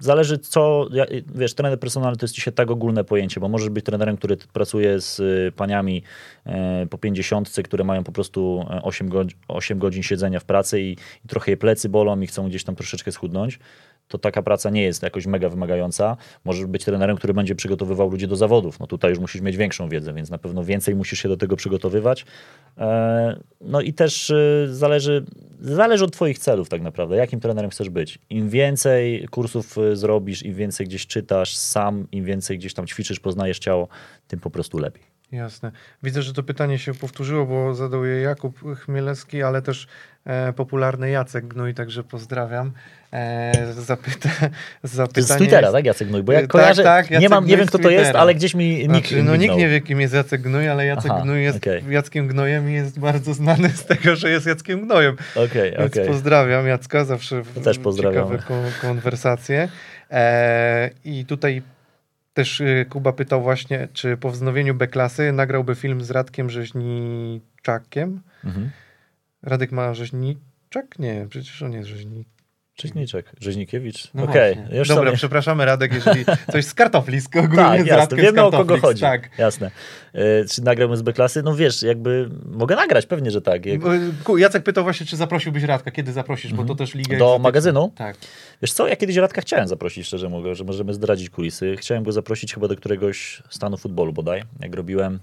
[0.00, 3.84] zależy co, y, wiesz, trener personalny to jest dzisiaj tak ogólne pojęcie, bo możesz być
[3.84, 6.02] trenerem, który pracuje z y, paniami
[6.46, 10.80] e, po pięćdziesiątce, które mają po prostu e, 8, godz- 8 godzin siedzenia w pracy
[10.80, 10.92] i,
[11.24, 13.58] i trochę je plecy bolą i chcą gdzieś tam troszeczkę schudnąć.
[14.08, 16.16] To taka praca nie jest jakoś mega wymagająca.
[16.44, 18.80] Możesz być trenerem, który będzie przygotowywał ludzi do zawodów.
[18.80, 21.56] No tutaj już musisz mieć większą wiedzę, więc na pewno więcej musisz się do tego
[21.56, 22.26] przygotowywać.
[22.78, 25.24] E, No i też y, zależy,
[25.60, 27.16] zależy od Twoich celów, tak naprawdę.
[27.16, 28.18] Jakim trenerem chcesz być?
[28.30, 33.20] Im więcej kursów y, zrobisz, im więcej gdzieś czytasz sam, im więcej gdzieś tam ćwiczysz,
[33.20, 33.88] poznajesz ciało,
[34.28, 35.13] tym po prostu lepiej.
[35.32, 35.72] Jasne.
[36.02, 39.86] Widzę, że to pytanie się powtórzyło, bo zadał je Jakub Chmielewski, ale też
[40.26, 42.72] e, popularny Jacek Gnój, także pozdrawiam.
[43.12, 44.28] E, zapyta,
[44.82, 46.22] zapytanie To jest z Twittera, jest- tak, Jacek Gnój?
[46.22, 48.68] Bo ja Tak, kojarzę, tak, nie, mam, nie wiem, kto to jest, ale gdzieś mi
[48.88, 51.58] nikt Znaczy, no nikt nie wie, kim jest Jacek Gnój, ale Jacek Aha, Gnój jest
[51.58, 51.82] okej.
[51.88, 55.16] Jackiem Gnojem i jest bardzo znany z tego, że jest Jackiem Gnojem.
[55.36, 56.06] Okej, Więc okej.
[56.06, 58.38] pozdrawiam Jacka, zawsze też pozdrawiamy.
[58.38, 59.68] ciekawe kon- konwersacje.
[60.10, 61.62] E, I tutaj
[62.34, 68.20] też y, Kuba pytał właśnie, czy po wznowieniu B-klasy nagrałby film z Radkiem Rzeźniczakiem.
[68.44, 68.70] Mhm.
[69.42, 70.98] Radek ma Rzeźniczak?
[70.98, 72.33] Nie, przecież on jest Rzeźniczak.
[72.82, 74.08] Rzeźniczek, Rzeźnikiewicz.
[74.14, 74.78] No Okej, właśnie.
[74.78, 78.50] już Dobra, przepraszamy Radek, jeżeli coś z kartoflisk, ogólnie Tak, z jasne, z wiemy o
[78.50, 79.00] kogo chodzi.
[79.00, 79.30] Tak.
[79.38, 79.70] Jasne.
[80.12, 81.42] E, czy nagrałbym z B-klasy?
[81.42, 83.66] No wiesz, jakby mogę nagrać, pewnie, że tak.
[83.66, 83.80] Jak...
[84.36, 87.18] Jacek pytał właśnie, czy zaprosiłbyś Radka, kiedy zaprosisz, bo to też ligę Mhm.
[87.18, 87.92] Do magazynu?
[87.96, 88.16] Tak.
[88.62, 91.76] Wiesz co, ja kiedyś Radka chciałem zaprosić, szczerze mówiąc, że możemy zdradzić kulisy.
[91.78, 95.18] Chciałem go zaprosić chyba do któregoś stanu futbolu bodaj, jak robiłem,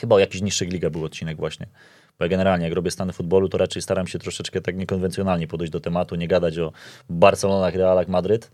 [0.00, 1.66] chyba o jakichś niższych ligach był odcinek właśnie.
[2.22, 5.72] Bo ja generalnie jak robię stany futbolu, to raczej staram się troszeczkę tak niekonwencjonalnie podejść
[5.72, 6.72] do tematu, nie gadać o
[7.08, 8.50] Barcelonach, Realach, Madryt.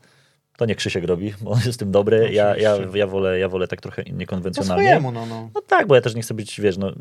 [0.57, 2.33] To nie Krzysiek robi, bo on jest w tym dobry.
[2.33, 4.85] Ja, ja, ja, wolę, ja wolę tak trochę Po niekonwencjonalnie.
[4.85, 5.51] swojemu, no, no.
[5.55, 6.93] No tak, bo ja też nie chcę być, wiesz, no...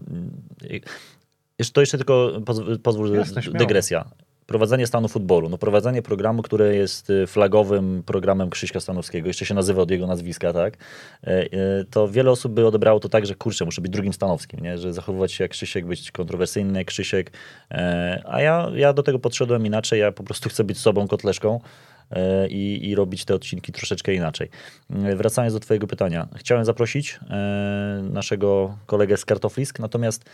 [1.73, 2.31] To jeszcze tylko
[2.83, 4.05] pozwól, Jasne, dygresja.
[4.47, 9.53] Prowadzenie stanu futbolu, no prowadzenie programu, które jest y, flagowym programem Krzyśka Stanowskiego, jeszcze się
[9.53, 10.77] nazywa od jego nazwiska, tak?
[11.23, 11.47] E, e,
[11.91, 14.77] To wiele osób by odebrało to tak, że kurczę, muszę być drugim Stanowskim, nie?
[14.77, 17.31] Że zachowywać się jak Krzysiek, być kontrowersyjny jak Krzysiek.
[17.71, 21.59] E, A ja, ja do tego podszedłem inaczej, ja po prostu chcę być sobą kotleszką
[22.49, 24.49] i, i robić te odcinki troszeczkę inaczej.
[24.89, 26.27] Wracając do twojego pytania.
[26.35, 27.19] Chciałem zaprosić
[28.01, 30.25] naszego kolegę z Kartoflisk, natomiast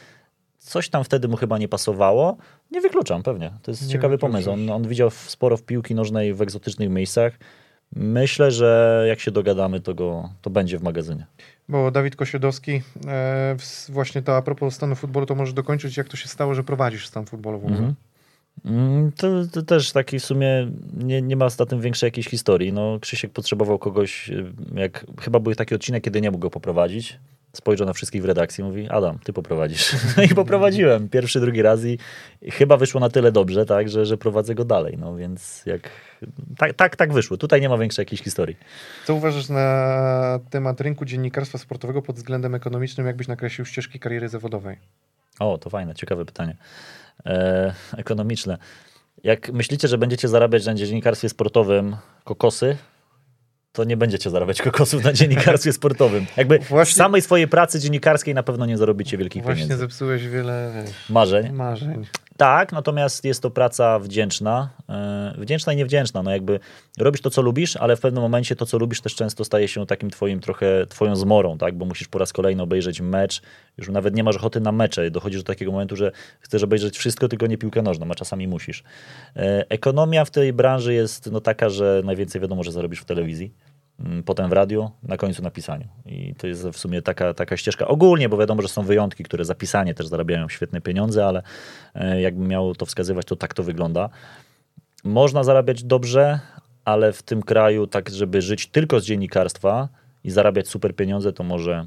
[0.64, 2.38] coś tam wtedy mu chyba nie pasowało.
[2.72, 3.52] Nie wykluczam, pewnie.
[3.64, 4.52] To jest Nie ciekawy pomysł.
[4.52, 7.34] On, on widział sporo w piłki nożnej w egzotycznych miejscach.
[7.96, 11.26] Myślę, że jak się dogadamy, to, go, to będzie w magazynie.
[11.70, 13.56] Bo Dawid Kosiodowski, e,
[13.90, 17.08] właśnie to a propos stanu futbolu, to możesz dokończyć, jak to się stało, że prowadzisz
[17.08, 17.78] stan futbolu w ogóle.
[17.80, 17.96] Mhm.
[18.66, 22.74] Mm, To, to też taki w sumie nie, nie ma za tym większej jakiejś historii.
[22.74, 27.20] No, Krzysiek potrzebował kogoś, y, jak chyba był taki odcinek, kiedy nie mógł go poprowadzić.
[27.56, 29.96] Spojrzał na wszystkich w redakcji i mówi, Adam, ty poprowadzisz.
[30.18, 31.98] No i poprowadziłem pierwszy, drugi raz i
[32.42, 34.98] i chyba wyszło na tyle dobrze, tak, że, że prowadzę go dalej.
[34.98, 35.90] No więc jak
[36.58, 37.38] tak, tak, tak wyszło.
[37.38, 38.58] Tutaj nie ma większej jakiejś historii.
[39.06, 44.78] Co uważasz na temat rynku dziennikarstwa sportowego pod względem ekonomicznym, jakbyś nakreślił ścieżki kariery zawodowej?
[45.40, 46.56] O, to fajne, ciekawe pytanie.
[47.26, 48.58] E, ekonomiczne.
[49.24, 52.78] Jak myślicie, że będziecie zarabiać na dziennikarstwie sportowym kokosy,
[53.74, 56.26] to nie będziecie zarabiać kokosów na dziennikarstwie sportowym.
[56.38, 59.78] Jakby w Właśnie- samej swojej pracy dziennikarskiej na pewno nie zarobicie wielkich Właśnie pieniędzy.
[59.82, 61.52] zepsułeś wiele wiesz, Marzeń.
[61.52, 62.06] marzeń.
[62.38, 64.70] Tak, natomiast jest to praca wdzięczna.
[64.90, 66.24] e, Wdzięczna i niewdzięczna.
[66.24, 66.60] No jakby
[66.98, 69.86] robisz to, co lubisz, ale w pewnym momencie to, co lubisz, też często staje się
[69.86, 71.78] takim twoim trochę, twoją zmorą, tak?
[71.78, 73.42] Bo musisz po raz kolejny obejrzeć mecz.
[73.78, 75.12] Już nawet nie masz ochoty na mecze.
[75.12, 78.84] Dochodzisz do takiego momentu, że chcesz obejrzeć wszystko, tylko nie piłkę nożną, a czasami musisz.
[79.36, 83.54] E, Ekonomia w tej branży jest no taka, że najwięcej wiadomo, że zarobisz w telewizji.
[84.00, 85.88] Mm, Potem w radiu, na końcu na pisaniu.
[86.06, 89.46] I to jest w sumie taka, taka ścieżka ogólnie, bo wiadomo, że są wyjątki, które
[89.46, 91.44] za pisanie też zarabiają świetne pieniądze, ale
[91.96, 94.10] e, jakbym miał to wskazywać, to tak to wygląda.
[95.04, 96.40] Można zarabiać dobrze,
[96.86, 99.90] ale w tym kraju, tak żeby żyć tylko z dziennikarstwa
[100.24, 101.86] i zarabiać super pieniądze, to może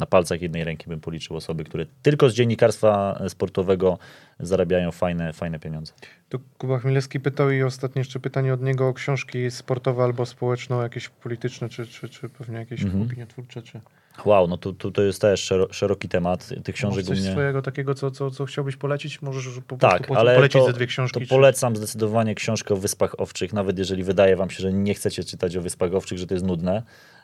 [0.00, 3.98] na palcach jednej ręki bym policzył osoby, które tylko z dziennikarstwa sportowego
[4.40, 5.92] zarabiają fajne, fajne pieniądze.
[6.28, 10.82] Tu Kuba Chmielewski pytał i ostatnie jeszcze pytanie od niego o książki sportowe albo społeczno,
[10.82, 13.02] jakieś polityczne, czy, czy, czy pewnie jakieś Mhm.
[13.02, 13.80] opiniotwórcze, czy
[14.24, 16.48] Wow, no to, to, to jest też szero, szeroki temat.
[16.64, 17.30] Tych książek coś mnie...
[17.32, 19.22] swojego takiego, co, co, co chciałbyś polecić?
[19.22, 21.14] Możesz po Tak, prostu ale polecić to, ze dwie książki.
[21.14, 24.94] to czy- polecam zdecydowanie książkę o Wyspach Owczych, nawet jeżeli wydaje wam się, że nie
[24.94, 26.82] chcecie czytać o Wyspach Owczych, że to jest nudne.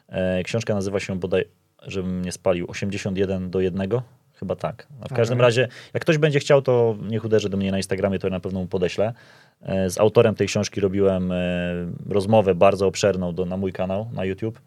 [0.09, 1.45] E, książka nazywa się bodaj,
[1.83, 3.89] żebym nie spalił, 81 do 1.
[4.35, 4.87] Chyba tak.
[5.11, 5.43] W każdym Okej.
[5.47, 8.41] razie, jak ktoś będzie chciał, to niech uderzy do mnie na Instagramie, to ja na
[8.41, 9.13] pewno mu podeślę.
[9.63, 11.37] E, z autorem tej książki robiłem e,
[12.09, 14.61] rozmowę bardzo obszerną do, na mój kanał na YouTube.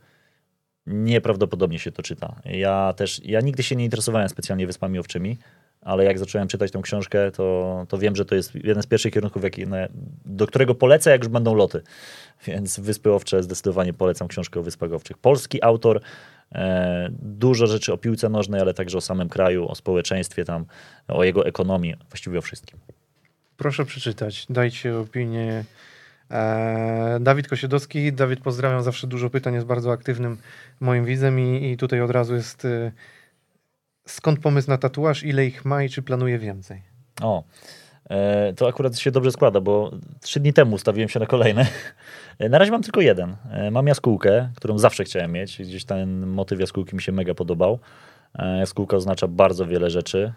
[0.86, 2.36] Nieprawdopodobnie się to czyta.
[2.45, 5.38] Ja też, ja nigdy się nie interesowałem specjalnie Wyspami Owczymi,
[5.82, 9.14] ale jak zacząłem czytać tą książkę, to, to wiem, że to jest jeden z pierwszych
[9.14, 9.66] kierunków, jaki,
[10.26, 11.82] do którego polecę, jak już będą loty.
[12.47, 15.18] Więc Wyspy Owcze zdecydowanie polecam książkę o Wyspach Owczych.
[15.18, 16.01] Polski autor,
[17.12, 20.66] dużo rzeczy o piłce nożnej, ale także o samym kraju, o społeczeństwie tam,
[21.08, 22.80] o jego ekonomii, właściwie o wszystkim.
[23.58, 25.64] Proszę przeczytać, dajcie opinię.
[26.30, 28.14] Eee, Dawid Kosiedowski.
[28.14, 30.38] Dawid, pozdrawiam, zawsze dużo pytań, jest bardzo aktywnym
[30.80, 32.91] moim widzem i, i tutaj od razu jest y,
[34.08, 36.82] skąd pomysł na tatuaż, ile ich ma i czy planuje więcej?
[37.22, 37.43] O,
[38.10, 39.91] e, to akurat się dobrze składa, bo
[40.22, 41.68] trzy dni temu ustawiłem się na kolejne.
[42.40, 43.36] Na razie mam tylko jeden.
[43.52, 45.58] E, Mam jaskółkę, którą zawsze chciałem mieć.
[45.62, 47.80] Gdzieś ten motyw jaskółki mi się mega podobał.
[48.40, 50.34] E, Jaskółka oznacza bardzo wiele rzeczy.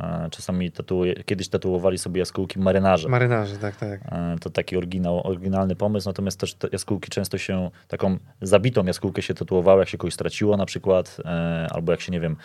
[0.00, 3.08] E, Czasami tatuuje, kiedyś tatuowali sobie jaskółki marynarze.
[3.08, 4.00] Marynarze, tak, tak.
[4.40, 9.34] To taki oryginał, oryginalny pomysł, natomiast też te jaskółki często się, taką zabitą jaskółkę się
[9.34, 11.16] tatuowało, jak się kogoś straciło na przykład,
[11.70, 12.36] albo jak się, nie wiem,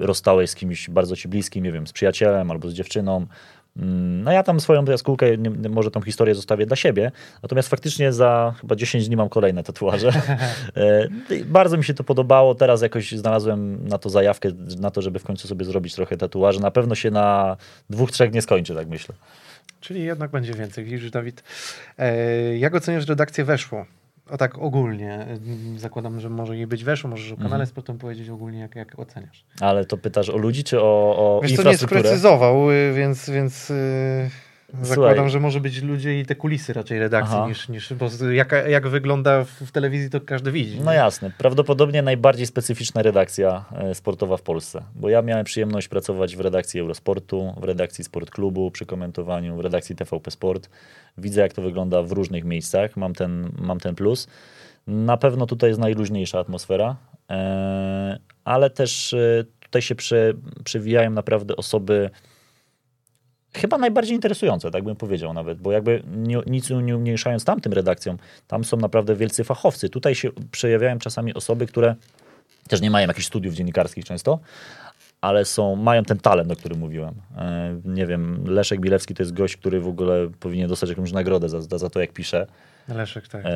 [0.00, 3.26] rozstałeś z kimś bardzo ci bliskim, nie wiem, z przyjacielem albo z dziewczyną.
[3.80, 5.26] Mm, No ja tam swoją jaskółkę,
[5.70, 7.12] może tą historię zostawię dla siebie,
[7.42, 10.12] natomiast faktycznie za chyba 10 dni mam kolejne tatuaże.
[10.76, 11.08] E,
[11.44, 14.48] Bardzo mi się to podobało, teraz jakoś znalazłem na to zajawkę,
[14.80, 16.60] na to, żeby w końcu sobie zrobić trochę tatuaży.
[16.60, 17.56] Na pewno się na
[17.90, 19.14] dwóch, trzech nie skończy, tak myślę.
[19.80, 20.84] Czyli jednak będzie więcej.
[20.84, 21.42] Widzisz, Dawid.
[21.98, 23.86] E, jak oceniasz redakcję Weszło?
[24.30, 25.14] O tak ogólnie.
[25.14, 27.66] Mm, Zakładam, że może jej być Weszło, możesz o kanale Mhm.
[27.66, 29.44] sportowym powiedzieć ogólnie, jak, jak oceniasz.
[29.60, 30.82] Ale to pytasz o ludzi, czy o,
[31.16, 32.00] o Wiesz co, nie infrastrukturę?
[32.00, 34.30] sprecyzował, y, więc, więc y,
[34.82, 35.30] zakładam, Słuchaj.
[35.30, 37.48] że może być ludzie i te kulisy raczej redakcji Aha.
[37.48, 40.80] niż, niż bo jak, jak wygląda w, telewizji, to każdy widzi.
[40.80, 40.96] No nie?
[40.96, 41.30] jasne.
[41.38, 44.82] Prawdopodobnie najbardziej specyficzna redakcja e, sportowa w Polsce.
[44.94, 49.60] Bo ja miałem przyjemność pracować w redakcji Eurosportu, w redakcji Sport Klubu, przy komentowaniu, w
[49.60, 50.70] redakcji TVP Sport.
[51.18, 52.96] Widzę, jak to wygląda w różnych miejscach.
[52.96, 54.28] Mam ten, mam ten plus.
[54.86, 56.96] Na pewno tutaj jest najluźniejsza atmosfera,
[57.30, 60.32] e, ale też e, tutaj się prze,
[60.64, 62.10] przewijają naprawdę osoby
[63.54, 68.18] chyba najbardziej interesujące, tak bym powiedział nawet, bo jakby nie, nic nie umniejszając tamtym redakcjom,
[68.46, 69.88] tam są naprawdę wielcy fachowcy.
[69.88, 71.94] Tutaj się przejawiają czasami osoby, które
[72.68, 74.38] też nie mają jakichś studiów dziennikarskich często,
[75.20, 77.14] ale są, mają ten talent, o którym mówiłem.
[77.36, 81.48] E, nie wiem, Leszek Bilewski to jest gość, który w ogóle powinien dostać jakąś nagrodę
[81.48, 82.46] za, za, za to, jak pisze.
[82.94, 83.42] Leszek, tak.
[83.44, 83.50] E,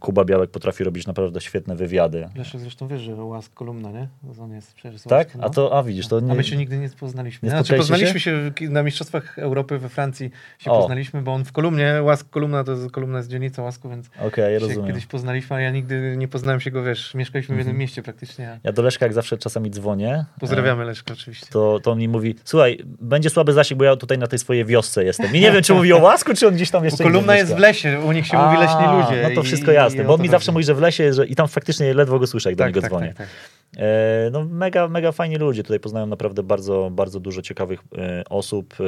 [0.00, 2.28] Kuba Białek potrafi robić naprawdę świetne wywiady.
[2.36, 4.08] Leszek zresztą wiesz, że łask kolumna, nie?
[4.40, 5.34] On jest przecież Tak?
[5.34, 5.44] No.
[5.44, 6.32] A to, a widzisz, to nie...
[6.32, 7.46] A my się nigdy nie poznaliśmy.
[7.46, 8.50] Nie znaczy, poznaliśmy się?
[8.54, 10.78] ki- na Mistrzostwach Europy we Francji się O.
[10.80, 14.54] poznaliśmy, bo on w kolumnie, Łask kolumna to jest kolumna z dzielnicy Łasku, więc Okej,
[14.54, 14.86] się rozumiem.
[14.86, 17.80] kiedyś poznaliśmy, a ja nigdy nie poznałem się go, wiesz, mieszkaliśmy w jednym Mhm.
[17.80, 18.50] mieście praktycznie.
[18.50, 20.14] a- Ja do Leszka jak zawsze czasami dzwonię.
[20.14, 21.46] e, Pozdrawiamy Leszka oczywiście.
[21.50, 24.64] to, to on mi mówi, słuchaj, będzie słaby zasięg, bo ja tutaj na tej swojej
[24.64, 25.34] wiosce jestem.
[25.34, 27.38] I nie wiem, czy mówi o łasku, czy on gdzieś tam Bo jeszcze kolumna indziej
[27.38, 29.28] jest w lesie, u nich się mówi leśni Ludzie.
[29.28, 31.26] No to wszystko i jasne, bo on to mi zawsze mówi, że w lesie, że
[31.26, 33.08] i tam faktycznie ledwo go słyszę, jak do tak, niego tak, dzwonię.
[33.08, 33.28] tak, tak.
[33.76, 38.74] E, no mega, mega fajni ludzie, tutaj poznałem naprawdę bardzo, bardzo dużo ciekawych e, osób.
[38.80, 38.84] E,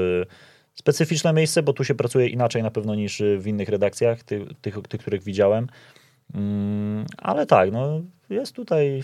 [0.74, 4.78] specyficzne miejsce, bo tu się pracuje inaczej na pewno niż w innych redakcjach, tych, tych,
[4.88, 5.66] tych których widziałem.
[6.34, 9.02] Mm, ale tak, no jest tutaj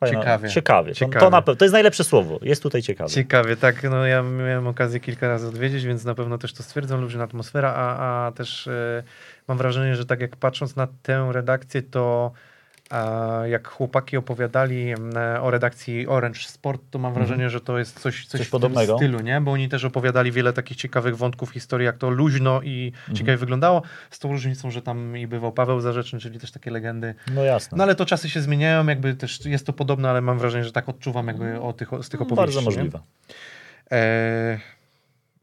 [0.00, 0.48] fajna, Ciekawie.
[0.48, 0.92] Ciekawie.
[0.92, 1.30] To, Ciekawie.
[1.30, 2.38] to, pewno, to jest najlepsze słowo.
[2.42, 3.10] Jest tutaj ciekawie.
[3.10, 3.82] Ciekawie, tak.
[3.82, 7.74] No ja miałem okazję kilka razy odwiedzić, więc na pewno też to stwierdzam, luźna atmosfera,
[7.76, 9.02] a, a też e,
[9.50, 12.32] mam wrażenie, że tak jak patrząc na tę redakcję, to
[13.44, 18.26] jak chłopaki opowiadali m, o redakcji Orange Sport, to mam wrażenie, że to jest coś,
[18.26, 18.96] coś, Coś w podobnego.
[18.96, 19.40] stylu, nie?
[19.40, 23.82] Bo oni też opowiadali wiele takich ciekawych wątków historii, jak to luźno i ciekawie wyglądało,
[24.10, 27.14] z tą różnicą, że tam i bywał Paweł Zarzeczny, czyli też takie legendy.
[27.34, 27.78] No jasne.
[27.78, 30.72] No ale to czasy się zmieniają, jakby też jest to podobne, ale mam wrażenie, że
[30.72, 32.36] tak odczuwam jakby o tych, z tych opowieści.
[32.36, 32.64] Bardzo nie?
[32.64, 33.00] możliwe.
[33.92, 34.58] E,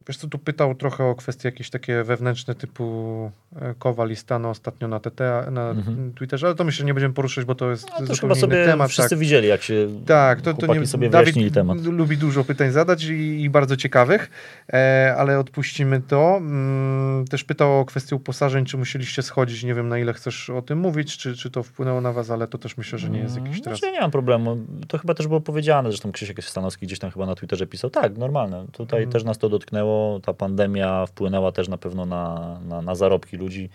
[0.07, 4.49] wiesz co, tu pytał trochę o kwestie jakieś takie wewnętrzne typu e, Kowal i Stano
[4.49, 5.19] ostatnio na TT,
[5.51, 6.13] na Mhm.
[6.33, 8.65] Już ale to myślę, że nie będziemy poruszać, bo to jest No, to chyba sobie
[8.65, 8.89] temat.
[8.91, 9.19] wszyscy tak.
[9.19, 11.77] widzieli, jak się Tak, to, to nie, sobie Dawid wyjaśnili temat.
[11.85, 14.29] lubi dużo pytań zadać i, i bardzo ciekawych,
[14.73, 16.37] e, ale odpuścimy to.
[16.37, 20.61] Mm, też pytał o kwestię uposażeń, czy musieliście schodzić, nie wiem na ile chcesz o
[20.61, 23.35] tym mówić, czy, czy to wpłynęło na was, ale to też myślę, że nie jest
[23.37, 23.79] jakiś teraz...
[23.79, 24.57] Znaczy, ja nie mam problemu.
[24.87, 27.89] To chyba też było powiedziane, zresztą Krzysiek Stanowski gdzieś tam chyba na Twitterze pisał.
[27.89, 28.65] Tak, normalne.
[28.71, 29.11] Tutaj Mhm.
[29.11, 29.96] też nas to dotknęło.
[30.23, 33.69] Ta pandemia wpłynęła też na pewno na, na, na zarobki ludzi.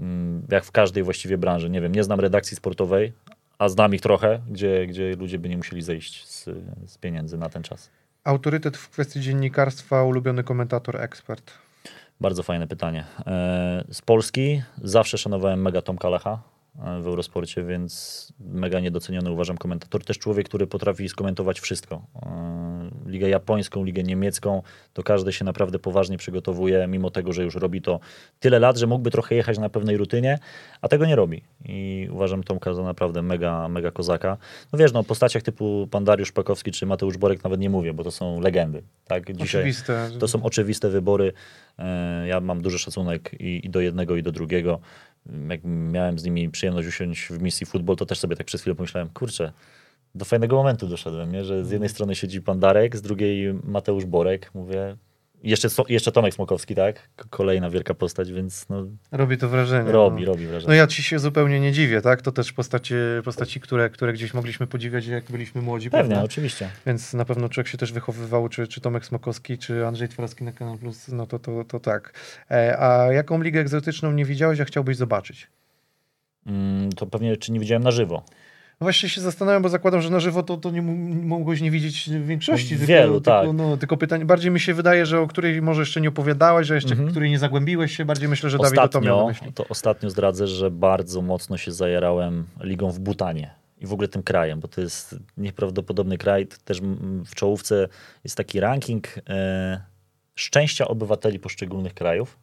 [0.00, 1.70] Mm, Jak w każdej właściwie branży.
[1.70, 3.12] Nie wiem, nie znam redakcji sportowej,
[3.58, 6.44] a znam ich trochę, gdzie, gdzie ludzie by nie musieli zejść z,
[6.86, 7.90] z pieniędzy na ten czas.
[8.24, 11.52] Autorytet w kwestii dziennikarstwa, ulubiony komentator, ekspert.
[12.20, 13.04] Bardzo fajne pytanie.
[13.26, 16.38] E, Z Polski zawsze szanowałem mega Tomka Lecha
[17.02, 20.04] w Eurosporcie, więc mega niedoceniony uważam komentator.
[20.04, 22.02] Też człowiek, który potrafi skomentować wszystko.
[22.22, 24.62] E, Ligę japońską, ligę niemiecką,
[24.92, 28.00] to każdy się naprawdę poważnie przygotowuje, mimo tego, że już robi to
[28.40, 30.38] tyle lat, że mógłby trochę jechać na pewnej rutynie,
[30.80, 31.42] a tego nie robi.
[31.64, 34.36] I uważam Tomka za naprawdę mega, mega kozaka.
[34.72, 37.94] No wiesz, no, o postaciach typu pan Dariusz Pakowski czy Mateusz Borek nawet nie mówię,
[37.94, 38.82] bo to są legendy.
[39.06, 39.32] Tak?
[39.32, 40.10] Dzisiaj, Oczywiste.
[40.18, 41.32] to są oczywiste wybory.
[41.78, 44.80] E, Ja mam duży szacunek i, i do jednego, i do drugiego.
[45.48, 48.76] Jak miałem z nimi przyjemność usiąść w misji futbol, to też sobie tak przez chwilę
[48.76, 49.52] pomyślałem, kurczę,
[50.14, 51.44] do fajnego momentu doszedłem, nie?
[51.44, 54.50] że z jednej strony siedzi pan Darek, z drugiej Mateusz Borek.
[54.54, 54.96] Mówię,
[55.42, 57.08] jeszcze, jeszcze Tomek Smokowski, tak?
[57.30, 59.92] Kolejna wielka postać, więc no, Robi to wrażenie.
[59.92, 60.26] robi, no.
[60.32, 60.76] robi No wrażenie.
[60.76, 62.22] ja ci się zupełnie nie dziwię, tak?
[62.22, 65.90] To też postaci, postaci które, które gdzieś mogliśmy podziwiać, jak byliśmy młodzi.
[65.90, 66.24] Pewnie, prawda?
[66.24, 66.68] oczywiście.
[66.86, 70.52] Więc na pewno człowiek się też wychowywał, czy, czy Tomek Smokowski, czy Andrzej Twarowski na
[70.52, 72.12] Kanal Plus, no to, to, to tak.
[72.50, 75.46] E, a jaką ligę egzotyczną nie widziałeś, a chciałbyś zobaczyć?
[76.46, 78.24] Mm, To pewnie, czy nie widziałem na żywo.
[78.80, 82.10] No właśnie się zastanawiam, bo zakładam, że na żywo to, to nie mogłeś nie widzieć
[82.10, 82.76] w większości.
[82.76, 83.40] Wielu, tylko, tak.
[83.40, 86.66] Tylko, no, tylko pytań, bardziej mi się wydaje, że o której może jeszcze nie opowiadałeś,
[86.66, 87.10] że jeszcze Mhm.
[87.10, 89.52] której nie zagłębiłeś się, bardziej myślę, że Dawid o to miał na Ostatnio, myśli.
[89.52, 94.22] to ostatnio zdradzę, że bardzo mocno się zajarałem ligą w Butanie i w ogóle tym
[94.22, 96.46] krajem, bo to jest nieprawdopodobny kraj.
[96.64, 96.80] Też
[97.26, 97.88] w czołówce
[98.24, 99.80] jest taki ranking e,
[100.34, 102.38] szczęścia obywateli poszczególnych krajów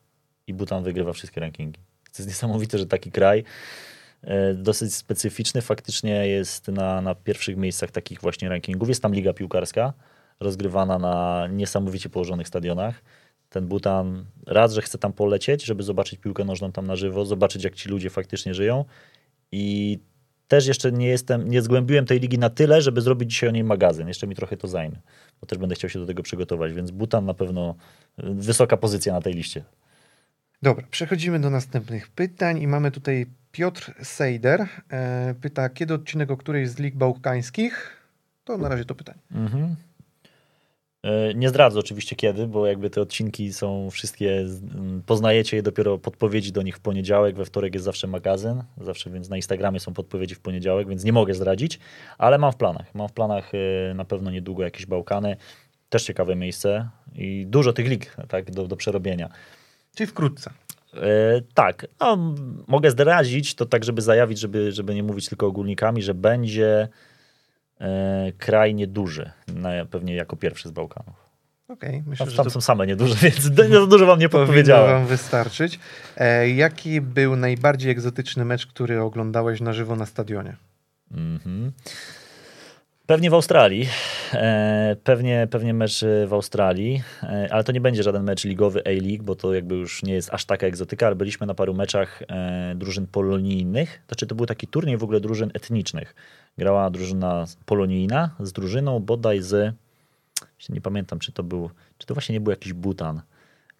[0.47, 1.79] i Butan wygrywa wszystkie rankingi.
[2.03, 3.43] To jest niesamowite, że taki kraj
[4.55, 8.89] dosyć specyficzny faktycznie jest na, na pierwszych miejscach takich właśnie rankingów.
[8.89, 9.93] Jest tam liga piłkarska
[10.39, 13.03] rozgrywana na niesamowicie położonych stadionach.
[13.49, 17.63] ten Butan, raz, że chcę tam polecieć, żeby zobaczyć piłkę nożną tam na żywo, zobaczyć
[17.63, 18.85] jak ci ludzie faktycznie żyją
[19.51, 19.99] i
[20.47, 23.63] też jeszcze nie jestem, nie zgłębiłem tej ligi na tyle, żeby zrobić dzisiaj o niej
[23.63, 24.07] magazyn.
[24.07, 25.01] Jeszcze mi trochę to zajmie,
[25.41, 27.75] bo też będę chciał się do tego przygotować, więc Butan na pewno
[28.19, 29.63] y, wysoka pozycja na tej liście.
[30.63, 34.67] Dobra, przechodzimy do następnych pytań i mamy tutaj Piotr Sejder.
[34.91, 37.97] E, pyta, kiedy odcinek o którejś z lig bałkańskich?
[38.43, 39.19] To na razie to pytanie.
[39.31, 39.75] Mhm.
[41.03, 44.45] E, nie zdradzę oczywiście kiedy, bo jakby te odcinki są wszystkie,
[45.05, 49.29] poznajecie je dopiero podpowiedzi do nich w poniedziałek, we wtorek jest zawsze magazyn, zawsze więc
[49.29, 51.79] na Instagramie są podpowiedzi w poniedziałek, więc nie mogę zdradzić,
[52.17, 52.95] ale mam w planach.
[52.95, 55.37] Mam w planach e, na pewno niedługo jakieś Bałkany,
[55.89, 59.29] też ciekawe miejsce i dużo tych lig tak, do, do przerobienia.
[59.95, 60.51] Czyli wkrótce.
[60.93, 62.35] E, tak, no,
[62.67, 66.87] mogę zdradzić to tak, żeby zajawić, żeby, żeby nie mówić tylko ogólnikami, że będzie
[67.81, 69.31] e, kraj nieduży,
[69.91, 71.23] pewnie jako pierwszy z Bałkanów.
[71.67, 73.41] Okej, okay, myślę, tam, tam są same nieduże, więc
[73.71, 74.91] za dużo wam nie podpowiedziałem.
[74.91, 75.79] wam wystarczyć.
[76.17, 80.55] E, jaki był najbardziej egzotyczny mecz, który oglądałeś na żywo na stadionie?
[81.11, 81.71] Mhm.
[83.07, 83.89] Pewnie w Australii.
[84.33, 89.23] E, pewnie, pewnie mecz w Australii, e, ale to nie będzie żaden mecz ligowy A-League,
[89.23, 92.73] bo to jakby już nie jest aż taka egzotyka, ale byliśmy na paru meczach e,
[92.75, 94.01] drużyn polonijnych.
[94.07, 96.15] Znaczy to był taki turniej w ogóle drużyn etnicznych.
[96.57, 99.75] Grała drużyna polonijna z drużyną bodaj z,
[100.69, 103.21] nie pamiętam czy to był, czy to właśnie nie był jakiś Butan.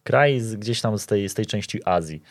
[0.03, 2.21] Kraj z, gdzieś tam z tej, z tej części Azji.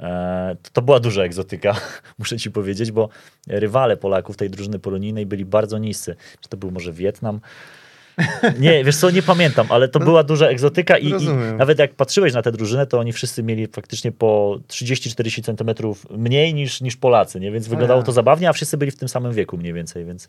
[0.00, 1.76] E, to, to była duża egzotyka,
[2.18, 3.08] muszę ci powiedzieć, bo
[3.48, 6.16] rywale Polaków tej drużyny polonijnej byli bardzo niscy.
[6.40, 7.40] Czy to był może Wietnam?
[8.58, 11.28] Nie, wiesz co, nie pamiętam, ale to no, była duża egzotyka i, i,
[11.58, 16.54] nawet jak patrzyłeś na tę drużynę, to oni wszyscy mieli faktycznie po 30-40 centymetrów mniej
[16.54, 17.52] niż, niż Polacy, nie?
[17.52, 20.28] więc wyglądało to zabawnie, a wszyscy byli w tym samym wieku mniej więcej, więc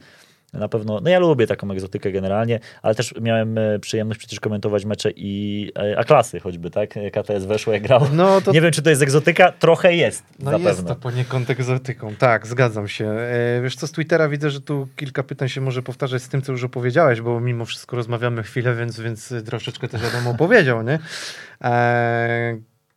[0.54, 4.86] na pewno, no ja lubię taką egzotykę generalnie, ale też miałem e, przyjemność przecież komentować
[4.86, 6.90] mecze i e, A-klasy choćby, tak?
[6.90, 8.02] KTS weszło, jak grał.
[8.14, 8.52] No to...
[8.52, 10.96] Nie wiem, czy to jest egzotyka, trochę jest No jest pewno.
[10.96, 13.10] to poniekąd egzotyką, tak, zgadzam się.
[13.10, 16.42] E, wiesz co, z Twittera widzę, że tu kilka pytań się może powtarzać z tym,
[16.42, 21.00] co już opowiedziałeś, bo mimo wszystko rozmawiamy chwilę, więc, więc troszeczkę też wiadomo opowiedział, nie?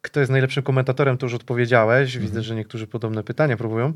[0.03, 2.13] Kto jest najlepszym komentatorem, to już odpowiedziałeś.
[2.19, 2.45] Widzę, mhm.
[2.45, 3.93] że niektórzy podobne pytania próbują.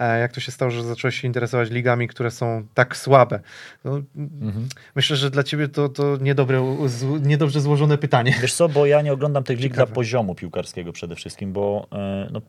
[0.00, 3.40] E, jak to się stało, że zacząłeś się interesować ligami, które są tak słabe?
[3.84, 4.68] No, mhm.
[4.94, 6.76] Myślę, że dla ciebie to, to niedobre,
[7.20, 8.34] niedobrze złożone pytanie.
[8.42, 12.28] Wiesz co, bo ja nie oglądam tych lig dla poziomu piłkarskiego przede wszystkim, bo e,
[12.32, 12.40] no,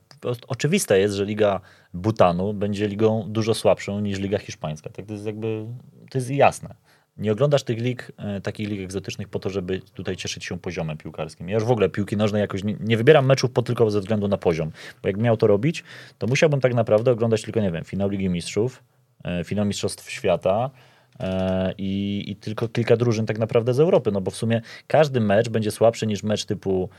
[0.48, 1.62] oczywiste jest, że liga
[1.94, 4.90] Butanu będzie ligą dużo słabszą niż liga hiszpańska.
[4.90, 5.66] Tak to jest jakby,
[6.10, 6.76] to jest jasne.
[7.18, 10.98] Nie oglądasz tych lig, e, takich lig egzotycznych po to, żeby tutaj cieszyć się poziomem
[10.98, 11.49] piłkarskim.
[11.49, 14.27] Ja już w ogóle piłki nożnej jakoś nie, nie wybieram meczów po tylko ze względu
[14.27, 14.72] na poziom,
[15.02, 15.84] bo jak miał to robić,
[16.18, 18.84] to musiałbym tak naprawdę oglądać tylko, nie wiem, finał Ligi Mistrzów,
[19.23, 20.69] e, finał Mistrzostw Świata,
[21.19, 25.19] e, i, i, tylko kilka drużyn tak naprawdę z Europy, no bo w sumie każdy
[25.19, 26.90] mecz będzie słabszy niż mecz typu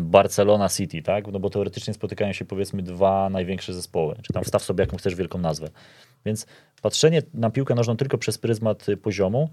[0.00, 1.26] Barcelona City, tak?
[1.26, 5.14] No bo teoretycznie spotykają się powiedzmy dwa największe zespoły, czy tam wstaw sobie jaką chcesz
[5.14, 5.68] wielką nazwę.
[6.24, 6.46] Więc
[6.82, 9.50] patrzenie na piłkę nożną tylko przez pryzmat poziomu,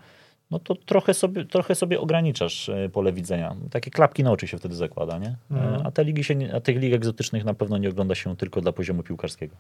[0.54, 3.56] no to trochę sobie, trochę sobie ograniczasz e, pole widzenia.
[3.72, 5.36] Takie klapki na oczy się wtedy zakłada, nie?
[5.52, 5.88] Mhm.
[5.88, 8.72] A, te ligi się, a tych lig egzotycznych na pewno nie ogląda się tylko dla
[8.72, 9.56] poziomu piłkarskiego.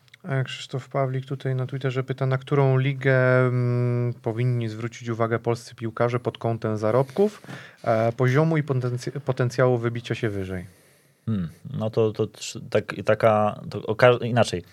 [0.45, 6.20] Krzysztof Pawlik tutaj na Twitterze pyta, na którą ligę mm, powinni zwrócić uwagę polscy piłkarze
[6.20, 7.41] pod kątem zarobków,
[7.84, 10.65] e, poziomu i potenc- potencjału wybicia się wyżej?
[11.26, 12.28] Hmm, no to, to
[12.70, 14.64] tak, taka, to inaczej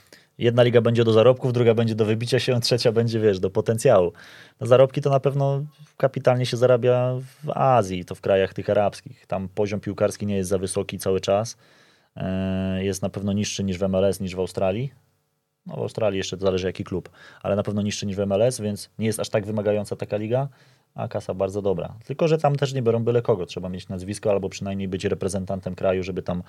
[0.40, 4.12] jedna liga będzie do zarobków, druga będzie do wybicia się, trzecia będzie, wiesz, do potencjału.
[4.60, 5.64] No zarobki to na pewno
[5.96, 7.14] kapitalnie się zarabia
[7.44, 9.26] w Azji, to w krajach tych arabskich.
[9.26, 11.56] Tam poziom piłkarski nie jest za wysoki cały czas.
[12.16, 14.92] E, jest na pewno niższy niż w MLS, niż w Australii.
[15.66, 17.10] No w Australii jeszcze to zależy jaki klub,
[17.42, 20.48] ale na pewno niższy niż w MLS, więc nie jest aż tak wymagająca taka liga
[20.94, 21.94] a kasa bardzo dobra.
[22.04, 23.46] Tylko, że tam też nie biorą byle kogo.
[23.46, 26.42] Trzeba mieć nazwisko albo przynajmniej być reprezentantem kraju, żeby tam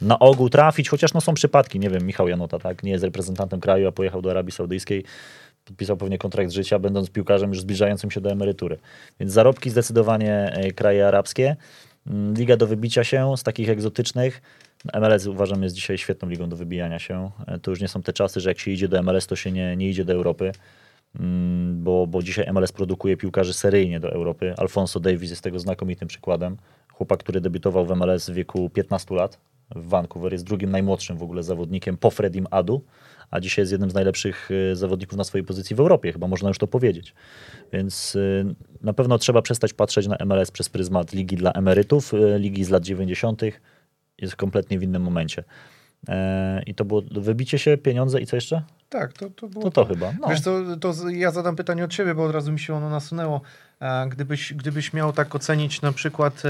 [0.00, 3.60] na ogół trafić, chociaż no są przypadki, nie wiem, Michał Janota, tak, nie jest reprezentantem
[3.60, 5.04] kraju, a pojechał do Arabii Saudyjskiej,
[5.64, 8.78] podpisał pewnie kontrakt życia, będąc piłkarzem już zbliżającym się do emerytury.
[9.20, 11.56] Więc zarobki zdecydowanie e, kraje arabskie.
[12.06, 14.42] Mm, liga do wybicia się z takich egzotycznych.
[15.00, 17.30] MLS uważam jest dzisiaj świetną ligą do wybijania się.
[17.46, 19.52] E, to już nie są te czasy, że jak się idzie do MLS, to się
[19.52, 20.52] nie, nie idzie do Europy.
[21.14, 24.54] Mm, bo, bo dzisiaj MLS produkuje piłkarzy seryjnie do Europy.
[24.56, 26.56] Alfonso Davis jest tego znakomitym przykładem.
[26.92, 29.38] Chłopak, który debiutował w MLS w wieku 15 lat
[29.76, 32.84] w Vancouver, jest drugim najmłodszym w ogóle zawodnikiem po Fredim Adu,
[33.30, 36.48] a dzisiaj jest jednym z najlepszych y, zawodników na swojej pozycji w Europie, chyba można
[36.48, 37.14] już to powiedzieć.
[37.72, 42.38] Więc y, na pewno trzeba przestać patrzeć na MLS przez pryzmat ligi dla emerytów, y,
[42.38, 43.42] ligi z lat 90.
[44.18, 45.44] jest kompletnie w innym momencie.
[46.08, 48.62] E, I to było wybicie się, pieniądze i co jeszcze?
[48.88, 49.64] Tak, to, to było.
[49.64, 50.12] To to chyba.
[50.20, 50.28] No.
[50.28, 53.40] Wiesz, to, to ja zadam pytanie od ciebie, bo od razu mi się ono nasunęło.
[54.08, 56.42] Gdybyś, gdybyś miał tak ocenić na przykład,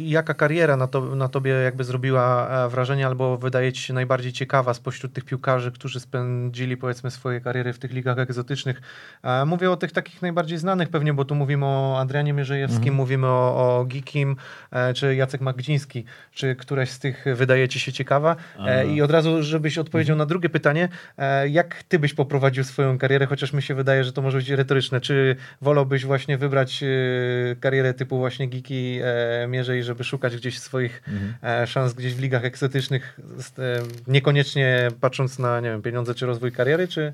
[0.00, 4.32] jaka kariera na, to, na tobie jakby zrobiła e, wrażenie, albo wydaje ci się najbardziej
[4.32, 8.80] ciekawa spośród tych piłkarzy, którzy spędzili powiedzmy swoje kariery w tych ligach egzotycznych.
[9.46, 12.96] Mówię o tych takich najbardziej znanych pewnie, bo tu mówimy o Adrianie Mierzejewskim, mhm.
[12.96, 14.36] mówimy o, o Gikim,
[14.70, 18.36] e, czy Jacek Magdziński, czy któraś z tych wydaje ci się ciekawa.
[18.66, 20.18] E, I od razu, żebyś odpowiedział mhm.
[20.18, 20.88] na drugie pytanie,
[21.50, 25.00] jak ty byś poprowadził swoją karierę, chociaż mi się wydaje, że to może być retoryczne.
[25.00, 26.84] Czy wolałbyś właśnie wybrać
[27.60, 29.00] karierę typu właśnie Giki
[29.48, 31.62] mierzej, żeby szukać gdzieś swoich mhm.
[31.62, 33.20] E, szans gdzieś w ligach egzotycznych,
[33.58, 33.62] e,
[34.06, 37.12] niekoniecznie patrząc na nie wiem, pieniądze czy rozwój kariery, czy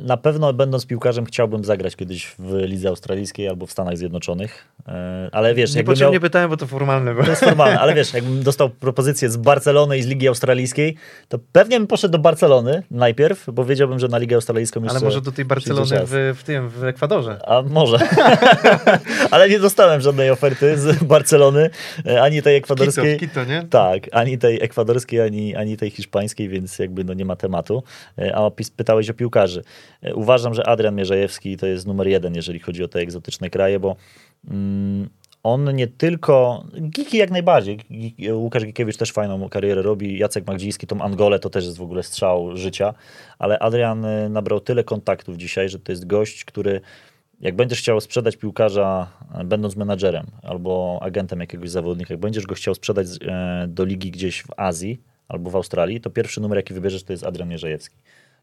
[0.00, 5.28] na pewno będąc piłkarzem chciałbym zagrać kiedyś w lidze australijskiej albo w Stanach Zjednoczonych, e,
[5.32, 5.74] ale wiesz...
[5.74, 6.20] Niepotrzebnie miał...
[6.20, 7.14] pytałem, bo to formalne.
[7.14, 7.22] Bo...
[7.22, 10.96] To jest formalne, ale wiesz, jakbym dostał propozycję z Barcelony i z Ligi Australijskiej,
[11.28, 15.20] to pewnie bym poszedł do Barcelony najpierw, bo wiedziałbym, że na Ligę Australijską Ale może
[15.20, 17.38] do tej Barcelony w, w tym, w Ekwadorze.
[17.46, 17.98] A może.
[19.30, 21.70] ale nie dostałem żadnej oferty z Barcelony,
[22.06, 23.18] e, ani tej ekwadorskiej.
[23.18, 23.62] Quito, Quito, nie?
[23.70, 27.82] Tak, ani tej ekwadorskiej, ani, ani tej hiszpańskiej, więc jakby no nie ma tematu.
[28.34, 29.41] A pytałeś o piłkarzy.
[30.02, 33.80] E, uważam, że Adrian Mierzejewski to jest numer jeden, jeżeli chodzi o te egzotyczne kraje,
[33.80, 33.96] bo
[34.50, 35.08] mm,
[35.42, 37.78] on nie tylko, Giki jak najbardziej,
[38.32, 42.02] Łukasz Gikiewicz też fajną karierę robi, Jacek Magdziński, tą Angolę to też jest w ogóle
[42.02, 42.94] strzał życia,
[43.38, 46.80] ale Adrian e, nabrał tyle kontaktów dzisiaj, że to jest gość, który
[47.40, 52.54] jak będziesz chciał sprzedać piłkarza, e, będąc menadżerem albo agentem jakiegoś zawodnika, jak będziesz go
[52.54, 53.06] chciał sprzedać
[53.68, 57.24] do ligi gdzieś w Azji albo w Australii, to pierwszy numer, jaki wybierzesz, to jest
[57.24, 57.96] Adrian Mierzejewski.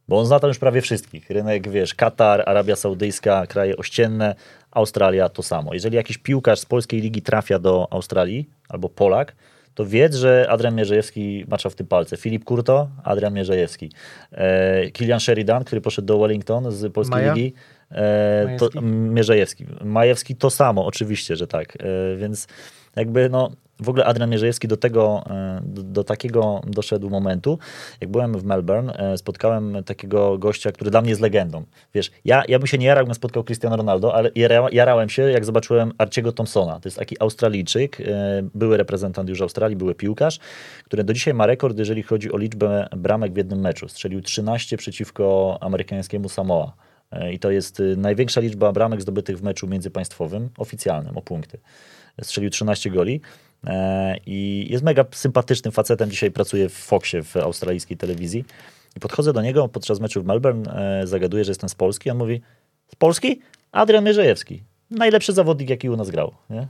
[0.10, 1.30] Bo on zna tam już prawie wszystkich.
[1.30, 4.36] Rynek, wiesz, Katar, Arabia Saudyjska, kraje ościenne,
[4.72, 5.74] Australia to samo.
[5.74, 9.36] Jeżeli jakiś piłkarz z polskiej ligi trafia do Australii albo Polak,
[9.74, 12.18] to wiedz, że Adrian Mierzejewski macza w tym palce.
[12.18, 13.92] Filip Kurto, Adrian Mierzejewski.
[14.32, 17.34] E, Kilian Sheridan, który poszedł do Wellington z polskiej Maja?
[17.34, 17.54] ligi,
[17.92, 19.66] e, to, Mierzejewski.
[19.84, 21.78] Majewski to samo, oczywiście, że tak.
[21.80, 22.48] E, więc
[22.96, 27.60] jakby no, w ogóle Adrian Mierzejewski do tego, e, do, do, takiego doszedł momentu,
[28.02, 31.64] jak byłem w Melbourne, e, spotkałem takiego gościa, który dla mnie jest legendą.
[31.94, 34.32] Wiesz, ja, ja bym się nie jarał, gdybym spotkał Cristiano Ronaldo, ale
[34.72, 36.80] jarałem się, jak zobaczyłem Arciego Thompsona.
[36.80, 38.06] To jest taki Australijczyk, e,
[38.56, 40.40] były reprezentant już Australii, były piłkarz,
[40.86, 43.88] który do dzisiaj ma rekord, jeżeli chodzi o liczbę bramek w jednym meczu.
[43.88, 46.74] Strzelił 13 przeciwko amerykańskiemu Samoa.
[47.32, 51.60] I to jest największa liczba bramek zdobytych w meczu międzypaństwowym, oficjalnym, o punkty.
[52.22, 53.22] Strzelił 13 goli.
[53.68, 56.12] E, I jest mega sympatycznym facetem.
[56.12, 58.46] Dzisiaj pracuje w Foxie, w australijskiej telewizji.
[58.98, 62.10] I podchodzę do niego podczas meczu w Melbourne, e, zagaduję, że jestem z Polski.
[62.10, 62.42] On mówi,
[62.88, 63.42] z Polski?
[63.72, 66.34] Adrian Mierzejewski najlepszy zawodnik, jaki u nas grał.
[66.50, 66.68] Nie?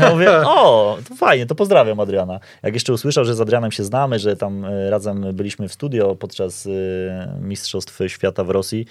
[0.00, 2.40] Ja mówię, o, to fajnie, to pozdrawiam Adriana.
[2.62, 6.14] Jak jeszcze usłyszał, że z Adrianem się znamy, że tam e, razem byliśmy w studio
[6.14, 6.68] podczas
[7.40, 8.86] Mistrzostw Świata w Rosji,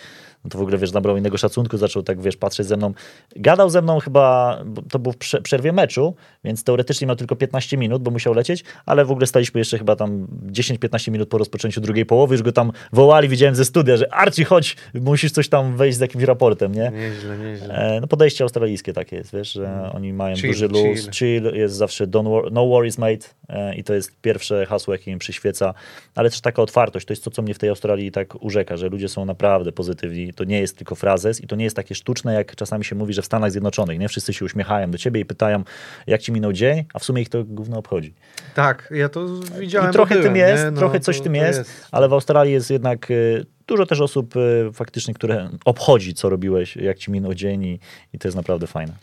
[0.48, 2.94] no to w ogóle, wiesz, nabrał innego szacunku, zaczął tak, wiesz, patrzeć ze mną.
[3.36, 4.60] Gadał ze mną chyba,
[4.90, 9.06] to był w przerwie meczu, więc teoretycznie miał tylko 15 minut, bo musiał lecieć, ale
[9.06, 12.72] w ogóle staliśmy jeszcze chyba tam 10-15 minut po rozpoczęciu drugiej połowy, już go tam
[12.94, 16.92] wołali, widziałem ze studia, że Arci, chodź, musisz coś tam wejść z jakimś raportem, nie?
[16.94, 17.76] Nieźle, nieźle.
[17.76, 19.96] E, no podejście australijskie takie jest, wiesz, że mm.
[19.96, 21.12] oni mają chill, duży luz, chill.
[21.12, 25.20] chill, jest zawsze wor no worries mate e, i to jest pierwsze hasło, jakie im
[25.20, 25.74] przyświeca,
[26.16, 28.90] ale też taka otwartość, to jest to, co mnie w tej Australii tak urzeka, że
[28.90, 32.34] ludzie są naprawdę pozytywni, to nie jest tylko frazes i to nie jest takie sztuczne,
[32.34, 34.10] jak czasami się mówi, że w Stanach Zjednoczonych, nie?
[34.10, 35.64] Wszyscy się uśmiechają do ciebie i pytają,
[36.08, 38.14] jak ci minął dzień, a w sumie ich to gówno obchodzi.
[38.56, 39.26] Tak, ja to
[39.60, 39.90] widziałem.
[39.90, 42.54] I trochę byłem, tym jest, no, trochę coś to, tym jest, jest, ale w Australii
[42.54, 47.34] jest jednak y, dużo też osób y, faktycznie, które obchodzi, co robiłeś, jak ci minął
[47.34, 47.80] dzień i,
[48.14, 48.94] i to jest naprawdę fajne.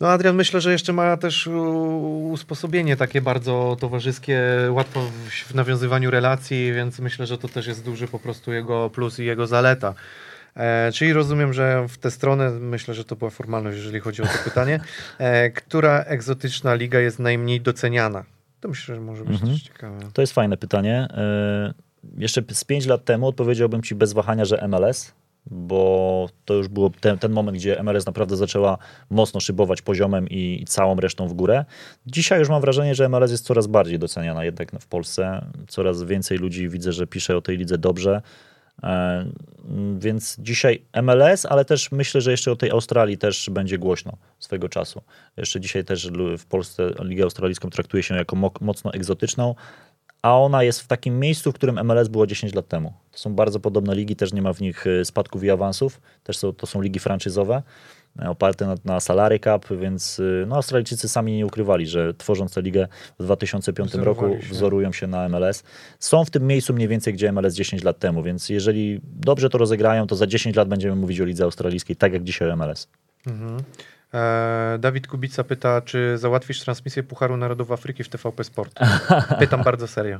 [0.00, 1.48] No Adrian myślę, że jeszcze ma też
[2.30, 5.00] usposobienie takie bardzo towarzyskie, łatwo
[5.46, 9.24] w nawiązywaniu relacji, więc myślę, że to też jest duży po prostu jego plus i
[9.24, 9.94] jego zaleta.
[10.58, 14.26] E, czyli rozumiem, że w tę stronę, myślę, że to była formalność, jeżeli chodzi o
[14.26, 14.80] to pytanie,
[15.18, 18.24] e, która egzotyczna liga jest najmniej doceniana?
[18.60, 19.52] To myślę, że może być mhm.
[19.52, 19.98] też ciekawe.
[20.12, 21.08] To jest fajne pytanie.
[21.10, 21.74] E,
[22.16, 25.12] jeszcze z 5 lat temu odpowiedziałbym ci bez wahania, że MLS,
[25.50, 28.78] bo to już był ten, ten, moment, gdzie MLS naprawdę zaczęła
[29.10, 31.64] mocno szybować poziomem i, i, całą resztą w górę.
[32.06, 35.44] Dzisiaj już mam wrażenie, że MLS jest coraz bardziej doceniana jednak w Polsce.
[35.68, 38.22] Coraz więcej ludzi widzę, że pisze o tej lidze dobrze.
[38.82, 39.24] E,
[39.98, 44.68] więc dzisiaj MLS, ale też myślę, że jeszcze o tej Australii też będzie głośno swego
[44.68, 45.02] czasu.
[45.36, 49.54] Jeszcze dzisiaj też w Polsce Ligę Australijską traktuje się jako mocno egzotyczną,
[50.22, 52.92] a ona jest w takim miejscu, w którym MLS było 10 lat temu.
[53.12, 56.38] To są bardzo podobne ligi, też nie ma w nich e, spadków i awansów, też
[56.38, 57.62] są, to są ligi franczyzowe,
[58.26, 62.62] oparte na, na salary cap, więc e, no, Australijczycy sami nie ukrywali, że tworząc tę
[62.62, 64.48] ligę w 2005 roku się.
[64.54, 65.62] wzorują się na MLS.
[65.98, 69.58] Są w tym miejscu mniej więcej, gdzie MLS 10 lat temu, więc jeżeli dobrze to
[69.58, 72.88] rozegrają, to za 10 lat będziemy mówić o lidze australijskiej, tak jak dzisiaj o MLS.
[73.26, 73.62] Mhm.
[74.14, 78.80] E, Dawid Kubica pyta, czy załatwisz transmisję Pucharu Narodów Afryki w TVP Sport?
[79.38, 80.18] Pytam bardzo serio.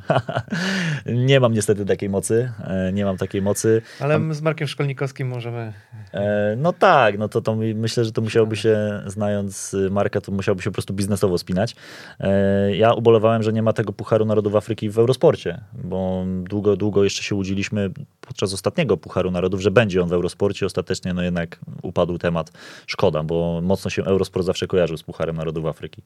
[1.07, 2.53] nie mam niestety takiej mocy.
[2.65, 3.83] E, nie mam takiej mocy.
[4.01, 5.73] Ale z Markiem Szkolnikowskim możemy...
[6.13, 10.63] E, no tak, no to, to myślę, że to musiałoby się, znając Marka, to musiałoby
[10.63, 11.77] się po prostu biznesowo spinać.
[12.73, 17.23] Ja ubolewałem, że nie ma tego Pucharu Narodów Afryki w Eurosporcie, bo długo, długo jeszcze
[17.23, 17.91] się łudziliśmy
[18.29, 20.67] podczas ostatniego Pucharu Narodów, że będzie on w Eurosporcie.
[20.67, 22.53] Ostatecznie no jednak upadł temat.
[22.87, 26.03] Szkoda, bo mocno się Eurosport zawsze kojarzył z Pucharem Narodów Afryki.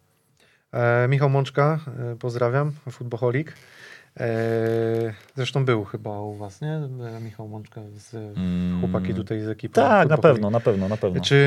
[0.73, 1.81] E, Michał Mączka,
[2.12, 3.57] e, pozdrawiam, futboholik.
[4.20, 6.73] E, zresztą był chyba u was, nie?
[6.73, 9.74] E, Michał Mączka, z, mm, chłopaki tutaj z ekipy.
[9.74, 11.20] Tak, na pewno, na pewno, na pewno.
[11.20, 11.44] Czy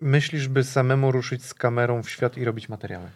[0.00, 3.06] myślisz, by samemu ruszyć z kamerą w świat i robić materiały?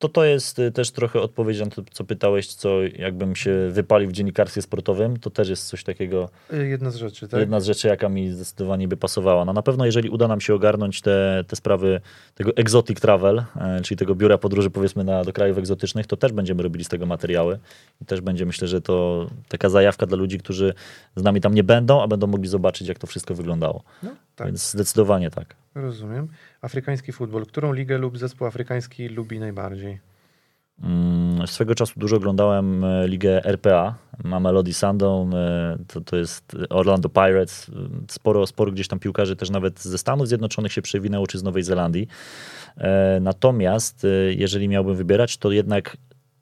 [0.00, 4.08] To to jest y, też trochę odpowiedź na to, co pytałeś, co jakbym się wypalił
[4.08, 6.28] w dziennikarstwie sportowym, to też jest coś takiego.
[6.52, 7.40] Y, jedna z rzeczy, tak?
[7.40, 9.44] Jedna z rzeczy, jaka mi zdecydowanie by pasowała.
[9.44, 12.00] No na pewno, jeżeli uda nam się ogarnąć te, te sprawy
[12.34, 16.32] tego exotic travel, e, czyli tego biura podróży powiedzmy na, do krajów egzotycznych, to też
[16.32, 17.58] będziemy robili z tego materiały
[18.02, 20.74] i też będzie myślę, że to taka zajawka dla ludzi, którzy
[21.16, 23.82] z nami tam nie będą, a będą mogli zobaczyć, jak to wszystko wyglądało.
[24.02, 24.46] No, tak.
[24.46, 25.56] Więc zdecydowanie tak.
[25.74, 26.28] Rozumiem.
[26.60, 27.46] Afrykański futbol.
[27.46, 29.98] Którą ligę lub zespół afrykański lubi najbardziej?
[30.82, 37.08] Mm, swego czasu dużo oglądałem e, ligę RPA, Mamelody Sundowns, e, to, to jest Orlando
[37.08, 37.70] Pirates.
[38.08, 41.62] Sporo, sporo gdzieś tam piłkarzy też nawet ze Stanów Zjednoczonych się przewinęło, czy z Nowej
[41.62, 42.08] Zelandii.
[42.76, 45.96] E, natomiast jeżeli miałbym wybierać, to jednak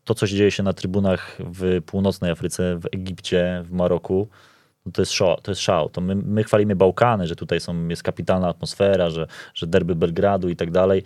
[0.05, 4.29] to, co dzieje się na trybunach w północnej Afryce, w Egipcie, w Maroku,
[4.93, 5.37] to jest szał.
[5.43, 5.89] To, jest szał.
[5.89, 10.49] to my, my chwalimy Bałkany, że tutaj są, jest kapitalna atmosfera, że, że derby Belgradu
[10.49, 11.03] i tak dalej.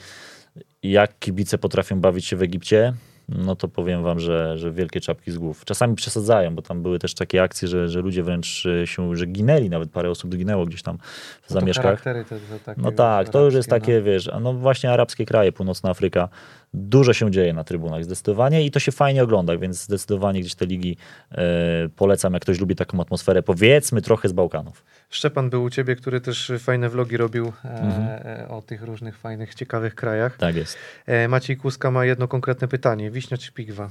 [0.82, 2.94] Jak kibice potrafią bawić się w Egipcie,
[3.28, 5.64] no to powiem wam, że, że wielkie czapki z głów.
[5.64, 9.70] Czasami przesadzają, bo tam były też takie akcje, że, że ludzie wręcz się, że ginęli,
[9.70, 10.98] nawet parę osób zginęło gdzieś tam
[11.42, 12.02] w no zamieszkach.
[12.02, 14.02] Te, te no tak, to już jest takie, no.
[14.02, 16.28] wiesz, no właśnie arabskie kraje, północna Afryka,
[16.74, 20.66] dużo się dzieje na trybunach zdecydowanie i to się fajnie ogląda, więc zdecydowanie gdzieś te
[20.66, 20.96] ligi
[21.32, 24.84] e, polecam, jak ktoś lubi taką atmosferę, powiedzmy trochę z Bałkanów.
[25.10, 28.02] Szczepan był u ciebie, który też fajne vlogi robił e, mhm.
[28.24, 30.36] E, o tych różnych fajnych, ciekawych krajach.
[30.36, 30.76] Tak jest.
[31.06, 33.10] E, Maciej Kuska ma jedno konkretne pytanie.
[33.10, 33.90] Wiśnia czy pigwa?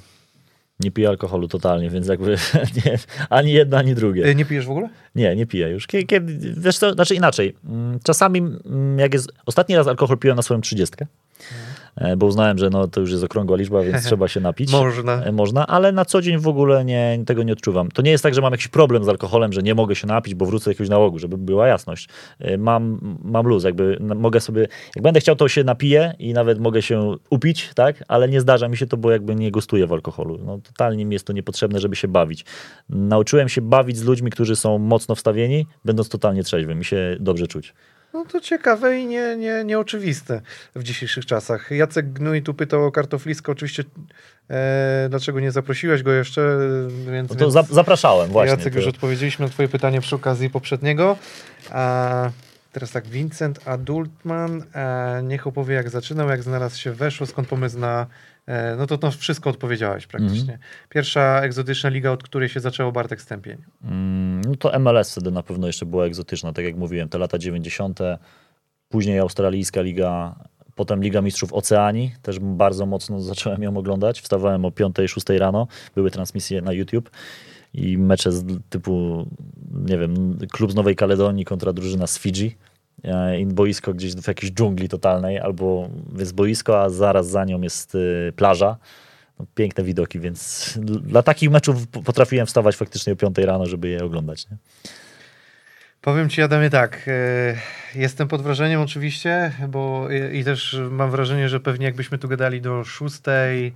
[0.79, 2.35] Nie piję alkoholu totalnie, więc jakby
[2.85, 2.97] nie,
[3.29, 4.25] ani jedno, ani drugie.
[4.25, 4.89] E, nie pijesz w ogóle?
[5.15, 5.87] Nie, nie piję już.
[5.87, 7.55] Kiedy, wiesz co, znaczy inaczej.
[7.65, 9.31] Mm, czasami, mm, jak jest.
[9.45, 11.05] Ostatni raz alkohol piłem na swoją trzydziestkę.
[11.51, 11.70] Mhm.
[11.95, 14.71] E, bo uznałem, że no, to już jest okrągła liczba, więc trzeba się napić.
[14.71, 15.23] Można.
[15.23, 17.91] E, można, ale na co dzień w ogóle nie, tego nie odczuwam.
[17.91, 20.35] To nie jest tak, że mam jakiś problem z alkoholem, że nie mogę się napić,
[20.35, 22.09] bo wrócę jakiegoś nałogu, żeby była jasność.
[22.39, 26.59] E, mam, mam luz, jakby mogę sobie, jak będę chciał, to się napiję i nawet
[26.59, 29.93] mogę się upić, tak, ale nie zdarza mi się to, bo jakby nie gustuję w
[29.93, 30.39] alkoholu.
[30.45, 32.45] No, totalnie mi jest to niepotrzebne, żeby się bawić.
[32.89, 37.47] Nauczyłem się bawić z ludźmi, którzy są mocno wstawieni, będąc totalnie trzeźwym mi się dobrze
[37.47, 37.73] czuć.
[38.13, 40.41] No to ciekawe i nie, nie, nieoczywiste
[40.75, 41.71] w dzisiejszych czasach.
[41.71, 43.51] Jacek Gnój tu pytał o kartoflisko.
[43.51, 43.83] Oczywiście
[44.49, 46.57] e, dlaczego nie zaprosiłeś go jeszcze?
[47.11, 48.51] Więc, no to więc zapraszałem właśnie.
[48.51, 48.79] Jacek, to...
[48.79, 51.17] już odpowiedzieliśmy na twoje pytanie przy okazji poprzedniego.
[51.69, 52.29] A
[52.71, 54.63] teraz tak, Vincent Adultman.
[54.75, 58.07] E, niech opowie jak zaczynał, jak znalazł się weszło, skąd pomysł na
[58.77, 60.53] no to to wszystko odpowiedziałeś praktycznie.
[60.53, 60.59] Mm.
[60.89, 63.57] Pierwsza egzotyczna liga, od której się zaczęło Bartek Stępień.
[63.83, 67.37] Mm, no to MLS wtedy na pewno jeszcze była egzotyczna, tak jak mówiłem, te lata
[67.37, 67.99] 90.
[68.89, 70.35] Później australijska liga,
[70.75, 74.21] potem Liga Mistrzów Oceanii, też bardzo mocno zacząłem ją oglądać.
[74.21, 77.09] Wstawałem o 5-6 rano, były transmisje na YouTube
[77.73, 79.25] i mecze z typu,
[79.71, 82.57] nie wiem, klub z Nowej Kaledonii kontra drużyna z Fidżi
[83.03, 87.95] E, boisko gdzieś w jakiejś dżungli totalnej, albo jest boisko, a zaraz za nią jest
[87.95, 88.77] y, plaża.
[89.39, 94.03] No, piękne widoki, więc dla takich meczów potrafiłem wstawać faktycznie o 5 rano, żeby je
[94.03, 94.49] oglądać.
[94.49, 94.57] Nie?
[96.01, 97.05] Powiem ci, Adamie, tak.
[97.07, 97.55] E,
[97.95, 102.83] jestem pod wrażeniem oczywiście, bo i też mam wrażenie, że pewnie jakbyśmy tu gadali do
[102.83, 103.71] 6, e,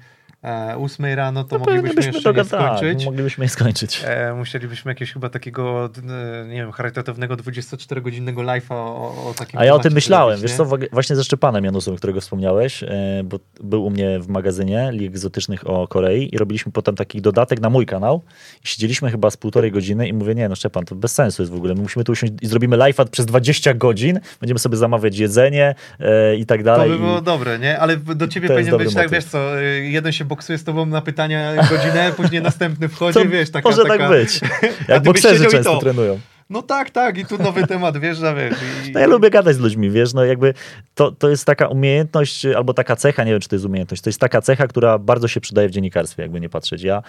[0.78, 3.06] 8 rano, to no moglibyśmy jeszcze nie skończyć.
[3.06, 4.02] Moglibyśmy je skończyć.
[4.06, 5.90] E, musielibyśmy jakiegoś chyba takiego,
[6.44, 10.54] e, nie wiem, charytatywnego 24-godzinnego live'a o, o takim A ja o tym myślałem, wiesz
[10.54, 15.08] co, właśnie ze Szczepanem Janusem, którego wspomniałeś, e, bo był u mnie w magazynie Lig
[15.08, 18.22] Egzotycznych o Korei i robiliśmy potem taki dodatek na mój kanał
[18.64, 21.54] i siedzieliśmy chyba z półtorej godziny i mówię, nie no Szczepan, to bez sensu jest
[21.54, 25.18] w ogóle, my musimy tu usiąść i zrobimy live'a przez 20 godzin, będziemy sobie zamawiać
[25.18, 26.90] jedzenie e, i tak dalej.
[26.90, 27.24] To by było i...
[27.24, 27.80] dobre, nie?
[27.80, 31.02] Ale do ciebie powinien być tak, wiesz co, e, jeden się boksuje z tobą na
[31.02, 33.70] pytania godzinę, później następny wchodzi, to wiesz, taka...
[33.70, 33.98] Może taka...
[33.98, 34.40] tak być.
[34.88, 36.20] Jak bokserzy często trenują.
[36.50, 38.56] No tak, tak, i tu nowy temat wjeżdża, wiesz.
[38.88, 38.92] I...
[38.92, 40.54] No ja lubię gadać z ludźmi, wiesz, no jakby
[40.96, 44.10] to, to jest taka umiejętność, albo taka cecha, nie wiem, czy to jest umiejętność, to
[44.10, 46.84] jest taka cecha, która bardzo się przydaje w dziennikarstwie, jakby nie patrzeć.
[46.84, 47.04] Ja,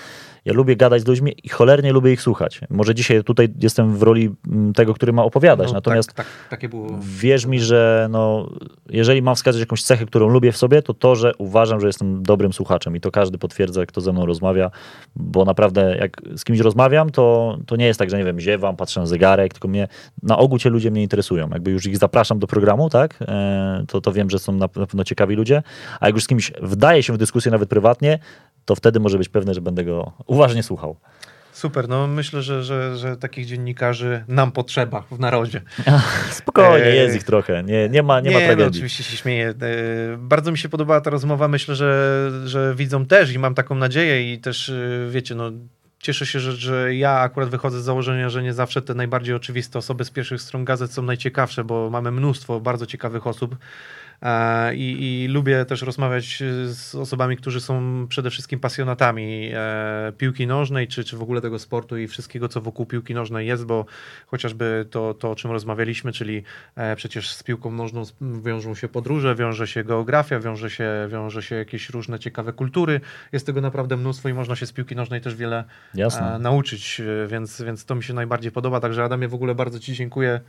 [0.46, 2.60] ja lubię gadać z ludźmi i cholernie lubię ich słuchać.
[2.70, 6.60] Może dzisiaj tutaj jestem w roli mm, tego, który ma opowiadać, No, natomiast tak, tak,
[7.00, 8.50] wierz mi, że no,
[8.90, 12.22] jeżeli mam wskazać jakąś cechę, którą lubię w sobie, to to, że uważam, że jestem
[12.22, 14.70] dobrym słuchaczem i to każdy potwierdza, kto ze mną rozmawia,
[15.16, 18.76] bo naprawdę jak z kimś rozmawiam, to, to nie jest tak, że nie wiem, ziewam,
[18.76, 19.88] patrzę na zegarek, tylko mnie,
[20.22, 21.48] na ogół cię ludzie mnie interesują.
[21.48, 24.68] Jakby już ich zapraszam do programu, tak, e, to, to wiem, że są na, na
[24.68, 25.62] pewno ciekawi ludzie,
[26.00, 28.18] a jak już z kimś wdaje się w dyskusję nawet prywatnie,
[28.66, 30.96] to wtedy może być pewne, że będę go uważnie słuchał.
[31.52, 35.60] Super, no myślę, że, że, że takich dziennikarzy nam potrzeba w narodzie.
[36.30, 38.70] Spokojnie, jest ich trochę, nie, nie ma, nie ma no, tragedii.
[38.76, 39.48] oczywiście się śmieję.
[39.48, 39.54] E,
[40.18, 41.48] Bardzo mi się podobała ta rozmowa.
[41.48, 45.50] Myślę, że, że widzą też i mam taką nadzieję i też e, wiecie, no
[45.98, 49.78] cieszę się, że, że ja akurat wychodzę z założenia, że nie zawsze te najbardziej oczywiste
[49.78, 53.56] osoby z pierwszych stron gazet są najciekawsze, bo mamy mnóstwo bardzo ciekawych osób.
[54.22, 60.46] E, I, I lubię też rozmawiać z osobami, którzy są przede wszystkim pasjonatami e, piłki
[60.46, 63.84] nożnej, czy, czy w ogóle tego sportu i wszystkiego, co wokół piłki nożnej jest, bo
[64.26, 66.42] chociażby to, to o czym rozmawialiśmy, czyli
[66.76, 68.02] e, przecież z piłką nożną
[68.42, 73.00] wiążą się podróże, wiąże się geografia, wiąże się, wiąże się jakieś różne ciekawe kultury.
[73.32, 75.64] Jest tego naprawdę mnóstwo i można się z piłki nożnej też wiele
[75.94, 76.34] Jasne.
[76.34, 78.80] e, nauczyć, e, więc, więc to mi się najbardziej podoba.
[78.80, 80.40] Także Adamie, w ogóle bardzo Ci dziękuję.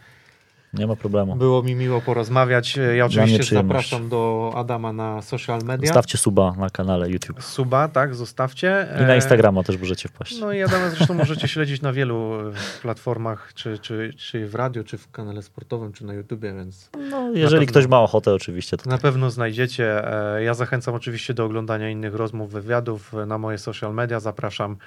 [0.73, 1.35] Nie ma problemu.
[1.35, 2.77] Było mi miło porozmawiać.
[2.77, 5.87] E, Ja oczywiście zapraszam do Adama na social media.
[5.87, 7.43] Zostawcie suba na kanale YouTube.
[7.43, 8.87] Suba, tak, zostawcie.
[8.99, 10.39] I na E, Instagrama też możecie wpaść.
[10.39, 14.83] No i Adama zresztą możecie śledzić na wielu e, platformach, czy, czy, czy w radio,
[14.83, 17.71] czy w kanale sportowym, czy na YouTubie, więc No, jeżeli pewno.
[17.71, 18.77] ktoś ma ochotę, oczywiście.
[18.77, 20.01] To na pewno znajdziecie.
[20.39, 24.19] Ja zachęcam oczywiście do oglądania innych rozmów, wywiadów na moje social media.
[24.19, 24.77] Zapraszam.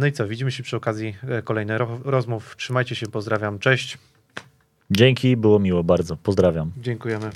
[0.00, 2.56] No i co, widzimy się przy okazji kolejnych ro- rozmów.
[2.56, 3.98] Trzymajcie się, pozdrawiam, cześć.
[4.90, 6.16] Dzięki, było miło bardzo.
[6.16, 6.72] Pozdrawiam.
[6.76, 7.30] Dziękujemy.